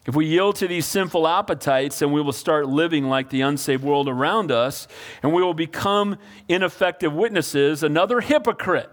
If 0.05 0.15
we 0.15 0.27
yield 0.27 0.57
to 0.57 0.69
these 0.69 0.85
sinful 0.85 1.27
appetites, 1.27 2.01
then 2.01 2.13
we 2.13 2.21
will 2.21 2.31
start 2.31 2.69
living 2.69 3.09
like 3.09 3.31
the 3.31 3.41
unsaved 3.41 3.83
world 3.83 4.07
around 4.07 4.53
us, 4.53 4.87
and 5.23 5.33
we 5.33 5.43
will 5.43 5.55
become 5.55 6.19
ineffective 6.47 7.15
witnesses, 7.15 7.83
another 7.83 8.21
hypocrite. 8.21 8.91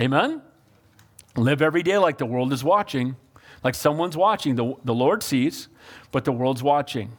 Amen? 0.00 0.42
Live 1.36 1.62
every 1.62 1.82
day 1.82 1.98
like 1.98 2.18
the 2.18 2.26
world 2.26 2.52
is 2.52 2.64
watching, 2.64 3.16
like 3.62 3.74
someone's 3.74 4.16
watching. 4.16 4.56
The, 4.56 4.74
the 4.84 4.94
Lord 4.94 5.22
sees, 5.22 5.68
but 6.10 6.24
the 6.24 6.32
world's 6.32 6.62
watching. 6.62 7.16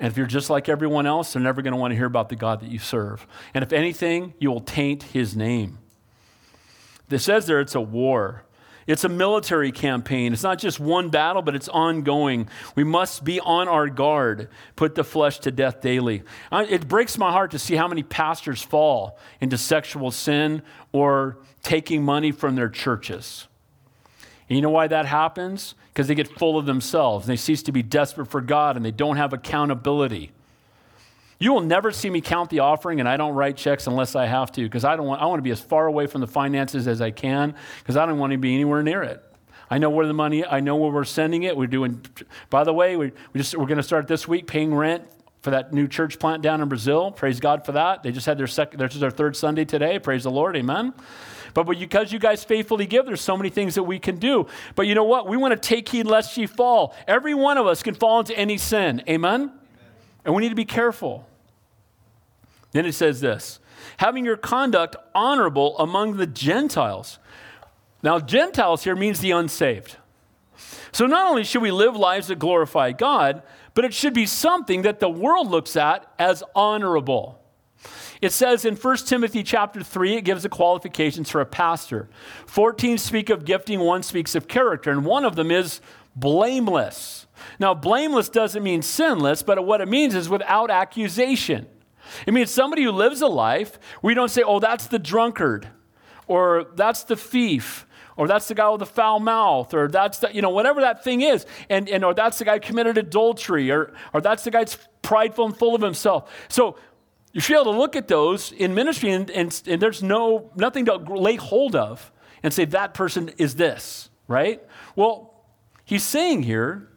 And 0.00 0.10
if 0.10 0.16
you're 0.16 0.26
just 0.26 0.48
like 0.48 0.68
everyone 0.68 1.06
else, 1.06 1.32
they're 1.32 1.42
never 1.42 1.60
going 1.60 1.72
to 1.72 1.78
want 1.78 1.90
to 1.92 1.96
hear 1.96 2.06
about 2.06 2.28
the 2.28 2.36
God 2.36 2.60
that 2.60 2.70
you 2.70 2.78
serve. 2.78 3.26
And 3.52 3.64
if 3.64 3.72
anything, 3.72 4.34
you 4.38 4.50
will 4.50 4.60
taint 4.60 5.02
his 5.04 5.36
name. 5.36 5.78
It 7.10 7.18
says 7.18 7.46
there 7.46 7.60
it's 7.60 7.74
a 7.74 7.80
war. 7.80 8.44
It's 8.88 9.04
a 9.04 9.08
military 9.08 9.70
campaign. 9.70 10.32
It's 10.32 10.42
not 10.42 10.58
just 10.58 10.80
one 10.80 11.10
battle, 11.10 11.42
but 11.42 11.54
it's 11.54 11.68
ongoing. 11.68 12.48
We 12.74 12.84
must 12.84 13.22
be 13.22 13.38
on 13.38 13.68
our 13.68 13.88
guard, 13.88 14.48
put 14.76 14.94
the 14.94 15.04
flesh 15.04 15.38
to 15.40 15.50
death 15.50 15.82
daily. 15.82 16.22
It 16.50 16.88
breaks 16.88 17.18
my 17.18 17.30
heart 17.30 17.50
to 17.50 17.58
see 17.58 17.76
how 17.76 17.86
many 17.86 18.02
pastors 18.02 18.62
fall 18.62 19.18
into 19.42 19.58
sexual 19.58 20.10
sin 20.10 20.62
or 20.90 21.36
taking 21.62 22.02
money 22.02 22.32
from 22.32 22.54
their 22.54 22.70
churches. 22.70 23.46
And 24.48 24.56
you 24.56 24.62
know 24.62 24.70
why 24.70 24.86
that 24.86 25.04
happens? 25.04 25.74
Because 25.92 26.08
they 26.08 26.14
get 26.14 26.26
full 26.38 26.56
of 26.56 26.64
themselves. 26.64 27.26
And 27.26 27.32
they 27.32 27.36
cease 27.36 27.62
to 27.64 27.72
be 27.72 27.82
desperate 27.82 28.28
for 28.28 28.40
God 28.40 28.74
and 28.74 28.82
they 28.84 28.90
don't 28.90 29.18
have 29.18 29.34
accountability. 29.34 30.32
You 31.40 31.52
will 31.52 31.60
never 31.60 31.92
see 31.92 32.10
me 32.10 32.20
count 32.20 32.50
the 32.50 32.60
offering, 32.60 32.98
and 32.98 33.08
I 33.08 33.16
don't 33.16 33.34
write 33.34 33.56
checks 33.56 33.86
unless 33.86 34.16
I 34.16 34.26
have 34.26 34.50
to, 34.52 34.62
because 34.62 34.84
I 34.84 34.96
don't 34.96 35.06
want. 35.06 35.22
I 35.22 35.26
want 35.26 35.38
to 35.38 35.42
be 35.42 35.52
as 35.52 35.60
far 35.60 35.86
away 35.86 36.06
from 36.06 36.20
the 36.20 36.26
finances 36.26 36.88
as 36.88 37.00
I 37.00 37.12
can, 37.12 37.54
because 37.78 37.96
I 37.96 38.06
don't 38.06 38.18
want 38.18 38.32
to 38.32 38.38
be 38.38 38.54
anywhere 38.54 38.82
near 38.82 39.02
it. 39.02 39.22
I 39.70 39.78
know 39.78 39.90
where 39.90 40.06
the 40.06 40.14
money. 40.14 40.44
I 40.44 40.60
know 40.60 40.76
where 40.76 40.90
we're 40.90 41.04
sending 41.04 41.44
it. 41.44 41.56
We're 41.56 41.66
doing. 41.66 42.04
By 42.50 42.64
the 42.64 42.72
way, 42.72 42.96
we, 42.96 43.12
we 43.32 43.38
just 43.38 43.56
we're 43.56 43.66
going 43.66 43.76
to 43.76 43.82
start 43.82 44.08
this 44.08 44.26
week 44.26 44.46
paying 44.46 44.74
rent 44.74 45.04
for 45.42 45.50
that 45.50 45.72
new 45.72 45.86
church 45.86 46.18
plant 46.18 46.42
down 46.42 46.60
in 46.60 46.68
Brazil. 46.68 47.12
Praise 47.12 47.38
God 47.38 47.64
for 47.64 47.72
that. 47.72 48.02
They 48.02 48.10
just 48.10 48.26
had 48.26 48.38
their 48.38 48.48
second. 48.48 48.80
This 48.80 48.94
is 48.94 49.00
their 49.00 49.10
third 49.10 49.36
Sunday 49.36 49.64
today. 49.64 49.98
Praise 50.00 50.24
the 50.24 50.30
Lord. 50.30 50.56
Amen. 50.56 50.92
But 51.54 51.64
because 51.64 52.12
you 52.12 52.18
guys 52.18 52.44
faithfully 52.44 52.86
give, 52.86 53.06
there's 53.06 53.20
so 53.20 53.36
many 53.36 53.48
things 53.48 53.76
that 53.76 53.84
we 53.84 53.98
can 53.98 54.16
do. 54.16 54.46
But 54.74 54.86
you 54.86 54.94
know 54.94 55.04
what? 55.04 55.28
We 55.28 55.36
want 55.36 55.52
to 55.52 55.68
take 55.68 55.88
heed 55.88 56.06
lest 56.06 56.36
ye 56.36 56.46
fall. 56.46 56.94
Every 57.06 57.34
one 57.34 57.58
of 57.58 57.66
us 57.66 57.82
can 57.82 57.94
fall 57.94 58.20
into 58.20 58.36
any 58.36 58.58
sin. 58.58 59.02
Amen? 59.08 59.40
Amen. 59.40 59.52
And 60.24 60.34
we 60.34 60.42
need 60.42 60.50
to 60.50 60.54
be 60.54 60.64
careful. 60.64 61.27
Then 62.78 62.86
it 62.86 62.94
says 62.94 63.20
this 63.20 63.58
having 63.96 64.24
your 64.24 64.36
conduct 64.36 64.94
honorable 65.12 65.76
among 65.78 66.16
the 66.16 66.28
Gentiles. 66.28 67.18
Now, 68.04 68.20
Gentiles 68.20 68.84
here 68.84 68.94
means 68.94 69.18
the 69.18 69.32
unsaved. 69.32 69.96
So 70.92 71.04
not 71.06 71.26
only 71.26 71.42
should 71.42 71.62
we 71.62 71.72
live 71.72 71.96
lives 71.96 72.28
that 72.28 72.38
glorify 72.38 72.92
God, 72.92 73.42
but 73.74 73.84
it 73.84 73.92
should 73.92 74.14
be 74.14 74.26
something 74.26 74.82
that 74.82 75.00
the 75.00 75.10
world 75.10 75.50
looks 75.50 75.74
at 75.74 76.08
as 76.20 76.44
honorable. 76.54 77.42
It 78.22 78.30
says 78.30 78.64
in 78.64 78.76
1 78.76 78.96
Timothy 78.98 79.42
chapter 79.42 79.82
3, 79.82 80.14
it 80.14 80.22
gives 80.22 80.44
the 80.44 80.48
qualifications 80.48 81.28
for 81.28 81.40
a 81.40 81.46
pastor. 81.46 82.08
14 82.46 82.96
speak 82.96 83.28
of 83.28 83.44
gifting, 83.44 83.80
one 83.80 84.04
speaks 84.04 84.36
of 84.36 84.46
character, 84.46 84.92
and 84.92 85.04
one 85.04 85.24
of 85.24 85.34
them 85.34 85.50
is 85.50 85.80
blameless. 86.14 87.26
Now, 87.58 87.74
blameless 87.74 88.28
doesn't 88.28 88.62
mean 88.62 88.82
sinless, 88.82 89.42
but 89.42 89.66
what 89.66 89.80
it 89.80 89.88
means 89.88 90.14
is 90.14 90.28
without 90.28 90.70
accusation. 90.70 91.66
It 92.26 92.34
means 92.34 92.50
somebody 92.50 92.82
who 92.82 92.92
lives 92.92 93.20
a 93.22 93.26
life 93.26 93.78
we 94.02 94.14
don't 94.14 94.30
say, 94.30 94.42
oh, 94.42 94.60
that's 94.60 94.86
the 94.86 94.98
drunkard, 94.98 95.68
or 96.26 96.66
that's 96.74 97.04
the 97.04 97.16
thief, 97.16 97.86
or 98.16 98.26
that's 98.26 98.48
the 98.48 98.54
guy 98.54 98.68
with 98.70 98.80
the 98.80 98.86
foul 98.86 99.20
mouth, 99.20 99.72
or 99.72 99.88
that's 99.88 100.18
the, 100.18 100.34
you 100.34 100.42
know, 100.42 100.50
whatever 100.50 100.80
that 100.80 101.04
thing 101.04 101.20
is, 101.20 101.46
and, 101.70 101.88
and 101.88 102.04
or 102.04 102.14
that's 102.14 102.38
the 102.38 102.44
guy 102.44 102.54
who 102.54 102.60
committed 102.60 102.98
adultery, 102.98 103.70
or, 103.70 103.92
or 104.12 104.20
that's 104.20 104.44
the 104.44 104.50
guy 104.50 104.60
that's 104.60 104.78
prideful 105.02 105.46
and 105.46 105.56
full 105.56 105.74
of 105.74 105.82
himself. 105.82 106.30
So 106.48 106.76
you 107.32 107.40
should 107.40 107.54
be 107.54 107.60
able 107.60 107.72
to 107.72 107.78
look 107.78 107.94
at 107.94 108.08
those 108.08 108.52
in 108.52 108.74
ministry, 108.74 109.10
and, 109.10 109.30
and, 109.30 109.62
and 109.66 109.80
there's 109.80 110.02
no 110.02 110.50
nothing 110.56 110.86
to 110.86 110.96
lay 110.96 111.36
hold 111.36 111.76
of 111.76 112.10
and 112.42 112.52
say 112.52 112.64
that 112.66 112.94
person 112.94 113.30
is 113.38 113.54
this, 113.54 114.10
right? 114.26 114.62
Well, 114.96 115.44
he's 115.84 116.04
saying 116.04 116.42
here 116.42 116.88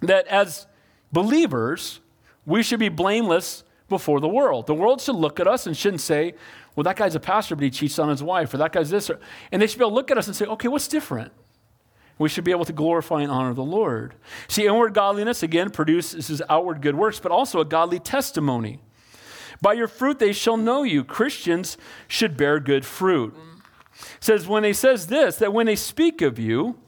that 0.00 0.26
as 0.26 0.66
believers, 1.12 2.00
we 2.44 2.62
should 2.62 2.80
be 2.80 2.88
blameless 2.88 3.64
before 3.88 4.20
the 4.20 4.28
world. 4.28 4.66
The 4.66 4.74
world 4.74 5.00
should 5.00 5.16
look 5.16 5.38
at 5.40 5.46
us 5.46 5.66
and 5.66 5.76
shouldn't 5.76 6.00
say, 6.00 6.34
well, 6.74 6.84
that 6.84 6.96
guy's 6.96 7.14
a 7.14 7.20
pastor, 7.20 7.56
but 7.56 7.64
he 7.64 7.70
cheats 7.70 7.98
on 7.98 8.08
his 8.08 8.22
wife, 8.22 8.52
or 8.52 8.58
that 8.58 8.72
guy's 8.72 8.90
this. 8.90 9.08
Or, 9.08 9.18
and 9.50 9.62
they 9.62 9.66
should 9.66 9.78
be 9.78 9.84
able 9.84 9.92
to 9.92 9.94
look 9.94 10.10
at 10.10 10.18
us 10.18 10.26
and 10.26 10.36
say, 10.36 10.44
okay, 10.46 10.68
what's 10.68 10.88
different? 10.88 11.32
We 12.18 12.28
should 12.28 12.44
be 12.44 12.50
able 12.50 12.64
to 12.64 12.72
glorify 12.72 13.22
and 13.22 13.30
honor 13.30 13.54
the 13.54 13.62
Lord. 13.62 14.14
See, 14.48 14.66
inward 14.66 14.94
godliness, 14.94 15.42
again, 15.42 15.70
produces 15.70 16.40
outward 16.48 16.80
good 16.80 16.94
works, 16.94 17.20
but 17.20 17.30
also 17.30 17.60
a 17.60 17.64
godly 17.64 17.98
testimony. 17.98 18.80
By 19.60 19.74
your 19.74 19.88
fruit 19.88 20.18
they 20.18 20.32
shall 20.32 20.56
know 20.56 20.82
you. 20.82 21.04
Christians 21.04 21.76
should 22.08 22.36
bear 22.36 22.60
good 22.60 22.84
fruit. 22.84 23.34
It 24.16 24.24
says 24.24 24.46
when 24.46 24.64
he 24.64 24.72
says 24.72 25.06
this, 25.06 25.36
that 25.36 25.52
when 25.52 25.66
they 25.66 25.76
speak 25.76 26.20
of 26.20 26.38
you, 26.38 26.78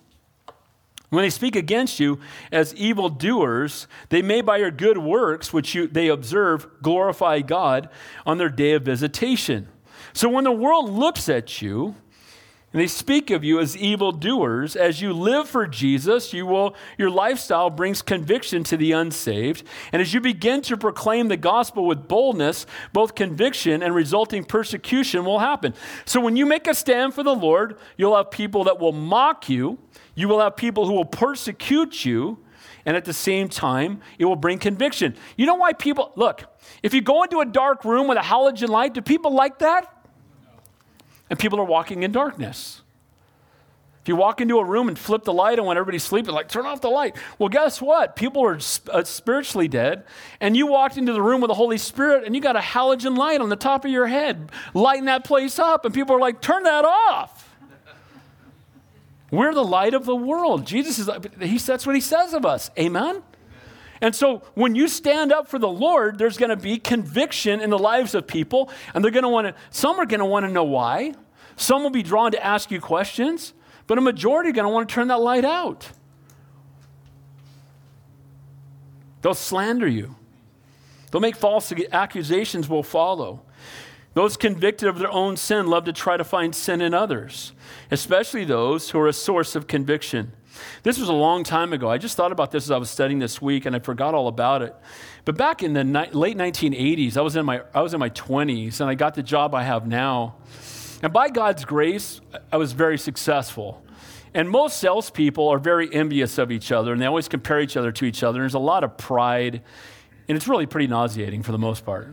when 1.11 1.23
they 1.23 1.31
speak 1.31 1.57
against 1.57 1.99
you 1.99 2.19
as 2.53 2.75
evildoers, 2.75 3.87
they 4.11 4.21
may 4.21 4.43
by 4.43 4.59
your 4.59 4.71
good 4.71 4.99
works, 4.99 5.53
which 5.53 5.75
you, 5.75 5.87
they 5.87 6.09
observe, 6.09 6.67
glorify 6.83 7.41
God 7.41 7.89
on 8.27 8.39
their 8.39 8.51
day 8.51 8.73
of 8.73 8.83
visitation. 8.83 9.69
So 10.13 10.29
when 10.29 10.45
the 10.45 10.53
world 10.53 10.91
looks 10.91 11.29
at 11.29 11.63
you, 11.63 11.95
and 12.73 12.83
they 12.83 12.87
speak 12.87 13.31
of 13.31 13.45
you 13.45 13.61
as 13.61 13.77
evildoers. 13.79 14.77
As 14.77 15.01
you 15.01 15.15
live 15.15 15.49
for 15.49 15.67
Jesus, 15.67 16.35
you 16.35 16.45
will, 16.45 16.77
your 16.99 17.09
lifestyle 17.09 17.71
brings 17.71 18.03
conviction 18.03 18.63
to 18.65 18.77
the 18.77 18.93
unsaved. 18.93 19.63
And 19.91 20.03
as 20.03 20.13
you 20.13 20.21
begin 20.21 20.61
to 20.63 20.77
proclaim 20.77 21.29
the 21.29 21.39
gospel 21.39 21.87
with 21.87 22.09
boldness, 22.09 22.67
both 22.93 23.15
conviction 23.15 23.83
and 23.83 23.95
resulting 23.95 24.45
persecution 24.45 25.25
will 25.25 25.39
happen. 25.39 25.73
So 26.05 26.21
when 26.21 26.37
you 26.37 26.45
make 26.45 26.67
a 26.67 26.75
stand 26.75 27.15
for 27.15 27.23
the 27.23 27.35
Lord, 27.35 27.79
you'll 27.97 28.17
have 28.17 28.31
people 28.31 28.65
that 28.65 28.79
will 28.79 28.93
mock 28.93 29.49
you, 29.49 29.79
you 30.19 30.29
will 30.29 30.41
have 30.41 30.57
people 30.57 30.87
who 30.87 30.93
will 30.93 31.05
persecute 31.05 32.05
you, 32.05 32.39
and 32.85 32.97
at 32.97 33.05
the 33.05 33.13
same 33.13 33.49
time, 33.49 34.01
it 34.19 34.25
will 34.25 34.37
bring 34.37 34.59
conviction. 34.59 35.15
You 35.37 35.47
know 35.47 35.55
why 35.55 35.73
people, 35.73 36.13
look, 36.17 36.45
if 36.83 36.93
you 36.95 37.01
go 37.01 37.23
into 37.23 37.41
a 37.41 37.47
dark 37.47 37.85
room 37.85 38.09
with 38.09 38.19
a 38.19 38.23
halogen 38.23 38.69
light, 38.69 38.95
do 38.95 39.01
people 39.01 39.33
like 39.33 39.59
that? 39.61 39.95
and 41.31 41.39
people 41.39 41.61
are 41.61 41.65
walking 41.65 42.03
in 42.03 42.13
darkness. 42.13 42.83
If 44.03 44.09
you 44.09 44.17
walk 44.17 44.41
into 44.41 44.59
a 44.59 44.65
room 44.65 44.89
and 44.89 44.99
flip 44.99 45.25
the 45.25 45.33
light 45.33 45.59
on 45.59 45.67
when 45.67 45.77
everybody's 45.77 46.03
sleeping, 46.03 46.33
like 46.33 46.49
turn 46.49 46.65
off 46.65 46.81
the 46.81 46.89
light. 46.89 47.17
Well, 47.39 47.51
guess 47.51 47.83
what? 47.83 48.17
People 48.17 48.43
are 48.45 48.59
uh, 48.91 49.05
spiritually 49.05 49.69
dead, 49.69 50.05
and 50.41 50.57
you 50.57 50.67
walked 50.67 50.97
into 50.97 51.13
the 51.13 51.21
room 51.21 51.43
with 51.43 51.49
the 51.49 51.55
Holy 51.55 51.77
Spirit, 51.77 52.25
and 52.25 52.35
you 52.35 52.41
got 52.41 52.57
a 52.57 52.61
halogen 52.61 53.19
light 53.19 53.41
on 53.41 53.51
the 53.51 53.57
top 53.57 53.85
of 53.85 53.91
your 53.91 54.07
head, 54.07 54.51
lighting 54.73 55.07
that 55.07 55.25
place 55.25 55.59
up, 55.59 55.85
and 55.85 55.93
people 55.93 56.17
are 56.17 56.21
like, 56.21 56.41
turn 56.41 56.63
that 56.63 56.85
off. 56.87 57.48
We're 59.31 59.53
the 59.53 59.65
light 59.65 59.95
of 59.95 60.05
the 60.05 60.17
world. 60.17 60.67
Jesus 60.67 60.99
is, 60.99 61.11
he, 61.41 61.59
that's 61.59 61.87
what 61.87 61.95
he 61.95 62.01
says 62.01 62.33
of 62.33 62.47
us. 62.47 62.71
Amen? 62.79 63.23
And 64.01 64.15
so 64.15 64.43
when 64.55 64.75
you 64.75 64.89
stand 64.89 65.33
up 65.33 65.49
for 65.49 65.59
the 65.59 65.69
Lord, 65.69 66.19
there's 66.19 66.39
going 66.39 66.51
to 66.51 66.57
be 66.57 66.79
conviction 66.79 67.61
in 67.61 67.71
the 67.71 67.79
lives 67.79 68.15
of 68.15 68.27
people, 68.27 68.71
and 68.95 69.05
they're 69.05 69.11
going 69.11 69.25
to 69.25 69.29
want 69.29 69.49
to, 69.49 69.55
some 69.71 69.99
are 69.99 70.07
going 70.07 70.21
to 70.21 70.27
want 70.27 70.47
to 70.47 70.53
know 70.53 70.65
why. 70.65 71.15
Some 71.57 71.83
will 71.83 71.91
be 71.91 72.05
drawn 72.05 72.31
to 72.33 72.45
ask 72.45 72.71
you 72.71 72.81
questions, 72.81 73.53
but 73.87 73.99
a 73.99 74.01
majority 74.01 74.51
are 74.51 74.53
going 74.53 74.65
to 74.65 74.71
want 74.71 74.89
to 74.89 74.95
turn 74.95 75.09
that 75.09 75.21
light 75.21 75.45
out. 75.45 75.91
They'll 79.23 79.35
slander 79.35 79.89
you. 79.89 80.15
They'll 81.11 81.21
make 81.21 81.37
false 81.37 81.73
accusations 81.91 82.69
will 82.69 82.83
follow. 82.85 83.43
Those 84.15 84.37
convicted 84.37 84.89
of 84.89 84.99
their 84.99 85.11
own 85.11 85.37
sin 85.37 85.67
love 85.67 85.85
to 85.85 85.93
try 85.93 86.17
to 86.17 86.25
find 86.25 86.55
sin 86.55 86.81
in 86.81 86.95
others, 86.95 87.53
especially 87.91 88.45
those 88.45 88.91
who 88.91 88.99
are 88.99 89.09
a 89.09 89.13
source 89.13 89.57
of 89.57 89.67
conviction. 89.67 90.33
This 90.83 90.99
was 90.99 91.09
a 91.09 91.15
long 91.15 91.45
time 91.45 91.73
ago. 91.73 91.91
I 91.91 91.99
just 91.99 92.17
thought 92.17 92.33
about 92.33 92.51
this 92.51 92.65
as 92.65 92.71
I 92.71 92.79
was 92.79 92.91
studying 92.91 93.19
this 93.19 93.41
week 93.41 93.67
and 93.67 93.77
I 93.77 93.79
forgot 93.79 94.15
all 94.15 94.29
about 94.29 94.63
it. 94.63 94.75
But 95.25 95.37
back 95.37 95.63
in 95.63 95.73
the 95.73 95.85
ni- 95.85 96.11
late 96.13 96.37
1980s, 96.37 97.17
I 97.17 97.21
was, 97.21 97.37
in 97.37 97.47
my, 97.47 97.63
I 97.75 97.83
was 97.83 97.95
in 97.95 98.01
my 98.01 98.11
20s 98.11 98.81
and 98.81 98.91
I 98.91 98.95
got 98.95 99.15
the 99.15 99.23
job 99.23 99.55
I 99.55 99.63
have 99.63 99.87
now. 99.87 100.37
And 101.03 101.13
by 101.13 101.29
God's 101.29 101.65
grace, 101.65 102.21
I 102.51 102.57
was 102.57 102.73
very 102.73 102.99
successful. 102.99 103.85
And 104.35 104.51
most 104.51 104.79
salespeople 104.79 105.49
are 105.49 105.59
very 105.59 105.93
envious 105.93 106.39
of 106.39 106.51
each 106.51 106.73
other 106.73 106.93
and 106.93 107.01
they 107.01 107.07
always 107.07 107.29
compare 107.29 107.61
each 107.61 107.77
other 107.77 107.93
to 107.93 108.05
each 108.05 108.23
other. 108.23 108.39
And 108.39 108.45
There's 108.45 108.55
a 108.55 108.59
lot 108.59 108.85
of 108.85 108.97
pride, 108.99 109.63
and 110.29 110.37
it's 110.37 110.49
really 110.49 110.67
pretty 110.67 110.87
nauseating 110.87 111.43
for 111.43 111.53
the 111.53 111.59
most 111.59 111.85
part. 111.85 112.13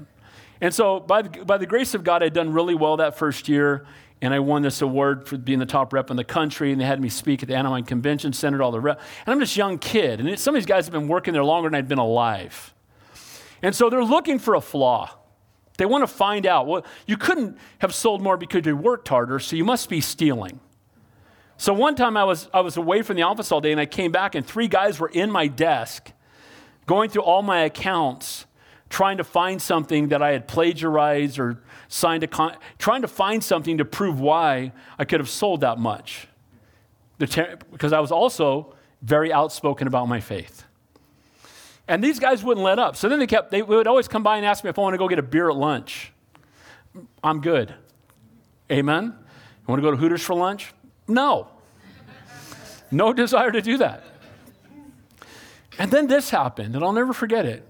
And 0.61 0.73
so, 0.73 1.01
by 1.01 1.23
the, 1.23 1.43
by 1.43 1.57
the 1.57 1.65
grace 1.65 1.93
of 1.93 2.03
God, 2.03 2.23
I'd 2.23 2.33
done 2.33 2.53
really 2.53 2.75
well 2.75 2.97
that 2.97 3.17
first 3.17 3.49
year, 3.49 3.85
and 4.21 4.33
I 4.33 4.39
won 4.39 4.61
this 4.61 4.81
award 4.81 5.27
for 5.27 5.37
being 5.37 5.59
the 5.59 5.65
top 5.65 5.93
rep 5.93 6.09
in 6.09 6.17
the 6.17 6.23
country. 6.23 6.71
And 6.71 6.79
they 6.79 6.85
had 6.85 6.99
me 6.99 7.09
speak 7.09 7.43
at 7.43 7.49
the 7.49 7.55
Anaheim 7.55 7.83
Convention 7.83 8.33
Center, 8.33 8.61
all 8.63 8.71
the 8.71 8.79
rep. 8.79 8.99
And 9.25 9.33
I'm 9.33 9.39
this 9.39 9.57
young 9.57 9.77
kid, 9.77 10.19
and 10.19 10.39
some 10.39 10.55
of 10.55 10.61
these 10.61 10.65
guys 10.65 10.85
have 10.85 10.93
been 10.93 11.07
working 11.07 11.33
there 11.33 11.43
longer 11.43 11.69
than 11.69 11.75
I'd 11.75 11.87
been 11.87 11.99
alive. 11.99 12.73
And 13.61 13.75
so 13.75 13.89
they're 13.89 14.03
looking 14.03 14.39
for 14.39 14.55
a 14.55 14.61
flaw. 14.61 15.11
They 15.77 15.85
want 15.85 16.03
to 16.03 16.07
find 16.07 16.45
out. 16.45 16.67
Well, 16.67 16.85
you 17.05 17.17
couldn't 17.17 17.57
have 17.79 17.93
sold 17.93 18.21
more 18.21 18.37
because 18.37 18.65
you 18.65 18.77
worked 18.77 19.07
harder, 19.07 19.39
so 19.39 19.55
you 19.55 19.65
must 19.65 19.89
be 19.89 20.01
stealing. 20.01 20.59
So 21.57 21.73
one 21.73 21.95
time 21.95 22.17
I 22.17 22.23
was, 22.23 22.49
I 22.53 22.61
was 22.61 22.77
away 22.77 23.01
from 23.01 23.15
the 23.15 23.23
office 23.23 23.51
all 23.51 23.61
day 23.61 23.71
and 23.71 23.79
I 23.79 23.85
came 23.85 24.11
back 24.11 24.35
and 24.35 24.45
three 24.45 24.67
guys 24.67 24.99
were 24.99 25.07
in 25.07 25.31
my 25.31 25.47
desk 25.47 26.11
going 26.85 27.09
through 27.09 27.23
all 27.23 27.41
my 27.41 27.61
accounts 27.61 28.45
trying 28.89 29.17
to 29.17 29.23
find 29.23 29.61
something 29.61 30.09
that 30.09 30.21
I 30.21 30.31
had 30.31 30.47
plagiarized 30.47 31.39
or 31.39 31.49
a 31.51 31.57
con- 32.31 32.57
trying 32.77 33.01
to 33.01 33.07
find 33.07 33.43
something 33.43 33.77
to 33.77 33.85
prove 33.85 34.19
why 34.19 34.71
I 34.97 35.05
could 35.05 35.19
have 35.19 35.29
sold 35.29 35.61
that 35.61 35.77
much. 35.77 36.27
because 37.17 37.93
I 37.93 37.99
was 37.99 38.11
also 38.11 38.73
very 39.01 39.31
outspoken 39.31 39.87
about 39.87 40.07
my 40.07 40.19
faith. 40.19 40.63
And 41.87 42.03
these 42.03 42.19
guys 42.19 42.43
wouldn't 42.43 42.63
let 42.63 42.79
up. 42.79 42.95
So 42.95 43.07
then 43.07 43.19
they 43.19 43.27
kept, 43.27 43.51
they 43.51 43.61
would 43.61 43.87
always 43.87 44.07
come 44.07 44.23
by 44.23 44.37
and 44.37 44.45
ask 44.45 44.63
me 44.63 44.69
if 44.69 44.79
I 44.79 44.81
want 44.81 44.95
to 44.95 44.97
go 44.97 45.07
get 45.07 45.19
a 45.19 45.23
beer 45.23 45.49
at 45.49 45.55
lunch. 45.55 46.11
I'm 47.23 47.41
good. 47.41 47.73
Amen? 48.71 49.03
You 49.05 49.65
want 49.67 49.79
to 49.79 49.83
go 49.83 49.91
to 49.91 49.97
Hooters 49.97 50.23
for 50.23 50.33
lunch? 50.33 50.73
No. 51.07 51.47
No 52.89 53.13
desire 53.23 53.51
to 53.51 53.61
do 53.61 53.77
that. 53.77 54.03
And 55.77 55.91
then 55.91 56.07
this 56.07 56.29
happened, 56.29 56.75
and 56.75 56.83
I'll 56.83 56.93
never 56.93 57.13
forget 57.13 57.45
it. 57.45 57.67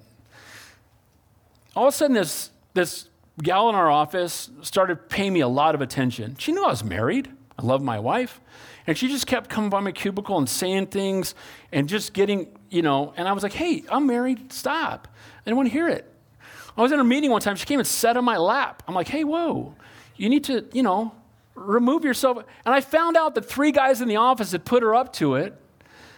All 1.76 1.88
of 1.88 1.94
a 1.94 1.98
sudden, 1.98 2.16
this, 2.16 2.52
this 2.74 3.10
gal 3.42 3.70
in 3.70 3.76
our 3.76 3.90
office 3.90 4.50
started 4.62 5.10
paying 5.10 5.34
me 5.34 5.42
a 5.42 5.48
lot 5.48 5.76
of 5.76 5.82
attention. 5.82 6.36
She 6.40 6.52
knew 6.52 6.64
I 6.64 6.70
was 6.70 6.84
married. 6.84 7.30
I 7.58 7.66
love 7.66 7.82
my 7.82 8.00
wife. 8.00 8.40
And 8.88 8.98
she 8.98 9.08
just 9.08 9.28
kept 9.28 9.50
coming 9.50 9.70
by 9.70 9.80
my 9.80 9.92
cubicle 9.92 10.38
and 10.38 10.48
saying 10.48 10.88
things 10.88 11.34
and 11.72 11.90
just 11.90 12.14
getting, 12.14 12.48
you 12.70 12.82
know, 12.82 13.14
and 13.18 13.28
I 13.28 13.34
was 13.34 13.44
like, 13.44 13.54
hey, 13.54 13.84
I'm 13.90 14.06
married. 14.06 14.52
Stop. 14.54 15.08
I 15.08 15.42
didn't 15.46 15.58
want 15.58 15.70
to 15.70 15.74
hear 15.74 15.88
it. 15.88 16.12
I 16.78 16.82
was 16.82 16.92
in 16.92 17.00
a 17.00 17.04
meeting 17.04 17.32
one 17.32 17.42
time. 17.42 17.56
She 17.56 17.66
came 17.66 17.80
and 17.80 17.88
sat 17.88 18.18
on 18.18 18.26
my 18.26 18.38
lap. 18.38 18.84
I'm 18.88 18.94
like, 18.94 19.08
hey, 19.08 19.24
whoa, 19.24 19.74
you 20.18 20.30
need 20.30 20.44
to, 20.46 20.66
you 20.74 20.84
know, 20.84 21.14
remove 21.56 22.04
yourself. 22.04 22.44
And 22.66 22.76
I 22.76 22.82
found 22.82 23.16
out 23.18 23.36
that 23.36 23.46
three 23.46 23.72
guys 23.72 24.02
in 24.02 24.08
the 24.08 24.18
office 24.18 24.52
had 24.52 24.66
put 24.66 24.84
her 24.84 24.94
up 24.94 25.14
to 25.14 25.36
it 25.36 25.56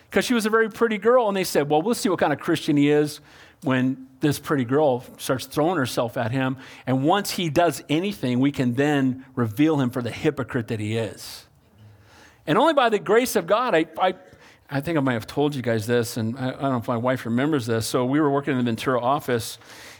because 0.09 0.25
she 0.25 0.33
was 0.33 0.45
a 0.45 0.49
very 0.49 0.69
pretty 0.69 0.97
girl. 0.97 1.27
And 1.27 1.37
they 1.37 1.43
said, 1.43 1.69
well, 1.69 1.81
we'll 1.81 1.95
see 1.95 2.09
what 2.09 2.19
kind 2.19 2.33
of 2.33 2.39
Christian 2.39 2.75
he 2.75 2.89
is 2.89 3.21
when 3.63 4.07
this 4.19 4.39
pretty 4.39 4.65
girl 4.65 5.03
starts 5.17 5.45
throwing 5.45 5.77
herself 5.77 6.17
at 6.17 6.31
him. 6.31 6.57
And 6.85 7.03
once 7.03 7.31
he 7.31 7.49
does 7.49 7.83
anything, 7.89 8.39
we 8.39 8.51
can 8.51 8.73
then 8.73 9.25
reveal 9.35 9.79
him 9.79 9.89
for 9.89 10.01
the 10.01 10.11
hypocrite 10.11 10.67
that 10.69 10.79
he 10.79 10.97
is. 10.97 11.45
And 12.45 12.57
only 12.57 12.73
by 12.73 12.89
the 12.89 12.99
grace 12.99 13.35
of 13.35 13.45
God, 13.45 13.75
I, 13.75 13.85
I, 13.99 14.15
I 14.69 14.81
think 14.81 14.97
I 14.97 15.01
might 15.01 15.13
have 15.13 15.27
told 15.27 15.53
you 15.53 15.61
guys 15.61 15.85
this, 15.85 16.17
and 16.17 16.37
I, 16.37 16.49
I, 16.49 16.51
don't 16.51 16.61
know 16.61 16.77
if 16.77 16.87
my 16.87 16.97
wife 16.97 17.25
remembers 17.25 17.65
this. 17.65 17.85
So 17.85 18.05
we 18.05 18.19
were 18.19 18.31
working 18.31 18.53
in 18.53 18.57
the 18.57 18.63
Ventura 18.63 19.01
office, 19.01 19.57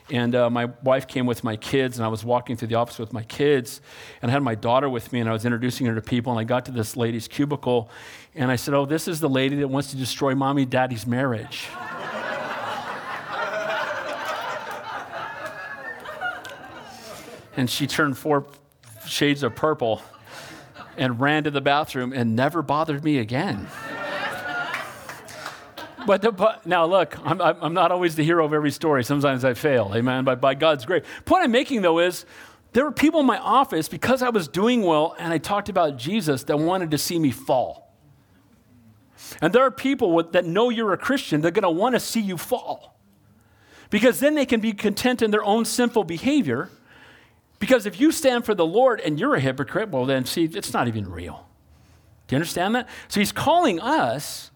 and 0.10 0.34
uh, 0.34 0.49
my 0.49 0.66
wife 0.84 1.08
came 1.08 1.26
with 1.26 1.43
my 1.43 1.58
kids, 1.58 1.97
and 1.97 2.05
I 2.05 2.08
was 2.08 2.24
walking 2.24 2.55
through 2.55 2.70
the 2.70 2.76
office 2.76 2.97
with 2.97 3.12
my 3.12 3.24
kids, 3.24 3.82
and 4.22 4.32
I 4.32 4.34
had 4.34 4.43
my 4.43 4.55
daughter 4.55 4.89
with 4.89 5.12
me, 5.12 5.20
and 5.20 5.30
I 5.30 5.34
was 5.34 5.45
introducing 5.45 5.88
her 5.88 5.95
to 5.95 6.01
people, 6.01 6.32
and 6.32 6.39
I 6.39 6.45
got 6.45 6.66
to 6.66 6.72
this 6.72 6.95
lady's 6.95 7.28
cubicle, 7.28 7.89
and 8.34 8.49
I 8.49 8.55
said, 8.55 8.74
Oh, 8.74 8.86
this 8.86 9.10
is 9.10 9.20
the 9.20 9.30
lady 9.30 9.58
that 9.58 9.68
wants 9.68 9.91
to 9.91 9.97
destroy 9.97 10.34
mommy 10.34 10.66
daddy's 10.66 11.05
marriage. 11.05 11.68
And 17.58 17.70
she 17.70 17.88
turned 17.88 18.18
four 18.18 18.45
shades 19.05 19.43
of 19.43 19.55
purple 19.55 20.01
and 20.95 21.20
ran 21.20 21.43
to 21.43 21.51
the 21.51 21.60
bathroom 21.60 22.14
and 22.14 22.36
never 22.36 22.62
bothered 22.62 23.03
me 23.03 23.18
again. 23.18 23.68
but, 26.05 26.22
the, 26.22 26.32
but, 26.32 26.66
now 26.66 26.86
look, 26.86 27.18
I'm, 27.26 27.41
I'm 27.41 27.74
not 27.74 27.91
always 27.91 28.16
the 28.16 28.24
hero 28.24 28.45
of 28.45 28.53
every 28.53 28.72
story. 28.72 29.03
Sometimes 29.03 29.43
I 29.43 29.55
fail, 29.55 29.91
amen, 29.93 30.24
but 30.24 30.39
by 30.39 30.53
God's 30.53 30.86
grace. 30.86 31.03
Point 31.26 31.43
I'm 31.43 31.51
making 31.51 31.82
though 31.82 31.99
is 31.99 32.26
there 32.74 32.86
were 32.86 32.91
people 32.91 33.20
in 33.20 33.26
my 33.26 33.39
office 33.39 33.89
because 33.89 34.22
I 34.22 34.30
was 34.30 34.47
doing 34.47 34.84
well 34.84 35.16
and 35.18 35.34
I 35.34 35.39
talked 35.39 35.68
about 35.68 35.97
Jesus 35.97 36.43
that 36.43 36.58
wanted 36.58 36.91
to 36.91 36.97
see 36.97 37.18
me 37.18 37.32
fall. 37.32 37.91
And 39.41 39.51
there 39.51 39.64
are 39.64 39.72
people 39.72 40.14
with, 40.14 40.32
that 40.34 40.45
know 40.45 40.70
you're 40.70 40.93
a 40.93 40.97
Christian, 40.97 41.41
they're 41.41 41.51
going 41.51 41.64
to 41.64 41.70
want 41.70 41.95
to 41.95 41.99
see 41.99 42.22
you 42.22 42.38
fall. 42.38 42.99
Because 43.89 44.20
then 44.20 44.36
they 44.36 44.45
can 44.45 44.60
be 44.60 44.74
content 44.74 45.22
in 45.22 45.32
their 45.32 45.43
own 45.43 45.66
sinful 45.66 46.03
behavior 46.03 46.70
because 47.60 47.86
if 47.86 47.99
you 47.99 48.12
stand 48.12 48.45
for 48.45 48.53
the 48.53 48.66
Lord 48.66 48.99
and 48.99 49.20
you're 49.20 49.36
a 49.36 49.39
hypocrite, 49.39 49.89
well, 49.89 50.05
then 50.05 50.26
see, 50.26 50.45
it's 50.45 50.74
not 50.74 50.88
even 50.88 51.10
real. 51.10 51.47
Do 52.28 52.36
you 52.36 52.38
understand 52.38 52.76
that? 52.76 52.88
So 53.08 53.20
he's 53.20 53.32
calling 53.32 53.80
us 53.80 54.51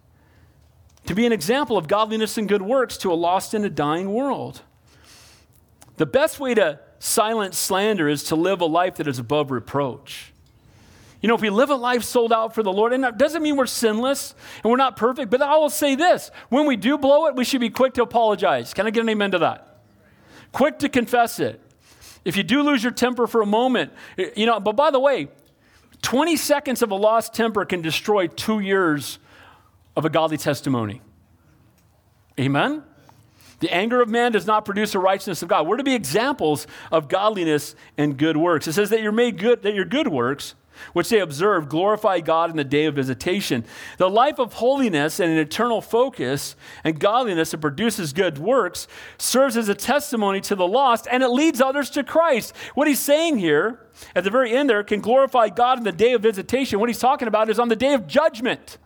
to 1.05 1.15
be 1.15 1.25
an 1.25 1.31
example 1.31 1.77
of 1.77 1.87
godliness 1.87 2.37
and 2.37 2.47
good 2.47 2.61
works 2.61 2.97
to 2.97 3.11
a 3.11 3.15
lost 3.15 3.53
and 3.53 3.65
a 3.65 3.69
dying 3.69 4.13
world. 4.13 4.61
The 5.97 6.05
best 6.05 6.39
way 6.39 6.53
to 6.53 6.79
silence 6.99 7.57
slander 7.57 8.07
is 8.07 8.23
to 8.25 8.35
live 8.35 8.61
a 8.61 8.65
life 8.65 8.97
that 8.97 9.07
is 9.07 9.19
above 9.19 9.51
reproach. 9.51 10.31
You 11.21 11.27
know, 11.27 11.35
if 11.35 11.41
we 11.41 11.49
live 11.49 11.69
a 11.69 11.75
life 11.75 12.03
sold 12.03 12.33
out 12.33 12.55
for 12.55 12.63
the 12.63 12.73
Lord, 12.73 12.93
and 12.93 13.03
that 13.03 13.17
doesn't 13.17 13.43
mean 13.43 13.55
we're 13.55 13.67
sinless 13.67 14.33
and 14.63 14.71
we're 14.71 14.77
not 14.77 14.95
perfect, 14.95 15.29
but 15.29 15.41
I 15.41 15.57
will 15.57 15.69
say 15.69 15.95
this 15.95 16.31
when 16.49 16.65
we 16.65 16.75
do 16.75 16.97
blow 16.97 17.27
it, 17.27 17.35
we 17.35 17.45
should 17.45 17.61
be 17.61 17.69
quick 17.69 17.93
to 17.95 18.03
apologize. 18.03 18.73
Can 18.73 18.87
I 18.87 18.89
get 18.89 19.01
an 19.01 19.09
amen 19.09 19.31
to 19.31 19.39
that? 19.39 19.81
Quick 20.51 20.79
to 20.79 20.89
confess 20.89 21.39
it. 21.39 21.61
If 22.23 22.37
you 22.37 22.43
do 22.43 22.61
lose 22.61 22.83
your 22.83 22.91
temper 22.91 23.27
for 23.27 23.41
a 23.41 23.45
moment, 23.45 23.91
you 24.35 24.45
know, 24.45 24.59
but 24.59 24.75
by 24.75 24.91
the 24.91 24.99
way, 24.99 25.29
20 26.01 26.35
seconds 26.35 26.81
of 26.81 26.91
a 26.91 26.95
lost 26.95 27.33
temper 27.33 27.65
can 27.65 27.81
destroy 27.81 28.27
two 28.27 28.59
years 28.59 29.19
of 29.95 30.05
a 30.05 30.09
godly 30.09 30.37
testimony. 30.37 31.01
Amen? 32.39 32.83
The 33.59 33.71
anger 33.71 34.01
of 34.01 34.09
man 34.09 34.31
does 34.31 34.47
not 34.47 34.65
produce 34.65 34.93
the 34.93 34.99
righteousness 34.99 35.43
of 35.43 35.49
God. 35.49 35.67
We're 35.67 35.77
to 35.77 35.83
be 35.83 35.93
examples 35.93 36.65
of 36.91 37.07
godliness 37.07 37.75
and 37.97 38.17
good 38.17 38.37
works. 38.37 38.67
It 38.67 38.73
says 38.73 38.89
that 38.89 39.01
you're 39.01 39.11
made 39.11 39.37
good, 39.37 39.61
that 39.63 39.75
your 39.75 39.85
good 39.85 40.07
works 40.07 40.55
which 40.93 41.09
they 41.09 41.19
observe, 41.19 41.69
glorify 41.69 42.19
God 42.19 42.49
in 42.49 42.57
the 42.57 42.63
day 42.63 42.85
of 42.85 42.95
visitation. 42.95 43.63
The 43.97 44.09
life 44.09 44.39
of 44.39 44.53
holiness 44.53 45.19
and 45.19 45.31
an 45.31 45.37
eternal 45.37 45.81
focus 45.81 46.55
and 46.83 46.99
godliness 46.99 47.51
that 47.51 47.59
produces 47.59 48.13
good 48.13 48.37
works 48.37 48.87
serves 49.17 49.57
as 49.57 49.69
a 49.69 49.75
testimony 49.75 50.41
to 50.41 50.55
the 50.55 50.67
lost 50.67 51.07
and 51.11 51.23
it 51.23 51.29
leads 51.29 51.61
others 51.61 51.89
to 51.91 52.03
Christ. 52.03 52.55
What 52.75 52.87
he's 52.87 52.99
saying 52.99 53.37
here 53.37 53.79
at 54.15 54.23
the 54.23 54.29
very 54.29 54.51
end 54.51 54.69
there 54.69 54.83
can 54.83 55.01
glorify 55.01 55.49
God 55.49 55.77
in 55.77 55.83
the 55.83 55.91
day 55.91 56.13
of 56.13 56.21
visitation. 56.21 56.79
What 56.79 56.89
he's 56.89 56.99
talking 56.99 57.27
about 57.27 57.49
is 57.49 57.59
on 57.59 57.69
the 57.69 57.75
day 57.75 57.93
of 57.93 58.07
judgment. 58.07 58.77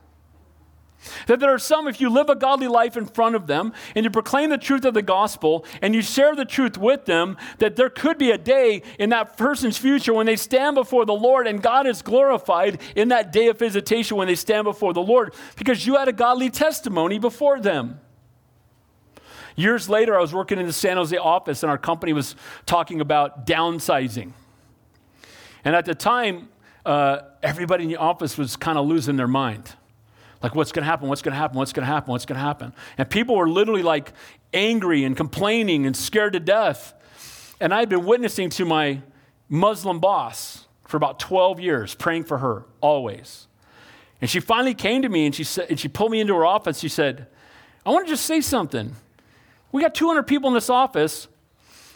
That 1.27 1.39
there 1.39 1.53
are 1.53 1.59
some, 1.59 1.87
if 1.87 2.01
you 2.01 2.09
live 2.09 2.29
a 2.29 2.35
godly 2.35 2.67
life 2.67 2.97
in 2.97 3.05
front 3.05 3.35
of 3.35 3.47
them 3.47 3.73
and 3.95 4.03
you 4.03 4.09
proclaim 4.09 4.49
the 4.49 4.57
truth 4.57 4.85
of 4.85 4.93
the 4.93 5.01
gospel 5.01 5.65
and 5.81 5.93
you 5.93 6.01
share 6.01 6.35
the 6.35 6.45
truth 6.45 6.77
with 6.77 7.05
them, 7.05 7.37
that 7.59 7.75
there 7.75 7.89
could 7.89 8.17
be 8.17 8.31
a 8.31 8.37
day 8.37 8.81
in 8.99 9.09
that 9.09 9.37
person's 9.37 9.77
future 9.77 10.13
when 10.13 10.25
they 10.25 10.35
stand 10.35 10.75
before 10.75 11.05
the 11.05 11.13
Lord 11.13 11.47
and 11.47 11.61
God 11.61 11.87
is 11.87 12.01
glorified 12.01 12.81
in 12.95 13.09
that 13.09 13.31
day 13.31 13.47
of 13.47 13.59
visitation 13.59 14.17
when 14.17 14.27
they 14.27 14.35
stand 14.35 14.65
before 14.65 14.93
the 14.93 15.01
Lord 15.01 15.33
because 15.57 15.85
you 15.85 15.95
had 15.95 16.07
a 16.07 16.13
godly 16.13 16.49
testimony 16.49 17.19
before 17.19 17.59
them. 17.59 17.99
Years 19.55 19.87
later, 19.87 20.17
I 20.17 20.21
was 20.21 20.33
working 20.33 20.59
in 20.59 20.65
the 20.65 20.73
San 20.73 20.97
Jose 20.97 21.15
office 21.15 21.63
and 21.63 21.69
our 21.69 21.77
company 21.77 22.11
was 22.11 22.35
talking 22.65 22.99
about 22.99 23.47
downsizing. 23.47 24.33
And 25.63 25.75
at 25.75 25.85
the 25.85 25.95
time, 25.95 26.49
uh, 26.85 27.21
everybody 27.41 27.85
in 27.85 27.89
the 27.89 27.97
office 27.97 28.37
was 28.37 28.55
kind 28.55 28.77
of 28.77 28.85
losing 28.85 29.15
their 29.15 29.27
mind. 29.27 29.75
Like, 30.43 30.55
what's 30.55 30.71
going 30.71 30.83
to 30.83 30.89
happen? 30.89 31.07
What's 31.07 31.21
going 31.21 31.33
to 31.33 31.37
happen? 31.37 31.57
What's 31.57 31.73
going 31.73 31.85
to 31.85 31.91
happen? 31.91 32.11
What's 32.11 32.25
going 32.25 32.37
to 32.37 32.43
happen? 32.45 32.73
And 32.97 33.09
people 33.09 33.35
were 33.35 33.49
literally 33.49 33.83
like 33.83 34.13
angry 34.53 35.03
and 35.03 35.15
complaining 35.15 35.85
and 35.85 35.95
scared 35.95 36.33
to 36.33 36.39
death. 36.39 36.93
And 37.59 37.73
I'd 37.73 37.89
been 37.89 38.05
witnessing 38.05 38.49
to 38.51 38.65
my 38.65 39.01
Muslim 39.49 39.99
boss 39.99 40.67
for 40.87 40.97
about 40.97 41.19
12 41.19 41.59
years, 41.59 41.95
praying 41.95 42.25
for 42.25 42.39
her 42.39 42.65
always. 42.81 43.47
And 44.21 44.29
she 44.29 44.39
finally 44.39 44.73
came 44.73 45.01
to 45.01 45.09
me 45.09 45.25
and 45.25 45.35
she, 45.35 45.43
said, 45.43 45.67
and 45.69 45.79
she 45.79 45.87
pulled 45.87 46.11
me 46.11 46.19
into 46.19 46.35
her 46.35 46.45
office. 46.45 46.79
She 46.79 46.89
said, 46.89 47.27
I 47.85 47.91
want 47.91 48.07
to 48.07 48.11
just 48.11 48.25
say 48.25 48.41
something. 48.41 48.95
We 49.71 49.81
got 49.81 49.93
200 49.93 50.23
people 50.23 50.47
in 50.49 50.53
this 50.53 50.69
office, 50.69 51.27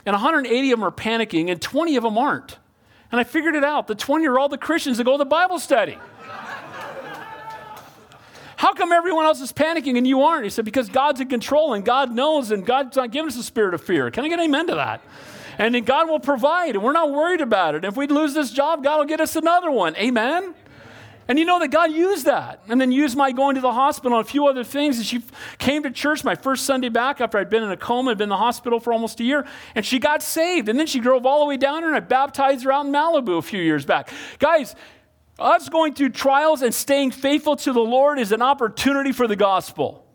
and 0.05 0.13
180 0.13 0.71
of 0.71 0.79
them 0.79 0.85
are 0.85 0.91
panicking, 0.91 1.49
and 1.49 1.61
20 1.61 1.95
of 1.95 2.03
them 2.03 2.17
aren't. 2.17 2.57
And 3.11 3.19
I 3.19 3.23
figured 3.23 3.55
it 3.55 3.63
out. 3.63 3.87
The 3.87 3.95
20 3.95 4.27
are 4.27 4.37
all 4.37 4.49
the 4.49 4.57
Christians 4.57 4.97
that 4.97 5.05
go 5.05 5.13
to 5.13 5.17
the 5.17 5.25
Bible 5.25 5.59
study. 5.59 5.97
How 8.59 8.73
come 8.73 8.91
everyone 8.91 9.23
else 9.23 9.39
is 9.39 9.53
panicking 9.53 9.97
and 9.97 10.05
you 10.05 10.21
aren't? 10.21 10.43
He 10.43 10.49
said, 10.49 10.65
Because 10.65 10.89
God's 10.89 11.21
in 11.21 11.29
control 11.29 11.73
and 11.73 11.85
God 11.85 12.11
knows 12.11 12.51
and 12.51 12.65
God's 12.65 12.97
not 12.97 13.09
giving 13.09 13.29
us 13.29 13.37
a 13.37 13.43
spirit 13.43 13.73
of 13.73 13.81
fear. 13.81 14.11
Can 14.11 14.25
I 14.25 14.27
get 14.27 14.37
amen 14.37 14.67
to 14.67 14.75
that? 14.75 15.01
And 15.57 15.73
then 15.73 15.85
God 15.85 16.09
will 16.09 16.19
provide 16.19 16.75
and 16.75 16.83
we're 16.83 16.91
not 16.91 17.09
worried 17.09 17.39
about 17.39 17.75
it. 17.75 17.85
If 17.85 17.95
we 17.95 18.05
lose 18.07 18.33
this 18.33 18.51
job, 18.51 18.83
God 18.83 18.97
will 18.97 19.05
get 19.05 19.21
us 19.21 19.37
another 19.37 19.71
one. 19.71 19.95
Amen? 19.95 20.53
And 21.29 21.39
you 21.39 21.45
know 21.45 21.57
that 21.59 21.69
God 21.69 21.93
used 21.93 22.25
that 22.25 22.61
and 22.67 22.81
then 22.81 22.91
used 22.91 23.15
my 23.15 23.31
going 23.31 23.55
to 23.55 23.61
the 23.61 23.71
hospital 23.71 24.17
and 24.17 24.27
a 24.27 24.29
few 24.29 24.45
other 24.45 24.65
things. 24.65 24.97
And 24.97 25.05
she 25.05 25.23
came 25.57 25.83
to 25.83 25.91
church 25.91 26.25
my 26.25 26.35
first 26.35 26.65
Sunday 26.65 26.89
back 26.89 27.21
after 27.21 27.37
I'd 27.37 27.49
been 27.49 27.63
in 27.63 27.71
a 27.71 27.77
coma, 27.77 28.11
had 28.11 28.17
been 28.17 28.25
in 28.25 28.29
the 28.29 28.35
hospital 28.35 28.81
for 28.81 28.91
almost 28.91 29.21
a 29.21 29.23
year, 29.23 29.47
and 29.73 29.85
she 29.85 29.99
got 29.99 30.21
saved. 30.21 30.67
And 30.67 30.77
then 30.77 30.85
she 30.85 30.99
drove 30.99 31.25
all 31.25 31.39
the 31.39 31.45
way 31.45 31.55
down 31.55 31.79
here 31.79 31.87
and 31.87 31.95
I 31.95 32.01
baptized 32.01 32.65
her 32.65 32.73
out 32.73 32.87
in 32.87 32.91
Malibu 32.91 33.37
a 33.37 33.41
few 33.41 33.61
years 33.61 33.85
back. 33.85 34.09
Guys, 34.39 34.75
us 35.39 35.69
going 35.69 35.93
through 35.93 36.09
trials 36.09 36.61
and 36.61 36.73
staying 36.73 37.11
faithful 37.11 37.55
to 37.57 37.73
the 37.73 37.79
Lord 37.79 38.19
is 38.19 38.31
an 38.31 38.41
opportunity 38.41 39.11
for 39.11 39.27
the 39.27 39.35
gospel. 39.35 40.05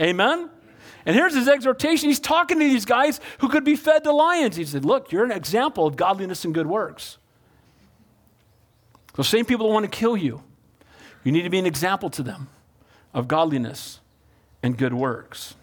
Amen? 0.00 0.50
And 1.06 1.16
here's 1.16 1.34
his 1.34 1.48
exhortation. 1.48 2.08
He's 2.08 2.20
talking 2.20 2.58
to 2.58 2.64
these 2.64 2.84
guys 2.84 3.20
who 3.38 3.48
could 3.48 3.64
be 3.64 3.76
fed 3.76 4.04
to 4.04 4.12
lions. 4.12 4.56
He 4.56 4.64
said, 4.64 4.84
Look, 4.84 5.12
you're 5.12 5.24
an 5.24 5.32
example 5.32 5.86
of 5.86 5.96
godliness 5.96 6.44
and 6.44 6.52
good 6.52 6.66
works. 6.66 7.18
Those 9.14 9.28
same 9.28 9.44
people 9.44 9.72
want 9.72 9.90
to 9.90 9.90
kill 9.90 10.16
you, 10.16 10.42
you 11.24 11.32
need 11.32 11.42
to 11.42 11.50
be 11.50 11.58
an 11.58 11.66
example 11.66 12.10
to 12.10 12.22
them 12.22 12.48
of 13.12 13.28
godliness 13.28 14.00
and 14.62 14.76
good 14.76 14.94
works. 14.94 15.54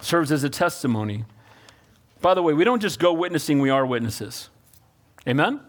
Serves 0.00 0.32
as 0.32 0.42
a 0.44 0.50
testimony. 0.50 1.24
By 2.20 2.34
the 2.34 2.42
way, 2.42 2.52
we 2.52 2.64
don't 2.64 2.80
just 2.80 2.98
go 2.98 3.12
witnessing, 3.12 3.60
we 3.60 3.70
are 3.70 3.84
witnesses. 3.84 4.48
Amen? 5.26 5.60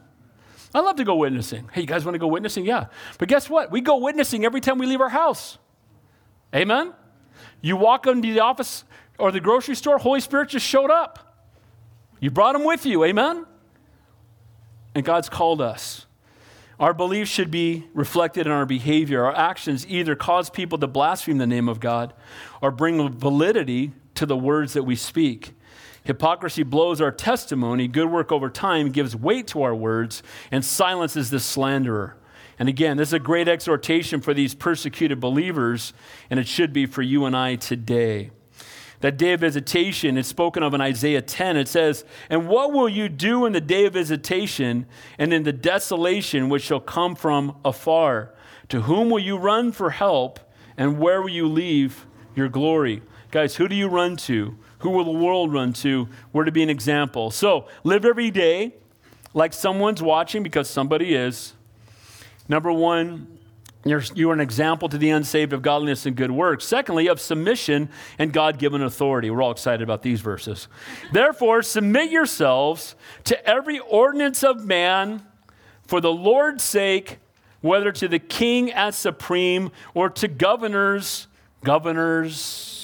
I 0.74 0.80
love 0.80 0.96
to 0.96 1.04
go 1.04 1.16
witnessing. 1.16 1.70
Hey, 1.72 1.82
you 1.82 1.88
guys 1.88 2.04
want 2.04 2.16
to 2.16 2.20
go 2.20 2.28
witnessing? 2.28 2.66
Yeah. 2.66 2.88
But 3.20 3.28
guess 3.28 3.50
what? 3.50 3.72
We 3.72 3.82
go 3.82 3.98
witnessing 3.98 4.44
every 4.44 4.60
time 4.60 4.80
we 4.80 4.88
leave 4.88 5.02
our 5.02 5.10
house. 5.10 5.58
Amen? 6.54 6.94
You 7.62 7.78
walk 7.78 8.08
into 8.08 8.34
the 8.34 8.40
office 8.40 8.84
or 9.20 9.32
the 9.32 9.40
grocery 9.40 9.76
store, 9.76 9.98
Holy 9.98 10.20
Spirit 10.20 10.50
just 10.50 10.66
showed 10.66 10.90
up. 10.90 11.38
You 12.20 12.32
brought 12.32 12.56
him 12.56 12.64
with 12.64 12.86
you. 12.86 13.04
Amen? 13.04 13.46
And 14.96 15.06
God's 15.06 15.30
called 15.30 15.62
us. 15.62 16.06
Our 16.80 16.94
beliefs 16.94 17.30
should 17.30 17.52
be 17.52 17.88
reflected 17.94 18.48
in 18.48 18.52
our 18.52 18.66
behavior. 18.66 19.26
Our 19.26 19.36
actions 19.36 19.86
either 19.88 20.16
cause 20.16 20.50
people 20.50 20.78
to 20.80 20.88
blaspheme 20.88 21.38
the 21.38 21.48
name 21.48 21.70
of 21.70 21.80
God 21.80 22.14
or 22.62 22.72
bring 22.72 23.10
validity 23.18 23.94
to 24.16 24.26
the 24.26 24.38
words 24.38 24.74
that 24.74 24.84
we 24.84 24.96
speak. 24.96 25.54
Hypocrisy 26.04 26.64
blows 26.64 27.00
our 27.00 27.12
testimony. 27.12 27.88
Good 27.88 28.12
work 28.12 28.32
over 28.32 28.50
time 28.50 28.92
gives 28.92 29.16
weight 29.16 29.48
to 29.48 29.62
our 29.64 29.76
words 29.76 30.22
and 30.52 30.64
silences 30.64 31.30
the 31.30 31.40
slanderer. 31.40 32.18
And 32.60 32.70
again, 32.70 32.98
this 32.98 33.10
is 33.10 33.14
a 33.14 33.20
great 33.20 33.48
exhortation 33.48 34.22
for 34.22 34.34
these 34.34 34.54
persecuted 34.54 35.20
believers, 35.20 35.94
and 36.30 36.40
it 36.40 36.48
should 36.48 36.74
be 36.74 36.86
for 36.86 37.02
you 37.02 37.26
and 37.26 37.36
I 37.36 37.56
today. 37.56 38.32
That 39.00 39.18
day 39.18 39.34
of 39.34 39.42
visitation 39.42 40.18
is 40.18 40.28
spoken 40.28 40.64
of 40.64 40.74
in 40.74 40.80
Isaiah 40.80 41.22
10. 41.22 41.58
It 41.58 41.68
says, 41.68 42.06
And 42.30 42.48
what 42.48 42.72
will 42.72 42.88
you 42.88 43.10
do 43.10 43.46
in 43.46 43.52
the 43.52 43.60
day 43.60 43.86
of 43.86 43.94
visitation 43.94 44.86
and 45.18 45.34
in 45.34 45.44
the 45.44 45.52
desolation 45.52 46.48
which 46.48 46.64
shall 46.64 46.80
come 46.80 47.16
from 47.16 47.58
afar? 47.66 48.34
To 48.70 48.82
whom 48.82 49.10
will 49.10 49.20
you 49.20 49.36
run 49.38 49.74
for 49.74 49.90
help, 49.90 50.40
and 50.78 51.00
where 51.00 51.22
will 51.22 51.30
you 51.30 51.48
leave 51.48 52.06
your 52.34 52.48
glory? 52.48 53.02
Guys, 53.34 53.56
who 53.56 53.68
do 53.68 53.74
you 53.74 53.88
run 53.88 54.16
to? 54.16 54.56
Who 54.82 54.92
will 54.92 55.06
the 55.06 55.10
world 55.10 55.52
run 55.52 55.74
to? 55.74 56.08
We're 56.34 56.44
to 56.44 56.52
be 56.52 56.62
an 56.62 56.70
example. 56.70 57.32
So 57.32 57.66
live 57.84 58.06
every 58.06 58.30
day 58.30 58.76
like 59.34 59.54
someone's 59.54 60.04
watching 60.04 60.44
because 60.44 60.70
somebody 60.70 61.16
is. 61.16 61.56
Number 62.48 62.72
one, 62.72 63.40
you're, 63.86 64.04
you 64.14 64.30
are 64.30 64.34
an 64.34 64.40
example 64.40 64.88
to 64.88 65.00
the 65.00 65.10
unsaved 65.10 65.52
of 65.52 65.64
godliness 65.64 66.06
and 66.06 66.16
good 66.16 66.30
works. 66.30 66.64
Secondly, 66.64 67.08
of 67.08 67.20
submission 67.20 67.90
and 68.20 68.32
God 68.32 68.60
given 68.60 68.84
authority. 68.84 69.32
We're 69.32 69.42
all 69.42 69.50
excited 69.50 69.82
about 69.82 70.04
these 70.04 70.22
verses. 70.22 70.68
Therefore, 71.12 71.64
submit 71.64 72.12
yourselves 72.12 72.94
to 73.24 73.50
every 73.50 73.80
ordinance 73.80 74.44
of 74.44 74.64
man 74.64 75.26
for 75.88 76.00
the 76.00 76.14
Lord's 76.14 76.64
sake, 76.64 77.18
whether 77.62 77.92
to 77.94 78.08
the 78.08 78.20
king 78.20 78.72
as 78.72 78.96
supreme 78.96 79.72
or 79.96 80.12
to 80.12 80.28
governors, 80.28 81.26
governors, 81.64 82.83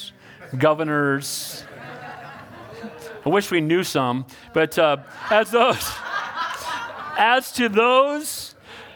governors. 0.58 1.64
I 3.26 3.30
wish 3.30 3.52
we 3.52 3.62
knew 3.62 3.84
some, 3.84 4.26
but 4.54 4.78
uh, 4.80 4.98
as 5.30 5.52
those, 5.52 5.92
as 7.18 7.52
to 7.54 7.70
those 7.70 8.56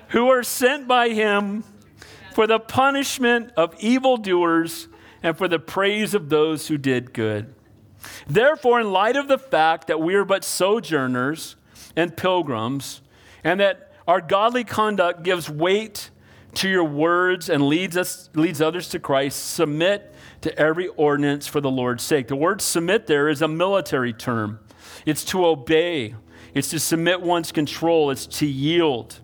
who 0.10 0.30
are 0.30 0.44
sent 0.44 0.88
by 0.88 1.10
him 1.10 1.64
for 2.34 2.48
the 2.48 2.60
punishment 2.60 3.52
of 3.58 3.76
evildoers 3.80 4.88
and 5.22 5.38
for 5.38 5.48
the 5.48 5.60
praise 5.60 6.14
of 6.14 6.30
those 6.30 6.68
who 6.68 6.78
did 6.78 7.14
good. 7.14 7.54
Therefore, 8.28 8.82
in 8.82 8.92
light 8.92 9.16
of 9.16 9.28
the 9.28 9.38
fact 9.38 9.88
that 9.88 10.00
we 10.02 10.16
are 10.16 10.26
but 10.26 10.44
sojourners 10.44 11.56
and 11.96 12.16
pilgrims, 12.16 13.02
and 13.44 13.60
that 13.60 13.92
our 14.08 14.22
godly 14.22 14.64
conduct 14.64 15.24
gives 15.24 15.50
weight 15.50 16.10
to 16.56 16.70
your 16.70 16.84
words 16.84 17.50
and 17.50 17.68
leads 17.68 17.98
us 17.98 18.30
leads 18.36 18.62
others 18.62 18.90
to 18.90 19.00
Christ, 19.00 19.54
submit 19.54 20.13
to 20.44 20.58
every 20.58 20.88
ordinance 20.88 21.48
for 21.48 21.60
the 21.60 21.72
Lord's 21.72 22.04
sake. 22.04 22.28
The 22.28 22.36
word 22.36 22.62
submit 22.62 23.08
there 23.08 23.28
is 23.28 23.42
a 23.42 23.48
military 23.48 24.14
term. 24.14 24.60
It's 25.06 25.26
to 25.26 25.46
obey. 25.46 26.16
It's 26.54 26.70
to 26.70 26.80
submit 26.80 27.22
one's 27.22 27.52
control. 27.52 28.12
It's 28.12 28.28
to 28.28 28.46
yield 28.46 29.20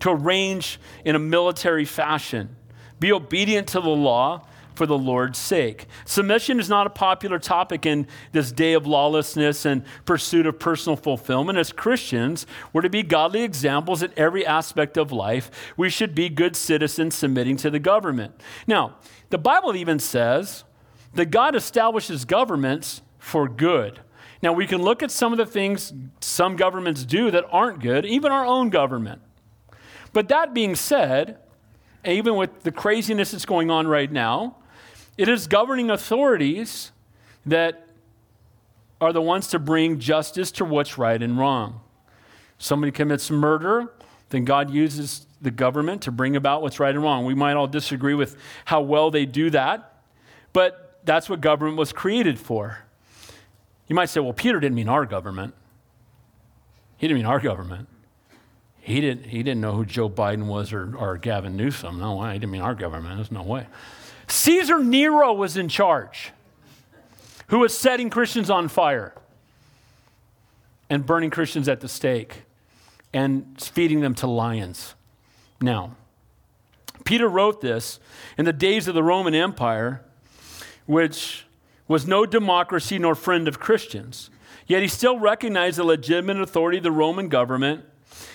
to 0.00 0.10
arrange 0.10 0.80
in 1.04 1.16
a 1.16 1.18
military 1.18 1.84
fashion. 1.84 2.56
Be 3.00 3.12
obedient 3.12 3.68
to 3.68 3.80
the 3.80 3.88
law 3.88 4.46
for 4.78 4.86
the 4.86 4.96
Lord's 4.96 5.38
sake. 5.38 5.86
Submission 6.04 6.60
is 6.60 6.68
not 6.68 6.86
a 6.86 6.90
popular 6.90 7.40
topic 7.40 7.84
in 7.84 8.06
this 8.30 8.52
day 8.52 8.74
of 8.74 8.86
lawlessness 8.86 9.66
and 9.66 9.82
pursuit 10.04 10.46
of 10.46 10.60
personal 10.60 10.96
fulfillment. 10.96 11.58
As 11.58 11.72
Christians, 11.72 12.46
we're 12.72 12.82
to 12.82 12.88
be 12.88 13.02
godly 13.02 13.42
examples 13.42 14.04
in 14.04 14.12
every 14.16 14.46
aspect 14.46 14.96
of 14.96 15.10
life. 15.10 15.50
We 15.76 15.90
should 15.90 16.14
be 16.14 16.28
good 16.28 16.54
citizens 16.54 17.16
submitting 17.16 17.56
to 17.58 17.70
the 17.70 17.80
government. 17.80 18.40
Now, 18.68 18.96
the 19.30 19.38
Bible 19.38 19.74
even 19.74 19.98
says 19.98 20.62
that 21.14 21.26
God 21.26 21.56
establishes 21.56 22.24
governments 22.24 23.02
for 23.18 23.48
good. 23.48 23.98
Now, 24.42 24.52
we 24.52 24.68
can 24.68 24.80
look 24.80 25.02
at 25.02 25.10
some 25.10 25.32
of 25.32 25.38
the 25.38 25.46
things 25.46 25.92
some 26.20 26.54
governments 26.54 27.04
do 27.04 27.32
that 27.32 27.44
aren't 27.50 27.80
good, 27.80 28.06
even 28.06 28.30
our 28.30 28.46
own 28.46 28.70
government. 28.70 29.22
But 30.12 30.28
that 30.28 30.54
being 30.54 30.76
said, 30.76 31.38
even 32.04 32.36
with 32.36 32.62
the 32.62 32.70
craziness 32.70 33.32
that's 33.32 33.44
going 33.44 33.72
on 33.72 33.88
right 33.88 34.10
now, 34.10 34.58
it 35.18 35.28
is 35.28 35.48
governing 35.48 35.90
authorities 35.90 36.92
that 37.44 37.88
are 39.00 39.12
the 39.12 39.20
ones 39.20 39.48
to 39.48 39.58
bring 39.58 39.98
justice 39.98 40.50
to 40.52 40.64
what's 40.64 40.96
right 40.96 41.20
and 41.20 41.38
wrong. 41.38 41.80
Somebody 42.58 42.92
commits 42.92 43.30
murder, 43.30 43.92
then 44.30 44.44
God 44.44 44.70
uses 44.70 45.26
the 45.40 45.50
government 45.50 46.02
to 46.02 46.12
bring 46.12 46.36
about 46.36 46.62
what's 46.62 46.80
right 46.80 46.94
and 46.94 47.02
wrong. 47.02 47.24
We 47.24 47.34
might 47.34 47.54
all 47.54 47.66
disagree 47.66 48.14
with 48.14 48.36
how 48.64 48.80
well 48.80 49.10
they 49.10 49.26
do 49.26 49.50
that, 49.50 50.02
but 50.52 51.00
that's 51.04 51.28
what 51.28 51.40
government 51.40 51.76
was 51.76 51.92
created 51.92 52.38
for. 52.38 52.78
You 53.88 53.94
might 53.94 54.06
say, 54.06 54.20
well, 54.20 54.32
Peter 54.32 54.60
didn't 54.60 54.74
mean 54.74 54.88
our 54.88 55.06
government. 55.06 55.54
He 56.96 57.06
didn't 57.06 57.18
mean 57.18 57.26
our 57.26 57.40
government. 57.40 57.88
He 58.80 59.00
didn't, 59.00 59.26
he 59.26 59.42
didn't 59.42 59.60
know 59.60 59.72
who 59.72 59.84
Joe 59.84 60.08
Biden 60.08 60.46
was 60.46 60.72
or, 60.72 60.96
or 60.96 61.16
Gavin 61.16 61.56
Newsom. 61.56 61.98
No 61.98 62.16
way. 62.16 62.34
He 62.34 62.38
didn't 62.38 62.52
mean 62.52 62.60
our 62.60 62.74
government. 62.74 63.16
There's 63.16 63.32
no 63.32 63.42
way. 63.42 63.66
Caesar 64.28 64.82
Nero 64.82 65.32
was 65.32 65.56
in 65.56 65.68
charge, 65.68 66.32
who 67.48 67.58
was 67.58 67.76
setting 67.76 68.10
Christians 68.10 68.50
on 68.50 68.68
fire 68.68 69.14
and 70.90 71.04
burning 71.04 71.30
Christians 71.30 71.68
at 71.68 71.80
the 71.80 71.88
stake 71.88 72.42
and 73.12 73.60
feeding 73.60 74.00
them 74.00 74.14
to 74.16 74.26
lions. 74.26 74.94
Now, 75.60 75.96
Peter 77.04 77.28
wrote 77.28 77.60
this 77.60 78.00
in 78.36 78.44
the 78.44 78.52
days 78.52 78.86
of 78.86 78.94
the 78.94 79.02
Roman 79.02 79.34
Empire, 79.34 80.04
which 80.86 81.46
was 81.86 82.06
no 82.06 82.26
democracy 82.26 82.98
nor 82.98 83.14
friend 83.14 83.48
of 83.48 83.58
Christians. 83.58 84.28
Yet 84.66 84.82
he 84.82 84.88
still 84.88 85.18
recognized 85.18 85.78
the 85.78 85.84
legitimate 85.84 86.38
authority 86.40 86.78
of 86.78 86.84
the 86.84 86.92
Roman 86.92 87.28
government 87.28 87.84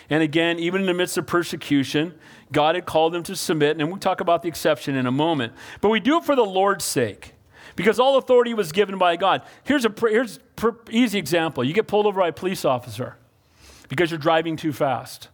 and 0.09 0.21
again, 0.21 0.59
even 0.59 0.81
in 0.81 0.87
the 0.87 0.93
midst 0.93 1.17
of 1.17 1.25
persecution, 1.25 2.13
God 2.53 2.75
had 2.75 2.85
called 2.85 3.13
them 3.13 3.23
to 3.23 3.35
submit, 3.35 3.77
and 3.77 3.89
we'll 3.89 3.99
talk 3.99 4.21
about 4.21 4.43
the 4.43 4.47
exception 4.47 4.95
in 4.95 5.05
a 5.05 5.11
moment. 5.11 5.53
But 5.81 5.89
we 5.89 5.99
do 5.99 6.17
it 6.17 6.23
for 6.23 6.35
the 6.35 6.45
Lord's 6.45 6.85
sake, 6.85 7.33
because 7.75 7.99
all 7.99 8.17
authority 8.17 8.53
was 8.53 8.71
given 8.71 8.97
by 8.97 9.17
God. 9.17 9.41
Here's 9.63 9.85
a 9.85 9.93
here's 9.99 10.39
easy 10.89 11.19
example. 11.19 11.63
You 11.63 11.73
get 11.73 11.87
pulled 11.87 12.05
over 12.05 12.21
by 12.21 12.29
a 12.29 12.33
police 12.33 12.63
officer 12.63 13.17
because 13.89 14.11
you're 14.11 14.19
driving 14.19 14.55
too 14.55 14.71
fast. 14.71 15.27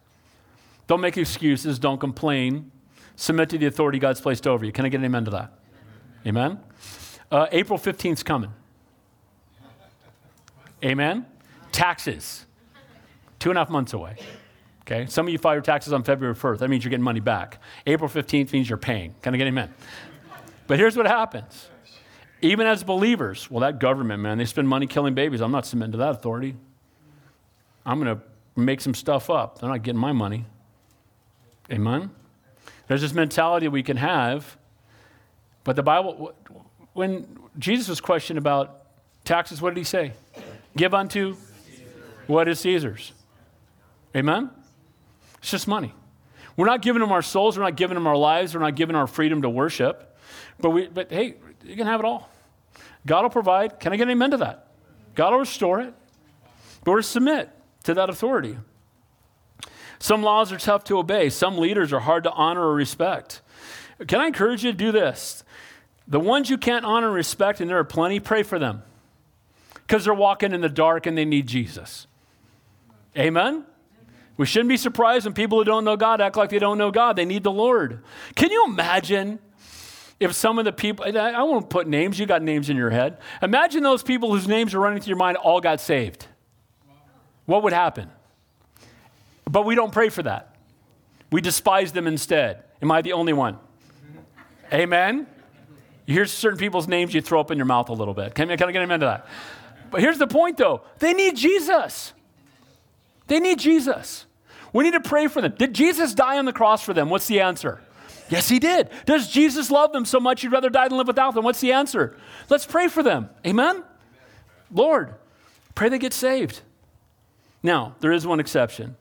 Don't 0.86 1.00
make 1.00 1.16
excuses, 1.16 1.78
don't 1.78 2.00
complain. 2.00 2.72
Submit 3.14 3.50
to 3.50 3.58
the 3.58 3.66
authority 3.66 3.98
God's 3.98 4.20
placed 4.20 4.46
over 4.46 4.64
you. 4.64 4.72
Can 4.72 4.84
I 4.84 4.88
get 4.88 4.98
an 4.98 5.04
amen 5.04 5.26
to 5.26 5.30
that? 5.30 5.52
Amen? 6.26 6.58
Uh, 7.30 7.46
April 7.52 7.78
15th 7.78 8.12
is 8.14 8.22
coming. 8.22 8.52
Amen? 10.82 11.26
Taxes. 11.70 12.46
Two 13.38 13.50
and 13.50 13.58
a 13.58 13.60
half 13.60 13.70
months 13.70 13.92
away. 13.92 14.16
Okay? 14.90 15.06
Some 15.06 15.26
of 15.26 15.32
you 15.32 15.38
file 15.38 15.54
your 15.54 15.62
taxes 15.62 15.92
on 15.92 16.02
February 16.02 16.34
1st. 16.34 16.58
That 16.58 16.68
means 16.68 16.82
you're 16.82 16.90
getting 16.90 17.04
money 17.04 17.20
back. 17.20 17.60
April 17.86 18.10
15th 18.10 18.52
means 18.52 18.68
you're 18.68 18.76
paying. 18.76 19.14
Can 19.22 19.34
I 19.34 19.38
get 19.38 19.46
amen? 19.46 19.72
But 20.66 20.78
here's 20.78 20.96
what 20.96 21.06
happens. 21.06 21.68
Even 22.42 22.66
as 22.66 22.82
believers, 22.82 23.50
well, 23.50 23.60
that 23.60 23.78
government, 23.78 24.20
man, 24.20 24.38
they 24.38 24.44
spend 24.44 24.66
money 24.66 24.86
killing 24.86 25.14
babies. 25.14 25.40
I'm 25.40 25.52
not 25.52 25.66
submitting 25.66 25.92
to 25.92 25.98
that 25.98 26.10
authority. 26.10 26.56
I'm 27.86 28.02
going 28.02 28.16
to 28.16 28.22
make 28.60 28.80
some 28.80 28.94
stuff 28.94 29.30
up. 29.30 29.60
They're 29.60 29.68
not 29.68 29.82
getting 29.82 30.00
my 30.00 30.12
money. 30.12 30.46
Amen? 31.70 32.10
There's 32.88 33.02
this 33.02 33.12
mentality 33.12 33.68
we 33.68 33.84
can 33.84 33.96
have, 33.96 34.56
but 35.62 35.76
the 35.76 35.82
Bible, 35.82 36.34
when 36.94 37.38
Jesus 37.58 37.88
was 37.88 38.00
questioned 38.00 38.38
about 38.38 38.86
taxes, 39.24 39.62
what 39.62 39.70
did 39.70 39.78
he 39.78 39.84
say? 39.84 40.14
Give 40.76 40.94
unto 40.94 41.36
what 42.26 42.48
is 42.48 42.58
Caesar's. 42.60 43.12
Amen? 44.16 44.50
It's 45.40 45.50
just 45.50 45.68
money. 45.68 45.94
We're 46.56 46.66
not 46.66 46.82
giving 46.82 47.00
them 47.00 47.12
our 47.12 47.22
souls, 47.22 47.56
we're 47.56 47.64
not 47.64 47.76
giving 47.76 47.94
them 47.94 48.06
our 48.06 48.16
lives, 48.16 48.54
we're 48.54 48.60
not 48.60 48.74
giving 48.74 48.96
our 48.96 49.06
freedom 49.06 49.42
to 49.42 49.50
worship. 49.50 50.16
But, 50.58 50.70
we, 50.70 50.88
but 50.88 51.10
hey, 51.10 51.36
you 51.64 51.76
can 51.76 51.86
have 51.86 52.00
it 52.00 52.06
all. 52.06 52.30
God 53.06 53.22
will 53.22 53.30
provide. 53.30 53.80
Can 53.80 53.92
I 53.92 53.96
get 53.96 54.04
an 54.04 54.10
amen 54.10 54.32
to 54.32 54.36
that? 54.38 54.68
God 55.14 55.32
will 55.32 55.40
restore 55.40 55.80
it. 55.80 55.94
But 56.84 56.90
we're 56.92 56.98
to 56.98 57.02
submit 57.02 57.50
to 57.84 57.94
that 57.94 58.10
authority. 58.10 58.58
Some 59.98 60.22
laws 60.22 60.52
are 60.52 60.58
tough 60.58 60.84
to 60.84 60.98
obey, 60.98 61.28
some 61.30 61.58
leaders 61.58 61.92
are 61.92 62.00
hard 62.00 62.24
to 62.24 62.30
honor 62.32 62.62
or 62.62 62.74
respect. 62.74 63.42
Can 64.06 64.20
I 64.20 64.26
encourage 64.26 64.64
you 64.64 64.72
to 64.72 64.76
do 64.76 64.92
this? 64.92 65.44
The 66.08 66.20
ones 66.20 66.50
you 66.50 66.58
can't 66.58 66.84
honor 66.84 67.08
and 67.08 67.14
respect, 67.14 67.60
and 67.60 67.70
there 67.70 67.78
are 67.78 67.84
plenty, 67.84 68.18
pray 68.18 68.42
for 68.42 68.58
them 68.58 68.82
because 69.86 70.04
they're 70.04 70.14
walking 70.14 70.52
in 70.52 70.60
the 70.60 70.68
dark 70.68 71.06
and 71.06 71.18
they 71.18 71.24
need 71.24 71.46
Jesus. 71.46 72.06
Amen? 73.18 73.64
We 74.40 74.46
shouldn't 74.46 74.70
be 74.70 74.78
surprised 74.78 75.26
when 75.26 75.34
people 75.34 75.58
who 75.58 75.64
don't 75.64 75.84
know 75.84 75.98
God 75.98 76.22
act 76.22 76.34
like 76.34 76.48
they 76.48 76.58
don't 76.58 76.78
know 76.78 76.90
God. 76.90 77.14
They 77.14 77.26
need 77.26 77.42
the 77.42 77.52
Lord. 77.52 78.02
Can 78.36 78.50
you 78.50 78.64
imagine 78.64 79.38
if 80.18 80.32
some 80.32 80.58
of 80.58 80.64
the 80.64 80.72
people, 80.72 81.04
I 81.04 81.42
won't 81.42 81.68
put 81.68 81.86
names, 81.86 82.18
you 82.18 82.24
got 82.24 82.40
names 82.40 82.70
in 82.70 82.76
your 82.78 82.88
head. 82.88 83.18
Imagine 83.42 83.82
those 83.82 84.02
people 84.02 84.32
whose 84.32 84.48
names 84.48 84.72
are 84.72 84.80
running 84.80 85.02
through 85.02 85.10
your 85.10 85.18
mind 85.18 85.36
all 85.36 85.60
got 85.60 85.78
saved. 85.78 86.26
What 87.44 87.64
would 87.64 87.74
happen? 87.74 88.08
But 89.44 89.66
we 89.66 89.74
don't 89.74 89.92
pray 89.92 90.08
for 90.08 90.22
that. 90.22 90.56
We 91.30 91.42
despise 91.42 91.92
them 91.92 92.06
instead. 92.06 92.64
Am 92.80 92.90
I 92.90 93.02
the 93.02 93.12
only 93.12 93.34
one? 93.34 93.58
Amen? 94.72 95.26
You 96.06 96.14
hear 96.14 96.24
certain 96.24 96.58
people's 96.58 96.88
names, 96.88 97.12
you 97.12 97.20
throw 97.20 97.40
up 97.40 97.50
in 97.50 97.58
your 97.58 97.66
mouth 97.66 97.90
a 97.90 97.92
little 97.92 98.14
bit. 98.14 98.34
Can, 98.34 98.48
can 98.48 98.70
I 98.70 98.72
get 98.72 98.80
amen 98.80 99.00
to 99.00 99.06
that? 99.06 99.26
But 99.90 100.00
here's 100.00 100.16
the 100.16 100.26
point 100.26 100.56
though 100.56 100.80
they 100.98 101.12
need 101.12 101.36
Jesus. 101.36 102.14
They 103.26 103.38
need 103.38 103.58
Jesus. 103.58 104.24
We 104.72 104.84
need 104.84 104.92
to 104.92 105.00
pray 105.00 105.26
for 105.26 105.40
them. 105.40 105.54
Did 105.56 105.74
Jesus 105.74 106.14
die 106.14 106.38
on 106.38 106.44
the 106.44 106.52
cross 106.52 106.82
for 106.82 106.94
them? 106.94 107.10
What's 107.10 107.26
the 107.26 107.40
answer? 107.40 107.80
Yes, 108.28 108.48
he 108.48 108.60
did. 108.60 108.90
Does 109.06 109.28
Jesus 109.28 109.70
love 109.70 109.92
them 109.92 110.04
so 110.04 110.20
much 110.20 110.42
you'd 110.42 110.52
rather 110.52 110.70
die 110.70 110.88
than 110.88 110.98
live 110.98 111.08
without 111.08 111.34
them? 111.34 111.44
What's 111.44 111.60
the 111.60 111.72
answer? 111.72 112.16
Let's 112.48 112.64
pray 112.64 112.86
for 112.86 113.02
them. 113.02 113.28
Amen? 113.44 113.82
Lord, 114.70 115.14
pray 115.74 115.88
they 115.88 115.98
get 115.98 116.12
saved. 116.12 116.60
Now, 117.62 117.96
there 118.00 118.12
is 118.12 118.26
one 118.26 118.38
exception. 118.40 118.96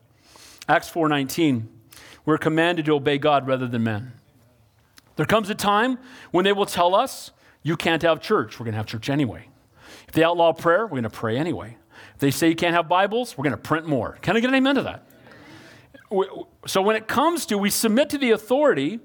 Acts 0.68 0.90
4:19. 0.90 1.68
We're 2.26 2.38
commanded 2.38 2.86
to 2.86 2.94
obey 2.94 3.18
God 3.18 3.48
rather 3.48 3.68
than 3.68 3.84
men. 3.84 4.14
There 5.16 5.26
comes 5.26 5.50
a 5.50 5.56
time 5.56 5.98
when 6.32 6.46
they 6.46 6.54
will 6.54 6.66
tell 6.66 6.96
us, 6.96 7.32
you 7.64 7.76
can't 7.76 8.02
have 8.04 8.22
church. 8.22 8.60
We're 8.60 8.66
going 8.66 8.74
to 8.74 8.78
have 8.78 8.86
church 8.86 9.10
anyway. 9.10 9.50
If 10.08 10.14
they 10.14 10.24
outlaw 10.24 10.54
prayer, 10.54 10.86
we're 10.86 11.02
going 11.02 11.04
to 11.04 11.10
pray 11.10 11.38
anyway. 11.38 11.78
If 12.14 12.20
they 12.20 12.32
say 12.32 12.50
you 12.50 12.56
can't 12.56 12.74
have 12.74 12.88
Bibles, 12.88 13.38
we're 13.38 13.44
going 13.44 13.56
to 13.56 13.58
print 13.58 13.88
more. 13.88 14.18
Can 14.22 14.38
I 14.38 14.40
get 14.40 14.50
an 14.50 14.56
amen 14.56 14.76
to 14.76 14.84
that? 14.84 15.09
So 16.66 16.82
when 16.82 16.96
it 16.96 17.08
comes 17.08 17.46
to 17.48 17.58
we 17.58 17.70
submit 17.70 18.10
to 18.12 18.18
the 18.18 18.32
authority, 18.32 19.00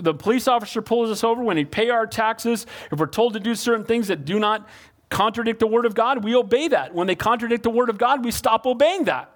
the 0.00 0.14
police 0.14 0.48
officer 0.48 0.82
pulls 0.82 1.10
us 1.10 1.24
over 1.24 1.42
when 1.42 1.56
we 1.56 1.64
pay 1.64 1.90
our 1.90 2.06
taxes. 2.06 2.66
If 2.90 2.98
we're 2.98 3.06
told 3.06 3.34
to 3.34 3.40
do 3.40 3.54
certain 3.54 3.84
things 3.84 4.08
that 4.08 4.24
do 4.24 4.38
not 4.38 4.68
contradict 5.10 5.60
the 5.60 5.66
word 5.66 5.86
of 5.86 5.94
God, 5.94 6.24
we 6.24 6.34
obey 6.34 6.68
that. 6.68 6.94
When 6.94 7.06
they 7.06 7.14
contradict 7.14 7.62
the 7.62 7.70
word 7.70 7.90
of 7.90 7.98
God, 7.98 8.24
we 8.24 8.30
stop 8.30 8.66
obeying 8.66 9.04
that. 9.04 9.30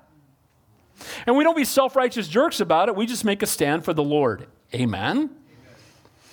And 1.27 1.37
we 1.37 1.45
don't 1.45 1.57
be 1.57 1.65
self 1.65 1.97
righteous 1.97 2.29
jerks 2.29 2.61
about 2.61 2.89
it. 2.89 2.97
We 2.97 3.07
just 3.07 3.25
make 3.25 3.43
a 3.43 3.47
stand 3.47 3.85
for 3.85 3.93
the 3.93 4.05
Lord. 4.05 4.47
Amen? 4.75 5.17
Amen? 5.17 5.31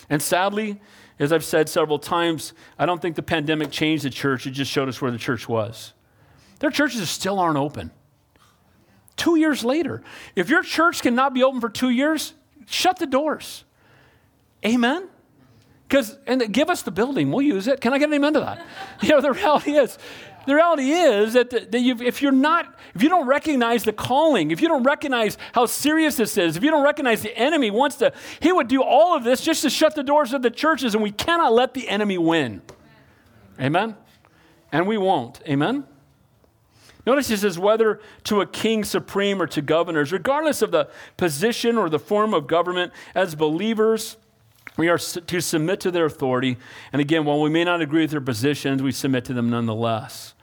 And 0.10 0.22
sadly, 0.22 0.80
as 1.20 1.32
I've 1.32 1.44
said 1.44 1.70
several 1.70 2.00
times, 2.00 2.54
I 2.80 2.86
don't 2.86 3.02
think 3.02 3.16
the 3.16 3.24
pandemic 3.24 3.72
changed 3.72 4.04
the 4.04 4.10
church. 4.10 4.48
It 4.48 4.52
just 4.52 4.72
showed 4.72 4.90
us 4.90 5.02
where 5.02 5.12
the 5.12 5.18
church 5.18 5.48
was. 5.48 5.94
Their 6.60 6.72
churches 6.72 7.10
still 7.10 7.40
aren't 7.40 7.58
open. 7.58 7.92
Two 9.24 9.38
years 9.38 9.64
later. 9.64 10.04
If 10.36 10.50
your 10.50 10.64
church 10.64 11.02
cannot 11.02 11.34
be 11.34 11.44
open 11.44 11.62
for 11.62 11.70
two 11.70 11.90
years, 11.90 12.34
shut 12.66 13.00
the 13.00 13.06
doors. 13.06 13.64
Amen? 14.66 15.08
Because, 15.88 16.18
and 16.28 16.52
give 16.52 16.70
us 16.70 16.82
the 16.82 16.92
building, 16.92 17.32
we'll 17.32 17.46
use 17.46 17.70
it. 17.70 17.80
Can 17.80 17.94
I 17.94 18.00
get 18.00 18.10
an 18.10 18.16
amen 18.16 18.34
to 18.34 18.42
that? 18.42 18.66
you 19.02 19.08
know, 19.08 19.22
the 19.22 19.32
reality 19.32 19.76
is, 19.76 19.98
the 20.46 20.56
reality 20.56 20.92
is 20.92 21.32
that, 21.32 21.52
that 21.52 21.74
if 21.74 22.22
you're 22.22 22.34
not, 22.34 22.78
if 22.96 23.02
you 23.02 23.08
don't 23.08 23.26
recognize 23.26 23.84
the 23.84 23.94
calling, 23.94 24.52
if 24.52 24.60
you 24.60 24.68
don't 24.68 24.84
recognize 24.84 25.38
how 25.54 25.68
serious 25.68 26.18
this 26.18 26.38
is, 26.38 26.58
if 26.58 26.64
you 26.64 26.70
don't 26.70 26.84
recognize 26.84 27.22
the 27.22 27.38
enemy 27.38 27.72
wants 27.72 27.96
to, 28.00 28.12
he 28.42 28.52
would 28.52 28.68
do 28.68 28.84
all 28.84 29.16
of 29.16 29.24
this 29.24 29.40
just 29.40 29.62
to 29.62 29.70
shut 29.70 29.96
the 29.96 30.04
doors 30.04 30.34
of 30.34 30.42
the 30.42 30.52
churches, 30.52 30.96
and 30.96 31.02
we 31.02 31.12
cannot 31.12 31.54
let 31.54 31.74
the 31.74 31.88
enemy 31.88 32.18
win. 32.18 32.62
Amen? 33.58 33.96
And 34.70 34.86
we 34.86 34.98
won't. 34.98 35.40
Amen? 35.48 35.86
Notice 37.06 37.28
he 37.28 37.36
says, 37.36 37.60
whether 37.60 38.00
to 38.26 38.42
a 38.42 38.46
king 38.46 38.84
supreme 38.84 39.42
or 39.42 39.48
to 39.48 39.62
governors, 39.62 40.12
regardless 40.12 40.62
of 40.62 40.72
the 40.72 40.90
position 41.18 41.78
or 41.78 41.90
the 41.90 42.00
form 42.00 42.34
of 42.34 42.48
government, 42.48 42.94
as 43.14 43.36
believers, 43.36 44.18
we 44.78 44.88
are 44.88 44.98
to 44.98 45.42
submit 45.42 45.80
to 45.82 45.92
their 45.92 46.06
authority. 46.06 46.58
And 46.94 47.02
again, 47.02 47.26
while 47.26 47.42
we 47.42 47.50
may 47.50 47.66
not 47.66 47.82
agree 47.82 48.02
with 48.02 48.12
their 48.12 48.22
positions, 48.22 48.82
we 48.82 48.92
submit 48.92 49.26
to 49.26 49.34
them 49.34 49.50
nonetheless. 49.50 50.34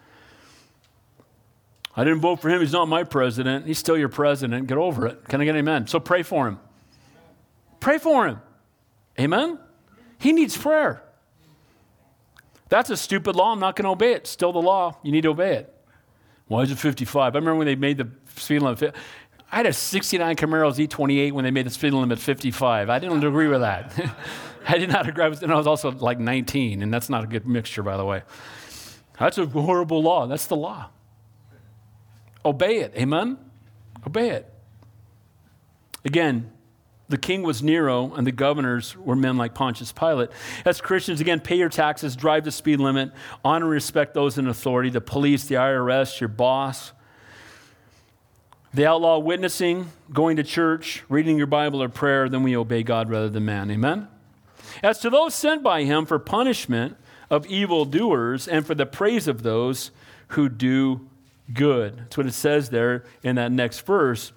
I 1.96 2.04
didn't 2.04 2.20
vote 2.20 2.40
for 2.40 2.48
him. 2.48 2.60
He's 2.60 2.72
not 2.72 2.88
my 2.88 3.04
president. 3.04 3.66
He's 3.66 3.78
still 3.78 3.98
your 3.98 4.08
president. 4.08 4.68
Get 4.68 4.78
over 4.78 5.06
it. 5.06 5.24
Can 5.28 5.40
I 5.40 5.44
get 5.44 5.50
an 5.52 5.58
amen? 5.58 5.86
So 5.86 5.98
pray 5.98 6.22
for 6.22 6.46
him. 6.46 6.60
Pray 7.80 7.98
for 7.98 8.28
him. 8.28 8.40
Amen? 9.18 9.58
He 10.18 10.32
needs 10.32 10.56
prayer. 10.56 11.02
That's 12.68 12.90
a 12.90 12.96
stupid 12.96 13.34
law. 13.34 13.52
I'm 13.52 13.58
not 13.58 13.74
going 13.74 13.84
to 13.84 13.90
obey 13.90 14.12
it. 14.12 14.26
Still 14.26 14.52
the 14.52 14.62
law. 14.62 14.98
You 15.02 15.10
need 15.10 15.22
to 15.22 15.30
obey 15.30 15.56
it. 15.56 15.74
Why 16.50 16.62
is 16.62 16.72
it 16.72 16.78
55? 16.78 17.36
I 17.36 17.38
remember 17.38 17.54
when 17.54 17.66
they 17.68 17.76
made 17.76 17.96
the 17.96 18.08
speed 18.34 18.60
limit. 18.62 18.92
I 19.52 19.56
had 19.58 19.66
a 19.66 19.72
69 19.72 20.34
Camaro 20.34 20.72
Z28 20.72 21.30
when 21.30 21.44
they 21.44 21.52
made 21.52 21.64
the 21.64 21.70
speed 21.70 21.92
limit 21.92 22.18
55. 22.18 22.90
I 22.90 22.98
didn't 22.98 23.22
agree 23.22 23.46
with 23.46 23.60
that. 23.60 23.92
I 24.68 24.76
did 24.76 24.90
not 24.90 25.08
agree. 25.08 25.28
With 25.28 25.38
it 25.38 25.44
and 25.44 25.52
I 25.52 25.56
was 25.56 25.68
also 25.68 25.92
like 25.92 26.18
19, 26.18 26.82
and 26.82 26.92
that's 26.92 27.08
not 27.08 27.22
a 27.22 27.28
good 27.28 27.46
mixture, 27.46 27.84
by 27.84 27.96
the 27.96 28.04
way. 28.04 28.22
That's 29.16 29.38
a 29.38 29.46
horrible 29.46 30.02
law. 30.02 30.26
That's 30.26 30.46
the 30.46 30.56
law. 30.56 30.90
Obey 32.44 32.80
it. 32.80 32.94
Amen? 32.96 33.38
Obey 34.04 34.30
it. 34.30 34.52
Again, 36.04 36.50
the 37.10 37.18
king 37.18 37.42
was 37.42 37.60
Nero, 37.60 38.14
and 38.14 38.24
the 38.24 38.32
governors 38.32 38.96
were 38.96 39.16
men 39.16 39.36
like 39.36 39.52
Pontius 39.52 39.90
Pilate. 39.90 40.30
As 40.64 40.80
Christians, 40.80 41.20
again, 41.20 41.40
pay 41.40 41.56
your 41.56 41.68
taxes, 41.68 42.14
drive 42.14 42.44
the 42.44 42.52
speed 42.52 42.78
limit, 42.78 43.10
honor 43.44 43.66
and 43.66 43.72
respect 43.72 44.14
those 44.14 44.38
in 44.38 44.46
authority 44.46 44.90
the 44.90 45.00
police, 45.00 45.44
the 45.44 45.56
IRS, 45.56 46.20
your 46.20 46.28
boss. 46.28 46.92
They 48.72 48.86
outlaw 48.86 49.18
witnessing, 49.18 49.90
going 50.12 50.36
to 50.36 50.44
church, 50.44 51.02
reading 51.08 51.36
your 51.36 51.48
Bible 51.48 51.82
or 51.82 51.88
prayer, 51.88 52.28
then 52.28 52.44
we 52.44 52.56
obey 52.56 52.84
God 52.84 53.10
rather 53.10 53.28
than 53.28 53.44
man. 53.44 53.72
Amen? 53.72 54.06
As 54.80 55.00
to 55.00 55.10
those 55.10 55.34
sent 55.34 55.64
by 55.64 55.82
him 55.82 56.06
for 56.06 56.20
punishment 56.20 56.96
of 57.28 57.44
evildoers 57.46 58.46
and 58.46 58.64
for 58.64 58.76
the 58.76 58.86
praise 58.86 59.26
of 59.26 59.42
those 59.42 59.90
who 60.28 60.48
do 60.48 61.08
good. 61.52 61.98
That's 61.98 62.16
what 62.16 62.26
it 62.26 62.34
says 62.34 62.70
there 62.70 63.04
in 63.24 63.34
that 63.34 63.50
next 63.50 63.80
verse. 63.80 64.30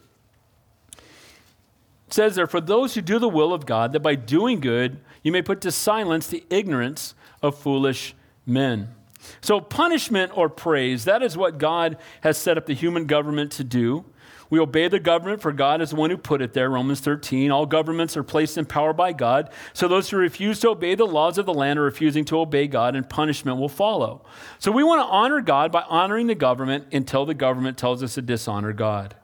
Says 2.13 2.35
there, 2.35 2.45
for 2.45 2.61
those 2.61 2.93
who 2.93 3.01
do 3.01 3.17
the 3.17 3.27
will 3.27 3.55
of 3.55 3.65
God, 3.65 3.91
that 3.93 4.01
by 4.01 4.13
doing 4.13 4.59
good 4.59 4.99
you 5.23 5.31
may 5.31 5.41
put 5.41 5.61
to 5.61 5.71
silence 5.71 6.27
the 6.27 6.43
ignorance 6.51 7.15
of 7.41 7.57
foolish 7.57 8.13
men. 8.45 8.93
So, 9.41 9.59
punishment 9.59 10.31
or 10.37 10.47
praise, 10.47 11.05
that 11.05 11.23
is 11.23 11.35
what 11.35 11.57
God 11.57 11.97
has 12.21 12.37
set 12.37 12.55
up 12.55 12.67
the 12.67 12.75
human 12.75 13.07
government 13.07 13.51
to 13.53 13.63
do. 13.63 14.05
We 14.51 14.59
obey 14.59 14.89
the 14.89 14.99
government, 14.99 15.41
for 15.41 15.51
God 15.51 15.81
is 15.81 15.89
the 15.89 15.95
one 15.95 16.11
who 16.11 16.17
put 16.17 16.43
it 16.43 16.53
there, 16.53 16.69
Romans 16.69 16.99
13. 16.99 17.49
All 17.49 17.65
governments 17.65 18.15
are 18.15 18.21
placed 18.21 18.59
in 18.59 18.65
power 18.67 18.93
by 18.93 19.11
God. 19.11 19.49
So 19.73 19.87
those 19.87 20.11
who 20.11 20.17
refuse 20.17 20.59
to 20.59 20.69
obey 20.69 20.93
the 20.93 21.07
laws 21.07 21.39
of 21.39 21.47
the 21.47 21.53
land 21.55 21.79
are 21.79 21.83
refusing 21.83 22.25
to 22.25 22.37
obey 22.37 22.67
God, 22.67 22.95
and 22.95 23.09
punishment 23.09 23.57
will 23.57 23.69
follow. 23.69 24.23
So 24.59 24.71
we 24.71 24.83
want 24.83 25.01
to 25.01 25.11
honor 25.11 25.41
God 25.41 25.71
by 25.71 25.81
honoring 25.89 26.27
the 26.27 26.35
government 26.35 26.93
until 26.93 27.25
the 27.25 27.33
government 27.33 27.79
tells 27.79 28.03
us 28.03 28.13
to 28.13 28.21
dishonor 28.21 28.71
God. 28.71 29.15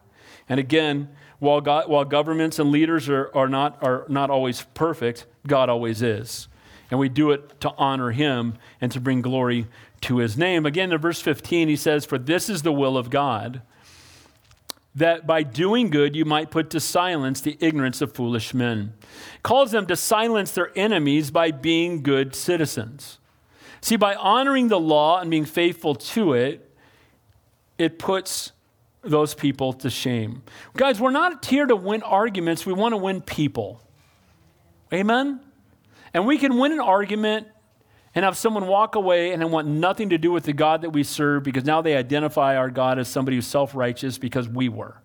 And 0.47 0.59
again, 0.59 1.09
while, 1.39 1.61
God, 1.61 1.89
while 1.89 2.05
governments 2.05 2.59
and 2.59 2.71
leaders 2.71 3.09
are, 3.09 3.31
are, 3.33 3.47
not, 3.47 3.81
are 3.81 4.05
not 4.09 4.29
always 4.29 4.63
perfect, 4.73 5.25
God 5.47 5.69
always 5.69 6.01
is. 6.01 6.47
And 6.91 6.99
we 6.99 7.09
do 7.09 7.31
it 7.31 7.59
to 7.61 7.73
honor 7.77 8.11
him 8.11 8.55
and 8.81 8.91
to 8.91 8.99
bring 8.99 9.21
glory 9.21 9.67
to 10.01 10.17
his 10.17 10.37
name. 10.37 10.65
Again, 10.65 10.91
in 10.91 10.97
verse 10.99 11.21
15, 11.21 11.67
he 11.67 11.75
says, 11.75 12.05
For 12.05 12.17
this 12.17 12.49
is 12.49 12.61
the 12.61 12.73
will 12.73 12.97
of 12.97 13.09
God, 13.09 13.61
that 14.95 15.27
by 15.27 15.43
doing 15.43 15.89
good 15.89 16.15
you 16.15 16.25
might 16.25 16.51
put 16.51 16.69
to 16.71 16.79
silence 16.79 17.41
the 17.41 17.57
ignorance 17.59 18.01
of 18.01 18.13
foolish 18.13 18.53
men. 18.53 18.93
Calls 19.43 19.71
them 19.71 19.85
to 19.85 19.95
silence 19.95 20.51
their 20.51 20.77
enemies 20.77 21.31
by 21.31 21.51
being 21.51 22.01
good 22.01 22.35
citizens. 22.35 23.19
See, 23.81 23.95
by 23.95 24.15
honoring 24.15 24.67
the 24.67 24.79
law 24.79 25.19
and 25.19 25.31
being 25.31 25.45
faithful 25.45 25.95
to 25.95 26.33
it, 26.33 26.69
it 27.77 27.97
puts 27.97 28.51
those 29.01 29.33
people 29.33 29.73
to 29.73 29.89
shame. 29.89 30.43
Guys, 30.75 30.99
we're 30.99 31.11
not 31.11 31.45
here 31.45 31.65
to 31.65 31.75
win 31.75 32.03
arguments, 32.03 32.65
we 32.65 32.73
want 32.73 32.93
to 32.93 32.97
win 32.97 33.21
people. 33.21 33.81
Amen? 34.93 35.39
And 36.13 36.25
we 36.25 36.37
can 36.37 36.57
win 36.57 36.71
an 36.71 36.79
argument 36.79 37.47
and 38.15 38.25
have 38.25 38.37
someone 38.37 38.67
walk 38.67 38.95
away 38.95 39.31
and 39.31 39.41
then 39.41 39.51
want 39.51 39.67
nothing 39.67 40.09
to 40.09 40.17
do 40.17 40.31
with 40.31 40.43
the 40.43 40.53
God 40.53 40.81
that 40.81 40.89
we 40.89 41.03
serve 41.03 41.43
because 41.43 41.63
now 41.63 41.81
they 41.81 41.95
identify 41.95 42.55
our 42.57 42.69
God 42.69 42.97
as 42.97 43.07
somebody 43.07 43.37
who's 43.37 43.47
self 43.47 43.75
righteous 43.75 44.17
because 44.17 44.49
we 44.49 44.67
were, 44.67 44.97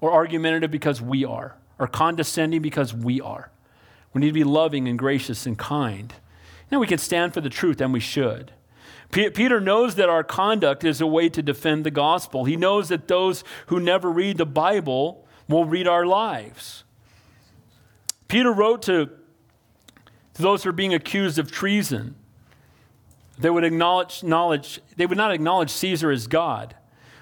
or 0.00 0.12
argumentative 0.12 0.70
because 0.70 1.00
we 1.00 1.24
are, 1.24 1.56
or 1.78 1.86
condescending 1.86 2.60
because 2.60 2.92
we 2.92 3.20
are. 3.20 3.50
We 4.12 4.20
need 4.20 4.28
to 4.28 4.32
be 4.32 4.44
loving 4.44 4.88
and 4.88 4.98
gracious 4.98 5.46
and 5.46 5.58
kind. 5.58 6.12
Now 6.70 6.80
we 6.80 6.86
can 6.86 6.98
stand 6.98 7.32
for 7.32 7.40
the 7.40 7.48
truth, 7.48 7.80
and 7.80 7.92
we 7.92 8.00
should. 8.00 8.52
P- 9.10 9.30
Peter 9.30 9.60
knows 9.60 9.94
that 9.94 10.08
our 10.08 10.22
conduct 10.22 10.84
is 10.84 11.00
a 11.00 11.06
way 11.06 11.28
to 11.30 11.42
defend 11.42 11.84
the 11.84 11.90
gospel. 11.90 12.44
He 12.44 12.56
knows 12.56 12.88
that 12.88 13.08
those 13.08 13.42
who 13.66 13.80
never 13.80 14.10
read 14.10 14.38
the 14.38 14.46
Bible 14.46 15.26
will 15.48 15.64
read 15.64 15.88
our 15.88 16.04
lives. 16.04 16.84
Peter 18.28 18.52
wrote 18.52 18.82
to 18.82 19.10
to 20.38 20.42
those 20.42 20.62
who 20.62 20.70
are 20.70 20.72
being 20.72 20.94
accused 20.94 21.36
of 21.40 21.50
treason. 21.50 22.14
They 23.38 23.50
would 23.50 23.64
acknowledge 23.64 24.22
knowledge, 24.22 24.80
they 24.96 25.04
would 25.04 25.18
not 25.18 25.32
acknowledge 25.32 25.70
Caesar 25.70 26.12
as 26.12 26.28
God. 26.28 26.76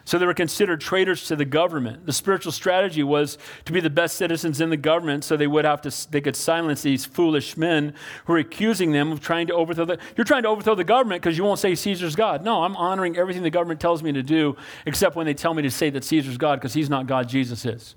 So 0.06 0.18
they 0.18 0.26
were 0.26 0.34
considered 0.34 0.80
traitors 0.80 1.26
to 1.26 1.34
the 1.34 1.44
government. 1.44 2.06
The 2.06 2.12
spiritual 2.12 2.52
strategy 2.52 3.02
was 3.02 3.38
to 3.64 3.72
be 3.72 3.80
the 3.80 3.90
best 3.90 4.16
citizens 4.16 4.60
in 4.60 4.70
the 4.70 4.76
government 4.76 5.24
so 5.24 5.36
they 5.36 5.48
would 5.48 5.64
have 5.64 5.82
to 5.82 6.10
they 6.12 6.20
could 6.20 6.36
silence 6.36 6.82
these 6.82 7.04
foolish 7.04 7.56
men 7.56 7.92
who 8.24 8.34
are 8.34 8.38
accusing 8.38 8.92
them 8.92 9.10
of 9.10 9.20
trying 9.20 9.48
to 9.48 9.54
overthrow 9.54 9.84
the 9.84 9.98
You're 10.16 10.24
trying 10.24 10.44
to 10.44 10.48
overthrow 10.48 10.76
the 10.76 10.84
government 10.84 11.22
because 11.22 11.36
you 11.36 11.42
won't 11.42 11.58
say 11.58 11.74
Caesar's 11.74 12.14
God. 12.14 12.44
No, 12.44 12.62
I'm 12.62 12.76
honoring 12.76 13.16
everything 13.16 13.42
the 13.42 13.50
government 13.50 13.80
tells 13.80 14.00
me 14.00 14.12
to 14.12 14.22
do 14.22 14.56
except 14.86 15.16
when 15.16 15.26
they 15.26 15.34
tell 15.34 15.54
me 15.54 15.62
to 15.64 15.70
say 15.72 15.90
that 15.90 16.04
Caesar's 16.04 16.38
God 16.38 16.60
because 16.60 16.72
he's 16.72 16.88
not 16.88 17.08
God, 17.08 17.28
Jesus 17.28 17.66
is. 17.66 17.96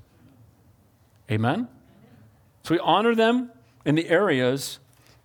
Amen. 1.30 1.68
So 2.64 2.74
we 2.74 2.80
honor 2.80 3.14
them 3.14 3.52
in 3.86 3.94
the 3.94 4.10
areas 4.10 4.80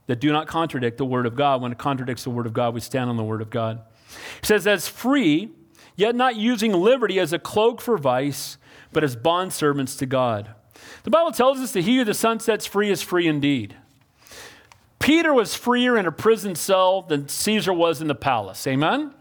that 0.06 0.20
do 0.20 0.30
not 0.32 0.48
contradict 0.48 0.98
the 0.98 1.06
Word 1.06 1.24
of 1.24 1.34
God. 1.34 1.62
When 1.62 1.72
it 1.72 1.78
contradicts 1.78 2.24
the 2.24 2.30
Word 2.30 2.44
of 2.44 2.52
God, 2.52 2.74
we 2.74 2.80
stand 2.80 3.08
on 3.08 3.16
the 3.16 3.24
Word 3.24 3.40
of 3.40 3.48
God. 3.48 3.80
He 4.42 4.46
says, 4.46 4.66
as 4.66 4.86
free, 4.86 5.50
yet 5.96 6.14
not 6.14 6.36
using 6.36 6.72
liberty 6.72 7.18
as 7.18 7.32
a 7.32 7.38
cloak 7.38 7.80
for 7.80 7.96
vice, 7.98 8.58
but 8.92 9.04
as 9.04 9.16
bondservants 9.16 9.98
to 9.98 10.06
God. 10.06 10.50
The 11.04 11.10
Bible 11.10 11.32
tells 11.32 11.58
us 11.58 11.72
that 11.72 11.82
he 11.82 11.98
who 11.98 12.04
the 12.04 12.14
Son 12.14 12.40
sets 12.40 12.66
free 12.66 12.90
is 12.90 13.02
free 13.02 13.26
indeed. 13.26 13.76
Peter 14.98 15.34
was 15.34 15.54
freer 15.54 15.98
in 15.98 16.06
a 16.06 16.12
prison 16.12 16.54
cell 16.54 17.02
than 17.02 17.28
Caesar 17.28 17.72
was 17.72 18.00
in 18.00 18.08
the 18.08 18.14
palace. 18.14 18.66
Amen? 18.66 19.12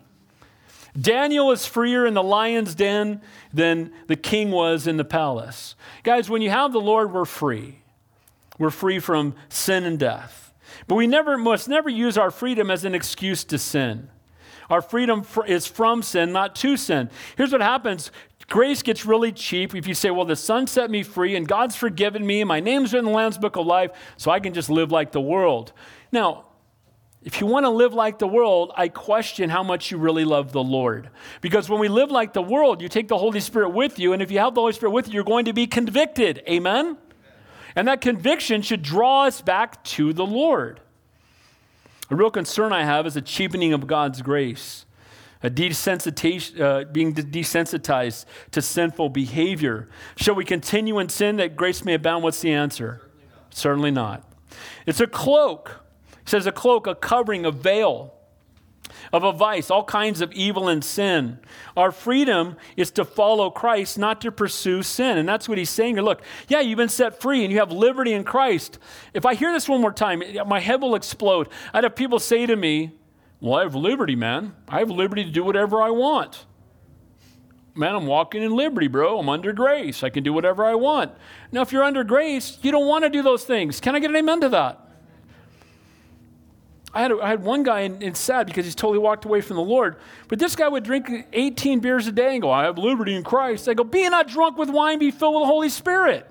Daniel 1.00 1.52
is 1.52 1.66
freer 1.66 2.06
in 2.06 2.14
the 2.14 2.24
lion's 2.24 2.76
den 2.76 3.22
than 3.52 3.92
the 4.08 4.16
king 4.16 4.52
was 4.52 4.88
in 4.88 4.98
the 4.98 5.04
palace. 5.04 5.76
Guys, 6.04 6.30
when 6.30 6.42
you 6.42 6.52
have 6.52 6.72
the 6.72 6.80
Lord, 6.80 7.12
we're 7.12 7.26
free. 7.26 7.80
We're 8.60 8.70
free 8.70 9.00
from 9.00 9.36
sin 9.50 9.84
and 9.84 9.98
death. 9.98 10.54
But 10.88 10.96
we 10.96 11.08
never 11.08 11.38
must 11.38 11.68
never 11.68 11.90
use 11.90 12.18
our 12.18 12.32
freedom 12.32 12.70
as 12.70 12.86
an 12.86 12.94
excuse 12.94 13.44
to 13.46 13.58
sin. 13.58 14.10
Our 14.70 14.82
freedom 14.82 15.26
is 15.48 15.68
from 15.68 16.02
sin, 16.02 16.32
not 16.32 16.56
to 16.58 16.78
sin. 16.78 17.10
Here's 17.38 17.52
what 17.52 17.62
happens 17.62 18.12
grace 18.48 18.84
gets 18.84 19.06
really 19.06 19.32
cheap 19.32 19.74
if 19.74 19.88
you 19.88 19.94
say, 19.94 20.12
Well, 20.12 20.26
the 20.26 20.36
Son 20.36 20.68
set 20.68 20.90
me 20.90 21.04
free 21.04 21.36
and 21.36 21.48
God's 21.48 21.76
forgiven 21.76 22.26
me, 22.26 22.42
and 22.42 22.48
my 22.48 22.60
name's 22.60 22.94
in 22.94 23.06
the 23.06 23.12
Lamb's 23.12 23.38
Book 23.38 23.56
of 23.56 23.66
Life, 23.66 23.92
so 24.18 24.32
I 24.32 24.40
can 24.40 24.54
just 24.54 24.70
live 24.70 24.92
like 24.92 25.12
the 25.12 25.22
world. 25.22 25.74
Now, 26.12 26.46
if 27.24 27.40
you 27.40 27.48
want 27.48 27.66
to 27.66 27.70
live 27.70 27.94
like 27.94 28.20
the 28.20 28.28
world, 28.28 28.74
I 28.76 28.90
question 28.90 29.50
how 29.50 29.64
much 29.64 29.92
you 29.92 29.98
really 29.98 30.26
love 30.26 30.52
the 30.52 30.64
Lord. 30.64 31.10
Because 31.40 31.70
when 31.70 31.80
we 31.80 31.88
live 31.88 32.12
like 32.12 32.34
the 32.34 32.42
world, 32.42 32.82
you 32.82 32.90
take 32.90 33.08
the 33.08 33.18
Holy 33.18 33.40
Spirit 33.40 33.70
with 33.70 33.98
you, 33.98 34.12
and 34.12 34.22
if 34.22 34.30
you 34.30 34.40
have 34.40 34.56
the 34.56 34.62
Holy 34.62 34.74
Spirit 34.74 34.92
with 34.92 35.08
you, 35.08 35.14
you're 35.14 35.24
going 35.24 35.46
to 35.46 35.54
be 35.54 35.66
convicted. 35.66 36.44
Amen? 36.50 36.98
And 37.76 37.88
that 37.88 38.02
conviction 38.02 38.62
should 38.62 38.84
draw 38.84 39.26
us 39.26 39.42
back 39.42 39.84
to 39.86 40.12
the 40.12 40.26
Lord. 40.26 40.82
A 42.14 42.16
real 42.16 42.30
concern 42.30 42.72
I 42.72 42.84
have 42.84 43.08
is 43.08 43.16
a 43.16 43.24
cheapening 43.24 43.74
of 43.74 43.88
God's 43.88 44.22
grace, 44.22 44.86
a 45.42 45.50
desensitization, 45.50 46.62
uh, 46.62 46.84
being 46.92 47.16
desensitized 47.16 48.26
to 48.52 48.62
sinful 48.62 49.10
behavior. 49.10 49.90
Shall 50.16 50.36
we 50.36 50.46
continue 50.46 51.00
in 51.00 51.10
sin 51.10 51.38
that 51.38 51.56
grace 51.56 51.84
may 51.84 51.96
abound? 51.96 52.24
What's 52.24 52.40
the 52.40 52.54
answer? 52.54 53.02
Certainly 53.02 53.26
not. 53.32 53.56
Certainly 53.56 53.92
not. 53.92 54.32
It's 54.86 55.00
a 55.00 55.08
cloak. 55.08 55.82
It 56.22 56.30
says 56.30 56.46
a 56.46 56.52
cloak, 56.52 56.86
a 56.86 56.94
covering, 56.94 57.48
a 57.48 57.52
veil 57.52 58.14
of 59.12 59.24
a 59.24 59.32
vice, 59.32 59.70
all 59.70 59.84
kinds 59.84 60.22
of 60.22 60.32
evil 60.34 60.68
and 60.68 60.84
sin. 60.84 61.40
Our 61.76 61.92
freedom 61.92 62.58
is 62.78 62.92
to 62.92 63.06
follow 63.06 63.50
Christ, 63.50 63.98
not 63.98 64.22
to 64.22 64.32
pursue 64.32 64.84
sin. 64.84 65.18
And 65.18 65.28
that's 65.28 65.50
what 65.50 65.58
he's 65.58 65.70
saying 65.70 65.96
here. 65.96 66.04
Look, 66.04 66.22
yeah, 66.48 66.60
you've 66.60 66.78
been 66.78 66.90
set 66.90 67.22
free 67.22 67.44
and 67.44 67.52
you 67.52 67.60
have 67.60 67.72
liberty 67.72 68.14
in 68.14 68.24
Christ. 68.24 68.80
If 69.14 69.26
I 69.26 69.36
hear 69.36 69.52
this 69.52 69.68
one 69.68 69.82
more 69.82 69.94
time, 69.94 70.24
my 70.48 70.60
head 70.60 70.82
will 70.82 70.96
explode. 70.96 71.50
I'd 71.74 71.84
have 71.84 71.96
people 71.96 72.20
say 72.20 72.46
to 72.46 72.56
me, 72.56 72.92
Well, 73.40 73.56
I 73.56 73.64
have 73.64 73.76
liberty, 73.76 74.16
man. 74.16 74.56
I 74.68 74.80
have 74.80 74.90
liberty 74.90 75.24
to 75.24 75.32
do 75.32 75.44
whatever 75.44 75.82
I 75.82 75.90
want. 75.90 76.46
Man, 77.76 77.96
I'm 77.96 78.06
walking 78.06 78.44
in 78.44 78.56
liberty, 78.56 78.88
bro. 78.88 79.18
I'm 79.18 79.30
under 79.30 79.52
grace. 79.52 80.04
I 80.04 80.10
can 80.10 80.24
do 80.24 80.32
whatever 80.32 80.64
I 80.64 80.76
want. 80.76 81.12
Now, 81.52 81.62
if 81.62 81.72
you're 81.72 81.84
under 81.84 82.04
grace, 82.04 82.60
you 82.62 82.72
don't 82.72 82.88
want 82.88 83.04
to 83.04 83.10
do 83.10 83.24
those 83.24 83.46
things. 83.46 83.80
Can 83.80 83.96
I 83.96 84.00
get 84.00 84.12
an 84.12 84.16
amen 84.16 84.42
to 84.42 84.50
that? 84.50 84.83
I 86.94 87.02
had, 87.02 87.12
a, 87.12 87.20
I 87.20 87.30
had 87.30 87.44
one 87.44 87.64
guy, 87.64 87.82
and 87.82 88.04
it's 88.04 88.20
sad 88.20 88.46
because 88.46 88.66
he's 88.66 88.76
totally 88.76 89.00
walked 89.00 89.26
away 89.26 89.42
from 89.42 89.56
the 89.56 89.64
Lord. 89.64 89.96
But 90.28 90.38
this 90.38 90.56
guy 90.56 90.68
would 90.68 90.84
drink 90.84 91.10
18 91.34 91.80
beers 91.80 92.06
a 92.06 92.12
day 92.12 92.34
and 92.34 92.42
go, 92.42 92.52
I 92.52 92.66
have 92.66 92.78
liberty 92.78 93.16
in 93.16 93.24
Christ. 93.24 93.68
I 93.68 93.74
go, 93.74 93.84
Be 93.84 94.08
not 94.10 94.28
drunk 94.28 94.58
with 94.58 94.70
wine, 94.70 95.00
be 95.00 95.10
filled 95.10 95.36
with 95.36 95.42
the 95.42 95.48
Holy 95.48 95.70
Spirit. 95.70 96.30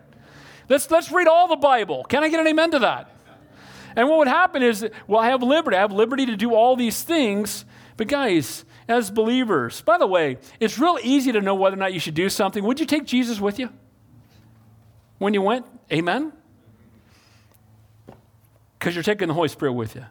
Let's, 0.68 0.88
let's 0.90 1.10
read 1.10 1.26
all 1.26 1.48
the 1.48 1.56
Bible. 1.56 2.04
Can 2.04 2.22
I 2.22 2.28
get 2.28 2.40
an 2.40 2.46
amen 2.46 2.70
to 2.70 2.78
that? 2.78 3.10
And 3.96 4.08
what 4.08 4.18
would 4.18 4.28
happen 4.28 4.62
is, 4.62 4.88
well, 5.06 5.20
I 5.20 5.28
have 5.28 5.42
liberty. 5.42 5.76
I 5.76 5.80
have 5.80 5.92
liberty 5.92 6.26
to 6.26 6.36
do 6.36 6.54
all 6.54 6.76
these 6.76 7.02
things. 7.02 7.64
But 7.96 8.08
guys, 8.08 8.64
as 8.88 9.10
believers, 9.10 9.82
by 9.82 9.98
the 9.98 10.06
way, 10.06 10.38
it's 10.60 10.78
real 10.78 10.98
easy 11.02 11.32
to 11.32 11.40
know 11.40 11.54
whether 11.54 11.74
or 11.74 11.78
not 11.78 11.92
you 11.92 12.00
should 12.00 12.14
do 12.14 12.28
something. 12.28 12.64
Would 12.64 12.80
you 12.80 12.86
take 12.86 13.04
Jesus 13.04 13.40
with 13.40 13.58
you 13.58 13.68
when 15.18 15.34
you 15.34 15.42
went? 15.42 15.66
Amen? 15.92 16.32
Because 18.78 18.94
you're 18.94 19.04
taking 19.04 19.28
the 19.28 19.34
Holy 19.34 19.48
Spirit 19.48 19.72
with 19.72 19.94
you. 19.94 20.04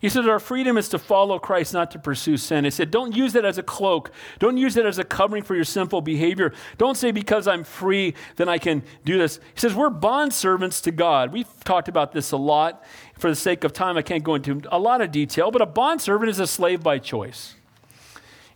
He 0.00 0.08
says 0.08 0.26
our 0.26 0.40
freedom 0.40 0.78
is 0.78 0.88
to 0.88 0.98
follow 0.98 1.38
Christ, 1.38 1.74
not 1.74 1.90
to 1.90 1.98
pursue 1.98 2.38
sin. 2.38 2.64
He 2.64 2.70
said, 2.70 2.90
don't 2.90 3.14
use 3.14 3.34
that 3.34 3.44
as 3.44 3.58
a 3.58 3.62
cloak. 3.62 4.10
Don't 4.38 4.56
use 4.56 4.78
it 4.78 4.86
as 4.86 4.98
a 4.98 5.04
covering 5.04 5.42
for 5.42 5.54
your 5.54 5.64
sinful 5.64 6.00
behavior. 6.00 6.54
Don't 6.78 6.96
say, 6.96 7.10
because 7.10 7.46
I'm 7.46 7.64
free, 7.64 8.14
then 8.36 8.48
I 8.48 8.56
can 8.56 8.82
do 9.04 9.18
this. 9.18 9.36
He 9.54 9.60
says, 9.60 9.74
we're 9.74 9.90
bond 9.90 10.32
servants 10.32 10.80
to 10.82 10.90
God. 10.90 11.32
We've 11.32 11.64
talked 11.64 11.88
about 11.88 12.12
this 12.12 12.32
a 12.32 12.38
lot. 12.38 12.82
For 13.18 13.28
the 13.28 13.36
sake 13.36 13.62
of 13.62 13.74
time, 13.74 13.98
I 13.98 14.02
can't 14.02 14.24
go 14.24 14.36
into 14.36 14.62
a 14.72 14.78
lot 14.78 15.02
of 15.02 15.12
detail, 15.12 15.50
but 15.50 15.60
a 15.60 15.66
bond 15.66 16.00
servant 16.00 16.30
is 16.30 16.40
a 16.40 16.46
slave 16.46 16.82
by 16.82 16.98
choice. 16.98 17.56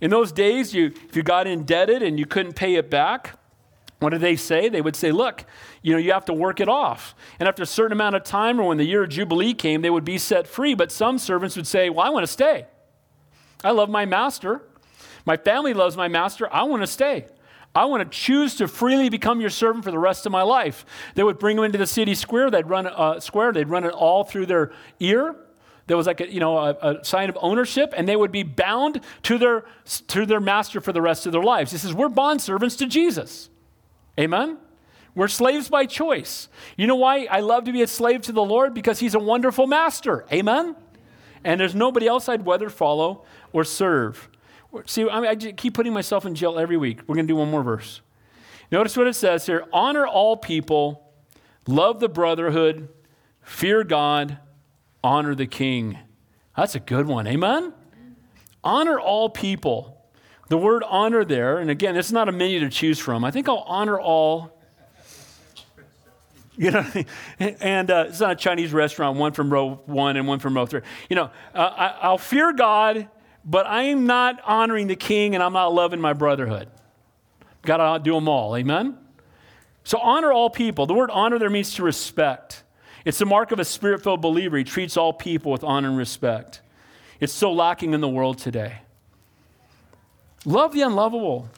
In 0.01 0.11
those 0.11 0.33
days, 0.33 0.75
you, 0.75 0.87
if 1.09 1.15
you 1.15 1.23
got 1.23 1.47
indebted 1.47 2.03
and 2.03 2.19
you 2.19 2.25
couldn't 2.25 2.55
pay 2.55 2.77
it 2.77 2.89
back, 2.89 3.39
what 4.01 4.11
did 4.11 4.21
they 4.21 4.37
say? 4.37 4.69
They 4.69 4.81
would 4.81 4.97
say, 4.97 5.13
look, 5.13 5.45
you 5.83 5.93
know, 5.93 5.99
you 5.99 6.13
have 6.13 6.25
to 6.27 6.35
work 6.35 6.61
it 6.61 6.69
off. 6.69 7.15
And 7.39 7.49
after 7.49 7.63
a 7.63 7.67
certain 7.67 7.93
amount 7.93 8.17
of 8.17 8.25
time, 8.25 8.61
or 8.61 8.69
when 8.69 8.77
the 8.77 8.85
year 8.85 9.05
of 9.05 9.09
Jubilee 9.09 9.55
came, 9.55 9.83
they 9.83 9.91
would 9.91 10.05
be 10.05 10.19
set 10.19 10.47
free. 10.47 10.75
But 10.75 10.93
some 10.93 11.19
servants 11.19 11.57
would 11.57 11.67
say, 11.67 11.89
well, 11.91 12.07
I 12.07 12.11
want 12.11 12.25
to 12.25 12.33
stay. 12.33 12.67
I 13.63 13.71
love 13.71 13.89
my 13.89 14.05
master. 14.05 14.63
My 15.25 15.37
family 15.37 15.73
loves 15.73 15.97
my 15.97 16.09
master. 16.09 16.53
I 16.53 16.65
want 16.65 16.83
to 16.83 16.87
stay. 16.87 17.27
I 17.75 17.87
want 17.87 18.09
to 18.11 18.17
choose 18.19 18.55
to 18.57 18.69
freely 18.69 19.09
become 19.09 19.41
your 19.41 19.51
servant 19.51 19.85
for 19.85 19.91
the 19.91 19.99
rest 19.99 20.27
of 20.27 20.33
my 20.33 20.43
life. 20.43 20.85
They 21.15 21.23
would 21.23 21.39
bring 21.39 21.57
them 21.57 21.65
into 21.65 21.79
the 21.79 21.87
city 21.87 22.15
square. 22.15 22.51
They'd 22.51 22.69
run 22.69 22.87
a 22.87 22.91
uh, 22.91 23.21
square. 23.21 23.53
They'd 23.53 23.69
run 23.69 23.85
it 23.85 23.93
all 23.93 24.23
through 24.23 24.47
their 24.47 24.73
ear. 25.01 25.35
There 25.87 25.97
was 25.97 26.07
like 26.07 26.21
a, 26.21 26.33
you 26.33 26.41
know, 26.41 26.57
a, 26.57 26.77
a, 26.81 27.05
sign 27.05 27.29
of 27.29 27.37
ownership, 27.41 27.93
and 27.97 28.09
they 28.09 28.17
would 28.17 28.33
be 28.33 28.43
bound 28.43 29.01
to 29.25 29.39
their, 29.39 29.65
to 30.09 30.25
their 30.25 30.41
master 30.41 30.81
for 30.81 30.93
the 30.93 31.03
rest 31.03 31.27
of 31.27 31.33
their 31.33 31.43
lives. 31.43 31.73
He 31.73 31.79
says, 31.79 31.93
We're 31.93 32.09
bond 32.09 32.41
servants 32.41 32.77
to 32.77 32.87
Jesus. 32.87 33.51
Amen? 34.19 34.59
We're 35.15 35.29
slaves 35.29 35.69
by 35.69 35.87
choice. 35.87 36.49
You 36.77 36.87
know 36.87 36.97
why 36.97 37.27
I 37.31 37.41
love 37.41 37.65
to 37.65 37.73
be 37.73 37.83
a 37.83 37.87
slave 37.87 38.23
to 38.23 38.33
the 38.33 38.43
Lord? 38.43 38.75
Because 38.75 38.99
He's 38.99 39.15
a 39.15 39.19
wonderful 39.19 39.67
master. 39.67 40.25
Amen? 40.33 40.77
And 41.45 41.61
there's 41.61 41.75
nobody 41.75 42.07
else 42.07 42.29
I'd 42.29 42.47
rather 42.47 42.71
follow 42.71 43.25
or 43.53 43.65
serve. 43.65 44.29
See, 44.87 45.09
I, 45.09 45.21
mean, 45.21 45.31
I 45.31 45.53
keep 45.53 45.75
putting 45.75 45.93
myself 45.93 46.27
in 46.27 46.35
jail 46.35 46.59
every 46.59 46.77
week. 46.77 47.01
We're 47.07 47.15
going 47.15 47.27
to 47.27 47.33
do 47.33 47.37
one 47.37 47.51
more 47.51 47.63
verse. 47.63 48.01
Notice 48.73 48.97
what 48.97 49.07
it 49.07 49.15
says 49.15 49.47
here 49.47 49.65
honor 49.73 50.07
all 50.07 50.37
people, 50.37 51.13
love 51.67 52.01
the 52.01 52.09
brotherhood, 52.09 52.89
fear 53.43 53.85
God, 53.85 54.39
honor 55.05 55.35
the 55.35 55.47
king. 55.47 55.99
That's 56.57 56.75
a 56.75 56.81
good 56.81 57.07
one. 57.07 57.27
Amen? 57.27 57.73
Honor 58.65 58.99
all 58.99 59.29
people. 59.29 59.94
The 60.55 60.59
word 60.59 60.85
honor 60.87 61.25
there, 61.25 61.59
and 61.59 61.69
again, 61.69 61.97
it's 61.97 62.13
not 62.13 62.29
a 62.29 62.33
menu 62.33 62.61
to 62.61 62.71
choose 62.71 63.01
from. 63.01 63.25
I 63.25 63.33
think 63.33 63.49
I'll 63.49 63.65
honor 63.67 63.99
all. 63.99 64.57
You 66.57 66.71
know, 66.71 66.87
and 67.41 67.91
uh, 67.91 68.05
it's 68.07 68.21
not 68.21 68.31
a 68.31 68.37
Chinese 68.37 68.73
restaurant, 68.73 69.19
one 69.19 69.33
from 69.33 69.53
row 69.53 69.83
one 69.87 70.17
and 70.17 70.29
one 70.29 70.39
from 70.39 70.55
row 70.55 70.65
three. 70.65 70.83
You 71.11 71.17
know, 71.17 71.31
uh, 71.57 71.59
I, 71.59 71.87
I'll 72.03 72.19
fear 72.19 72.53
God, 72.53 73.09
but 73.45 73.67
I 73.67 73.83
am 73.87 74.07
not 74.07 74.41
honoring 74.45 74.87
the 74.87 74.95
king 74.95 75.35
and 75.35 75.43
I'm 75.43 75.55
not 75.55 75.75
loving 75.75 76.01
my 76.01 76.13
brotherhood. 76.13 76.69
Got 77.63 77.79
to 77.79 78.05
do 78.05 78.15
them 78.15 78.29
all. 78.29 78.57
Amen? 78.57 78.97
So 79.83 79.99
honor 79.99 80.33
all 80.33 80.51
people. 80.51 80.87
The 80.87 80.95
word 80.95 81.11
honor 81.11 81.41
there 81.41 81.51
means 81.51 81.75
to 81.75 81.83
respect. 81.83 82.63
It's 83.05 83.19
the 83.19 83.27
mark 83.27 83.51
of 83.51 83.59
a 83.59 83.65
spirit 83.65 84.05
filled 84.05 84.21
believer. 84.21 84.57
He 84.57 84.63
treats 84.63 84.97
all 84.97 85.13
people 85.13 85.51
with 85.51 85.65
honor 85.65 85.89
and 85.89 85.99
respect. 85.99 86.61
It's 87.19 87.33
so 87.33 87.51
lacking 87.51 87.93
in 87.93 88.01
the 88.01 88.09
world 88.09 88.39
today. 88.39 88.83
Love 90.45 90.73
the 90.73 90.83
unlovable. 90.83 91.49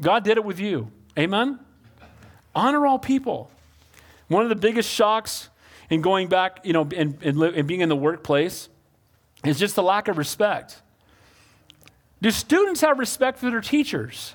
God 0.00 0.24
did 0.24 0.36
it 0.36 0.44
with 0.44 0.60
you. 0.60 0.90
Amen? 1.18 1.58
Honor 2.54 2.86
all 2.86 2.98
people. 2.98 3.50
One 4.28 4.42
of 4.42 4.48
the 4.48 4.56
biggest 4.56 4.90
shocks 4.90 5.48
in 5.90 6.02
going 6.02 6.28
back, 6.28 6.60
you 6.64 6.72
know, 6.72 6.88
and, 6.94 7.18
and, 7.22 7.42
and 7.42 7.66
being 7.66 7.80
in 7.80 7.88
the 7.88 7.96
workplace 7.96 8.68
is 9.44 9.58
just 9.58 9.74
the 9.74 9.82
lack 9.82 10.08
of 10.08 10.18
respect. 10.18 10.82
Do 12.20 12.30
students 12.30 12.80
have 12.80 12.98
respect 12.98 13.38
for 13.38 13.50
their 13.50 13.60
teachers? 13.60 14.34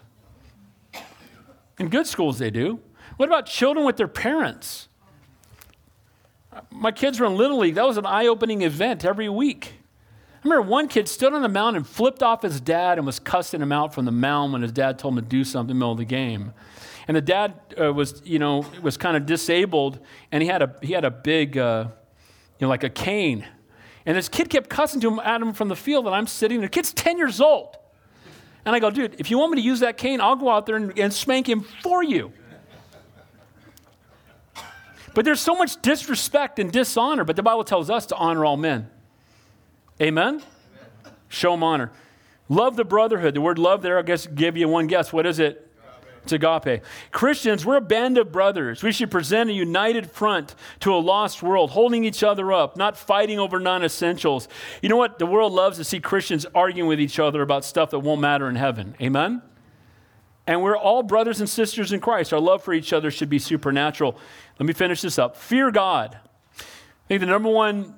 In 1.80 1.90
good 1.90 2.08
schools, 2.08 2.40
they 2.40 2.50
do. 2.50 2.80
What 3.18 3.28
about 3.28 3.46
children 3.46 3.86
with 3.86 3.98
their 3.98 4.08
parents? 4.08 4.88
My 6.72 6.92
kids 6.92 7.20
were 7.20 7.26
in 7.26 7.36
Little 7.36 7.60
League. 7.60 7.76
That 7.76 7.86
was 7.86 7.98
an 7.98 8.06
eye 8.06 8.28
opening 8.28 8.62
event 8.62 9.04
every 9.06 9.30
week. 9.30 9.74
I 10.44 10.50
remember 10.50 10.70
one 10.70 10.90
kid 10.90 11.08
stood 11.08 11.34
on 11.34 11.42
the 11.42 11.48
mound 11.48 11.78
and 11.78 11.88
flipped 11.88 12.22
off 12.22 12.42
his 12.42 12.60
dad 12.60 12.98
and 12.98 13.08
was 13.08 13.18
cussing 13.18 13.62
him 13.62 13.72
out 13.72 13.94
from 13.94 14.04
the 14.04 14.12
mound 14.12 14.52
when 14.52 14.62
his 14.62 14.74
dad 14.74 15.00
told 15.00 15.14
him 15.14 15.24
to 15.24 15.30
do 15.30 15.46
something 15.46 15.72
in 15.72 15.80
the 15.80 15.80
middle 15.80 15.94
of 15.94 15.98
the 15.98 16.04
game. 16.04 16.52
And 17.08 17.16
the 17.16 17.22
dad 17.22 17.54
uh, 17.80 17.94
was, 17.94 18.22
you 18.26 18.40
know, 18.40 18.66
was 18.82 18.98
kind 18.98 19.16
of 19.16 19.26
disabled, 19.26 20.00
and 20.34 20.44
he 20.44 20.50
had 20.50 20.62
a 20.62 20.76
he 20.82 20.92
had 20.92 21.06
a 21.06 21.12
big, 21.12 21.58
uh, 21.58 21.86
you 22.60 22.66
know, 22.66 22.68
like 22.68 22.84
a 22.84 22.90
cane. 22.90 23.48
And 24.06 24.18
this 24.18 24.28
kid 24.28 24.50
kept 24.50 24.70
cussing 24.70 25.00
to 25.00 25.12
him 25.12 25.20
at 25.20 25.42
him 25.42 25.54
from 25.54 25.70
the 25.70 25.78
field, 25.78 26.08
and 26.08 26.16
I'm 26.16 26.28
sitting 26.28 26.60
there. 26.60 26.68
The 26.68 26.72
kid's 26.72 26.92
10 26.92 27.18
years 27.18 27.40
old. 27.40 27.78
And 28.66 28.76
I 28.76 28.80
go, 28.80 28.90
dude, 28.90 29.16
if 29.20 29.32
you 29.32 29.38
want 29.38 29.52
me 29.52 29.62
to 29.62 29.66
use 29.66 29.80
that 29.80 29.98
cane, 29.98 30.20
I'll 30.20 30.36
go 30.36 30.50
out 30.50 30.66
there 30.66 30.76
and, 30.76 30.98
and 31.00 31.14
spank 31.14 31.48
him 31.48 31.62
for 31.62 32.04
you. 32.04 32.34
But 35.14 35.24
there's 35.24 35.40
so 35.40 35.56
much 35.56 35.82
disrespect 35.82 36.60
and 36.60 36.70
dishonor, 36.70 37.24
but 37.24 37.38
the 37.38 37.44
Bible 37.44 37.64
tells 37.64 37.90
us 37.90 38.06
to 38.08 38.16
honor 38.16 38.44
all 38.44 38.58
men. 38.58 38.90
Amen? 40.02 40.36
Amen. 40.36 40.44
Show 41.30 41.52
them 41.52 41.64
honor. 41.64 41.92
Love 42.50 42.76
the 42.76 42.86
brotherhood. 42.86 43.34
The 43.34 43.42
word 43.42 43.58
love 43.58 43.82
there, 43.82 43.98
I 43.98 44.02
guess, 44.02 44.28
give 44.28 44.58
you 44.58 44.68
one 44.68 44.88
guess. 44.88 45.14
What 45.14 45.26
is 45.26 45.40
it? 45.40 45.70
It's 46.24 46.32
agape. 46.32 46.82
Christians, 47.12 47.66
we're 47.66 47.76
a 47.76 47.82
band 47.82 48.18
of 48.18 48.32
brothers. 48.32 48.82
We 48.82 48.94
should 48.94 49.12
present 49.12 49.50
a 49.50 49.54
united 49.54 50.10
front 50.10 50.56
to 50.80 50.94
a 50.94 50.98
lost 50.98 51.44
world, 51.44 51.72
holding 51.72 52.06
each 52.06 52.24
other 52.24 52.54
up, 52.54 52.78
not 52.78 52.98
fighting 52.98 53.40
over 53.40 53.60
non 53.60 53.84
essentials. 53.84 54.48
You 54.82 54.88
know 54.88 54.96
what? 54.96 55.20
The 55.20 55.26
world 55.26 55.52
loves 55.52 55.78
to 55.78 55.84
see 55.84 56.00
Christians 56.00 56.46
arguing 56.56 56.88
with 56.88 57.02
each 57.02 57.20
other 57.20 57.42
about 57.42 57.66
stuff 57.66 57.90
that 57.90 58.00
won't 58.00 58.22
matter 58.22 58.48
in 58.48 58.56
heaven. 58.56 58.96
Amen? 59.02 59.42
And 60.48 60.62
we're 60.62 60.78
all 60.78 61.04
brothers 61.04 61.40
and 61.42 61.50
sisters 61.50 61.92
in 61.92 62.00
Christ. 62.00 62.32
Our 62.34 62.40
love 62.40 62.64
for 62.64 62.74
each 62.74 62.94
other 62.94 63.12
should 63.12 63.30
be 63.30 63.40
supernatural. 63.40 64.18
Let 64.60 64.66
me 64.66 64.74
finish 64.74 65.02
this 65.02 65.20
up. 65.20 65.36
Fear 65.36 65.72
God. 65.72 66.18
I 66.58 66.64
think 67.08 67.20
the 67.20 67.28
number 67.28 67.50
one, 67.50 67.96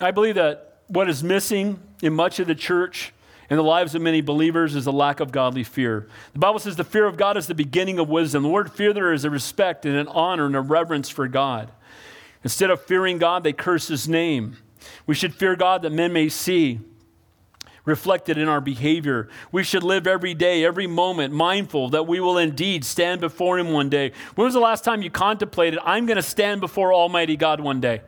I 0.00 0.10
believe 0.10 0.34
that 0.34 0.65
what 0.88 1.08
is 1.08 1.22
missing 1.22 1.80
in 2.02 2.12
much 2.12 2.38
of 2.38 2.46
the 2.46 2.54
church 2.54 3.12
in 3.48 3.56
the 3.56 3.62
lives 3.62 3.94
of 3.94 4.02
many 4.02 4.20
believers 4.20 4.74
is 4.74 4.86
a 4.86 4.92
lack 4.92 5.20
of 5.20 5.30
godly 5.30 5.62
fear. 5.62 6.08
The 6.32 6.38
Bible 6.38 6.58
says 6.58 6.76
the 6.76 6.84
fear 6.84 7.06
of 7.06 7.16
God 7.16 7.36
is 7.36 7.46
the 7.46 7.54
beginning 7.54 7.98
of 7.98 8.08
wisdom. 8.08 8.42
The 8.42 8.48
word 8.48 8.72
fear 8.72 8.92
there 8.92 9.12
is 9.12 9.24
a 9.24 9.30
respect 9.30 9.86
and 9.86 9.94
an 9.94 10.08
honor 10.08 10.46
and 10.46 10.56
a 10.56 10.60
reverence 10.60 11.08
for 11.08 11.28
God. 11.28 11.70
Instead 12.42 12.70
of 12.70 12.82
fearing 12.82 13.18
God, 13.18 13.44
they 13.44 13.52
curse 13.52 13.88
his 13.88 14.08
name. 14.08 14.56
We 15.06 15.14
should 15.14 15.34
fear 15.34 15.56
God 15.56 15.82
that 15.82 15.92
men 15.92 16.12
may 16.12 16.28
see 16.28 16.80
reflected 17.84 18.36
in 18.36 18.48
our 18.48 18.60
behavior. 18.60 19.28
We 19.52 19.62
should 19.62 19.82
live 19.82 20.06
every 20.06 20.34
day, 20.34 20.64
every 20.64 20.86
moment, 20.86 21.32
mindful 21.32 21.90
that 21.90 22.06
we 22.06 22.20
will 22.20 22.36
indeed 22.36 22.84
stand 22.84 23.20
before 23.20 23.58
Him 23.58 23.72
one 23.72 23.88
day. 23.88 24.12
When 24.34 24.44
was 24.44 24.54
the 24.54 24.60
last 24.60 24.84
time 24.84 25.02
you 25.02 25.10
contemplated, 25.10 25.78
I'm 25.84 26.04
going 26.04 26.16
to 26.16 26.22
stand 26.22 26.60
before 26.60 26.92
Almighty 26.92 27.36
God 27.36 27.60
one 27.60 27.80
day? 27.80 28.02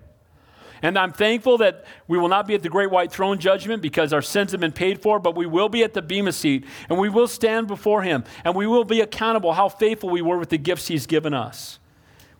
And 0.82 0.98
I'm 0.98 1.12
thankful 1.12 1.58
that 1.58 1.84
we 2.06 2.18
will 2.18 2.28
not 2.28 2.46
be 2.46 2.54
at 2.54 2.62
the 2.62 2.68
great 2.68 2.90
white 2.90 3.10
throne 3.10 3.38
judgment 3.38 3.82
because 3.82 4.12
our 4.12 4.22
sins 4.22 4.52
have 4.52 4.60
been 4.60 4.72
paid 4.72 5.00
for, 5.00 5.18
but 5.18 5.34
we 5.34 5.46
will 5.46 5.68
be 5.68 5.82
at 5.82 5.94
the 5.94 6.02
Bema 6.02 6.32
seat 6.32 6.64
and 6.88 6.98
we 6.98 7.08
will 7.08 7.28
stand 7.28 7.66
before 7.66 8.02
him 8.02 8.24
and 8.44 8.54
we 8.54 8.66
will 8.66 8.84
be 8.84 9.00
accountable 9.00 9.52
how 9.52 9.68
faithful 9.68 10.08
we 10.08 10.22
were 10.22 10.38
with 10.38 10.50
the 10.50 10.58
gifts 10.58 10.88
he's 10.88 11.06
given 11.06 11.34
us. 11.34 11.78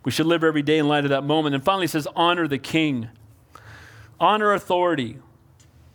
We 0.04 0.12
should 0.12 0.26
live 0.26 0.44
every 0.44 0.62
day 0.62 0.78
in 0.78 0.88
light 0.88 1.04
of 1.04 1.10
that 1.10 1.24
moment. 1.24 1.54
And 1.54 1.64
finally, 1.64 1.86
it 1.86 1.90
says, 1.90 2.06
honor 2.14 2.46
the 2.46 2.58
king, 2.58 3.08
honor 4.20 4.52
authority, 4.52 5.18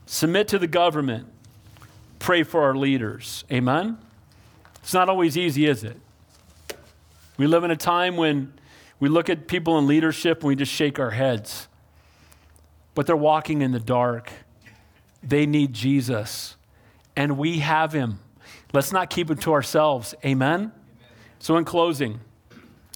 submit 0.05 0.47
to 0.49 0.59
the 0.59 0.67
government, 0.67 1.27
pray 2.19 2.43
for 2.43 2.63
our 2.63 2.75
leaders. 2.75 3.43
Amen? 3.51 3.97
It's 4.81 4.93
not 4.93 5.07
always 5.07 5.37
easy, 5.37 5.65
is 5.65 5.83
it? 5.83 5.97
We 7.37 7.47
live 7.47 7.63
in 7.63 7.71
a 7.71 7.77
time 7.77 8.17
when 8.17 8.53
we 8.99 9.09
look 9.09 9.29
at 9.29 9.47
people 9.47 9.79
in 9.79 9.87
leadership 9.87 10.39
and 10.41 10.47
we 10.49 10.55
just 10.55 10.71
shake 10.71 10.99
our 10.99 11.11
heads 11.11 11.67
but 12.95 13.07
they're 13.07 13.15
walking 13.15 13.61
in 13.61 13.71
the 13.71 13.79
dark. 13.79 14.31
They 15.21 15.45
need 15.45 15.73
Jesus, 15.73 16.55
and 17.15 17.37
we 17.37 17.59
have 17.59 17.93
him. 17.93 18.19
Let's 18.73 18.91
not 18.91 19.09
keep 19.09 19.29
it 19.29 19.39
to 19.41 19.53
ourselves. 19.53 20.15
Amen? 20.25 20.59
Amen? 20.59 20.71
So, 21.39 21.57
in 21.57 21.65
closing, 21.65 22.19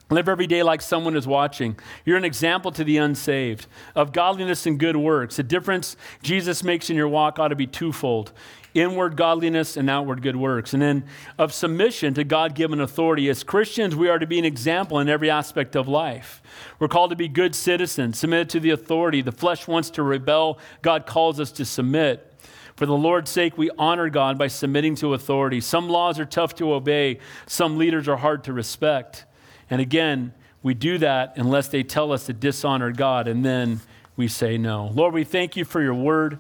live 0.10 0.28
every 0.28 0.48
day 0.48 0.64
like 0.64 0.82
someone 0.82 1.16
is 1.16 1.28
watching. 1.28 1.78
You're 2.06 2.18
an 2.18 2.26
example 2.26 2.72
to 2.72 2.84
the 2.84 2.98
unsaved 2.98 3.68
of 3.96 4.12
godliness 4.12 4.66
and 4.66 4.80
good 4.80 4.98
works. 4.98 5.38
The 5.38 5.44
difference 5.44 5.96
Jesus 6.22 6.64
makes 6.64 6.90
in 6.90 6.96
your 6.96 7.08
walk 7.08 7.40
ought 7.40 7.50
to 7.50 7.56
be 7.56 7.68
twofold 7.68 8.32
inward 8.78 9.16
godliness 9.18 9.76
and 9.76 9.90
outward 9.90 10.22
good 10.22 10.36
works. 10.36 10.74
And 10.74 10.82
then 10.82 11.04
of 11.38 11.54
submission 11.54 12.14
to 12.14 12.24
God 12.24 12.56
given 12.56 12.80
authority. 12.80 13.30
As 13.30 13.44
Christians, 13.44 13.96
we 13.96 14.10
are 14.10 14.20
to 14.20 14.28
be 14.28 14.40
an 14.40 14.46
example 14.46 15.00
in 15.00 15.10
every 15.10 15.30
aspect 15.30 15.76
of 15.76 15.88
life. 15.88 16.42
We're 16.80 16.88
called 16.88 17.10
to 17.10 17.16
be 17.16 17.28
good 17.28 17.56
citizens, 17.56 18.20
submitted 18.20 18.50
to 18.52 18.60
the 18.60 18.70
authority. 18.70 19.22
The 19.22 19.32
flesh 19.32 19.68
wants 19.68 19.90
to 19.92 20.04
rebel, 20.04 20.60
God 20.82 21.06
calls 21.06 21.40
us 21.40 21.52
to 21.54 21.66
submit. 21.66 22.34
For 22.76 22.86
the 22.86 22.96
Lord's 22.96 23.32
sake, 23.32 23.58
we 23.58 23.72
honor 23.80 24.10
God 24.10 24.38
by 24.38 24.48
submitting 24.48 24.94
to 24.98 25.16
authority. 25.16 25.60
Some 25.62 25.90
laws 25.90 26.20
are 26.20 26.26
tough 26.26 26.54
to 26.56 26.74
obey, 26.74 27.18
some 27.48 27.78
leaders 27.80 28.08
are 28.08 28.18
hard 28.18 28.44
to 28.44 28.54
respect. 28.54 29.26
And 29.70 29.82
again, 29.82 30.34
we 30.62 30.76
do 30.76 31.00
that 31.00 31.34
unless 31.38 31.70
they 31.70 31.82
tell 31.82 32.12
us 32.12 32.28
to 32.28 32.34
dishonor 32.34 32.92
God, 32.92 33.28
and 33.28 33.44
then 33.44 33.82
we 34.16 34.28
say 34.28 34.58
no. 34.58 34.92
Lord, 34.94 35.14
we 35.14 35.24
thank 35.24 35.56
you 35.56 35.66
for 35.66 35.82
your 35.82 35.94
word. 35.96 36.40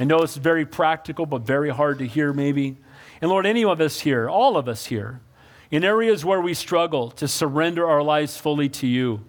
I 0.00 0.04
know 0.04 0.22
it's 0.22 0.36
very 0.36 0.64
practical, 0.64 1.26
but 1.26 1.42
very 1.42 1.70
hard 1.70 1.98
to 1.98 2.06
hear, 2.06 2.32
maybe. 2.32 2.78
And 3.20 3.30
Lord, 3.30 3.46
any 3.46 3.64
of 3.64 3.80
us 3.80 4.00
here, 4.00 4.28
all 4.28 4.56
of 4.56 4.68
us 4.68 4.86
here, 4.86 5.20
in 5.70 5.84
areas 5.84 6.24
where 6.24 6.40
we 6.40 6.54
struggle 6.54 7.10
to 7.12 7.28
surrender 7.28 7.88
our 7.88 8.02
lives 8.02 8.36
fully 8.36 8.68
to 8.70 8.86
you, 8.86 9.24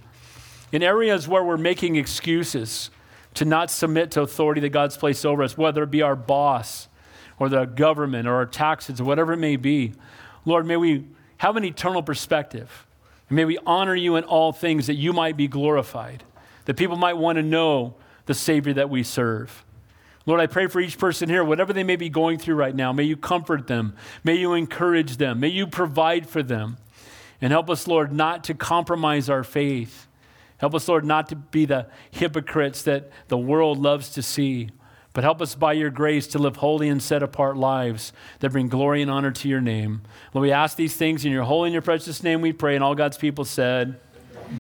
in 0.72 0.82
areas 0.82 1.28
where 1.28 1.44
we're 1.44 1.58
making 1.58 1.98
excuses 1.98 2.90
to 3.34 3.46
not 3.46 3.70
submit 3.70 4.12
to 4.12 4.22
authority 4.22 4.62
that 4.62 4.70
God's 4.70 4.98
placed 4.98 5.26
over 5.26 5.44
us, 5.44 5.58
whether 5.58 5.84
it 5.84 5.92
be 5.92 6.02
our 6.02 6.16
boss 6.16 6.88
or 7.38 7.50
the 7.50 7.66
government 7.66 8.28
or 8.28 8.36
our 8.36 8.46
taxes 8.46 9.02
or 9.02 9.04
whatever 9.04 9.34
it 9.34 9.38
may 9.38 9.56
be, 9.56 9.94
Lord, 10.46 10.66
may 10.66 10.78
we 10.78 11.06
have 11.38 11.56
an 11.58 11.66
eternal 11.66 12.04
perspective. 12.04 12.86
And 13.30 13.36
may 13.36 13.46
we 13.46 13.58
honor 13.66 13.96
you 13.96 14.16
in 14.16 14.24
all 14.24 14.52
things 14.52 14.88
that 14.88 14.96
you 14.96 15.14
might 15.14 15.38
be 15.38 15.48
glorified, 15.48 16.24
that 16.66 16.76
people 16.76 16.98
might 16.98 17.18
want 17.18 17.38
to 17.38 17.44
know 17.44 17.96
the 18.26 18.34
Savior 18.34 18.74
that 18.74 18.90
we 18.90 19.04
serve. 19.04 19.64
Lord, 20.26 20.40
I 20.40 20.48
pray 20.48 20.68
for 20.68 20.80
each 20.80 21.00
person 21.00 21.30
here, 21.30 21.44
whatever 21.44 21.74
they 21.74 21.84
may 21.84 21.96
be 21.96 22.10
going 22.10 22.38
through 22.38 22.56
right 22.56 22.76
now, 22.76 22.94
may 22.94 23.04
you 23.04 23.18
comfort 23.18 23.68
them. 23.68 23.96
May 24.24 24.36
you 24.36 24.54
encourage 24.54 25.18
them. 25.18 25.40
May 25.40 25.48
you 25.48 25.66
provide 25.66 26.30
for 26.30 26.44
them. 26.44 26.78
And 27.42 27.52
help 27.52 27.70
us, 27.70 27.88
Lord, 27.88 28.14
not 28.14 28.44
to 28.46 28.54
compromise 28.54 29.30
our 29.30 29.44
faith. 29.44 30.08
Help 30.58 30.76
us, 30.76 30.88
Lord, 30.88 31.04
not 31.04 31.28
to 31.30 31.36
be 31.36 31.66
the 31.66 31.88
hypocrites 32.12 32.84
that 32.84 33.10
the 33.30 33.38
world 33.38 33.80
loves 33.80 34.10
to 34.12 34.22
see, 34.22 34.70
but 35.14 35.24
help 35.24 35.42
us 35.42 35.56
by 35.56 35.74
your 35.74 35.90
grace 35.90 36.28
to 36.28 36.40
live 36.40 36.58
holy 36.58 36.88
and 36.88 37.02
set 37.02 37.24
apart 37.24 37.58
lives 37.58 38.14
that 38.40 38.52
bring 38.52 38.70
glory 38.70 39.02
and 39.02 39.10
honor 39.10 39.32
to 39.32 39.50
your 39.50 39.60
name. 39.60 40.04
Lord, 40.34 40.44
we 40.44 40.52
ask 40.52 40.78
these 40.78 40.96
things 40.96 41.26
in 41.26 41.32
your 41.32 41.46
holy 41.46 41.70
and 41.70 41.74
your 41.74 41.82
precious 41.82 42.22
name 42.22 42.42
we 42.42 42.54
pray, 42.54 42.76
and 42.76 42.84
all 42.84 42.94
God's 42.94 43.18
people 43.18 43.44
said, 43.44 44.00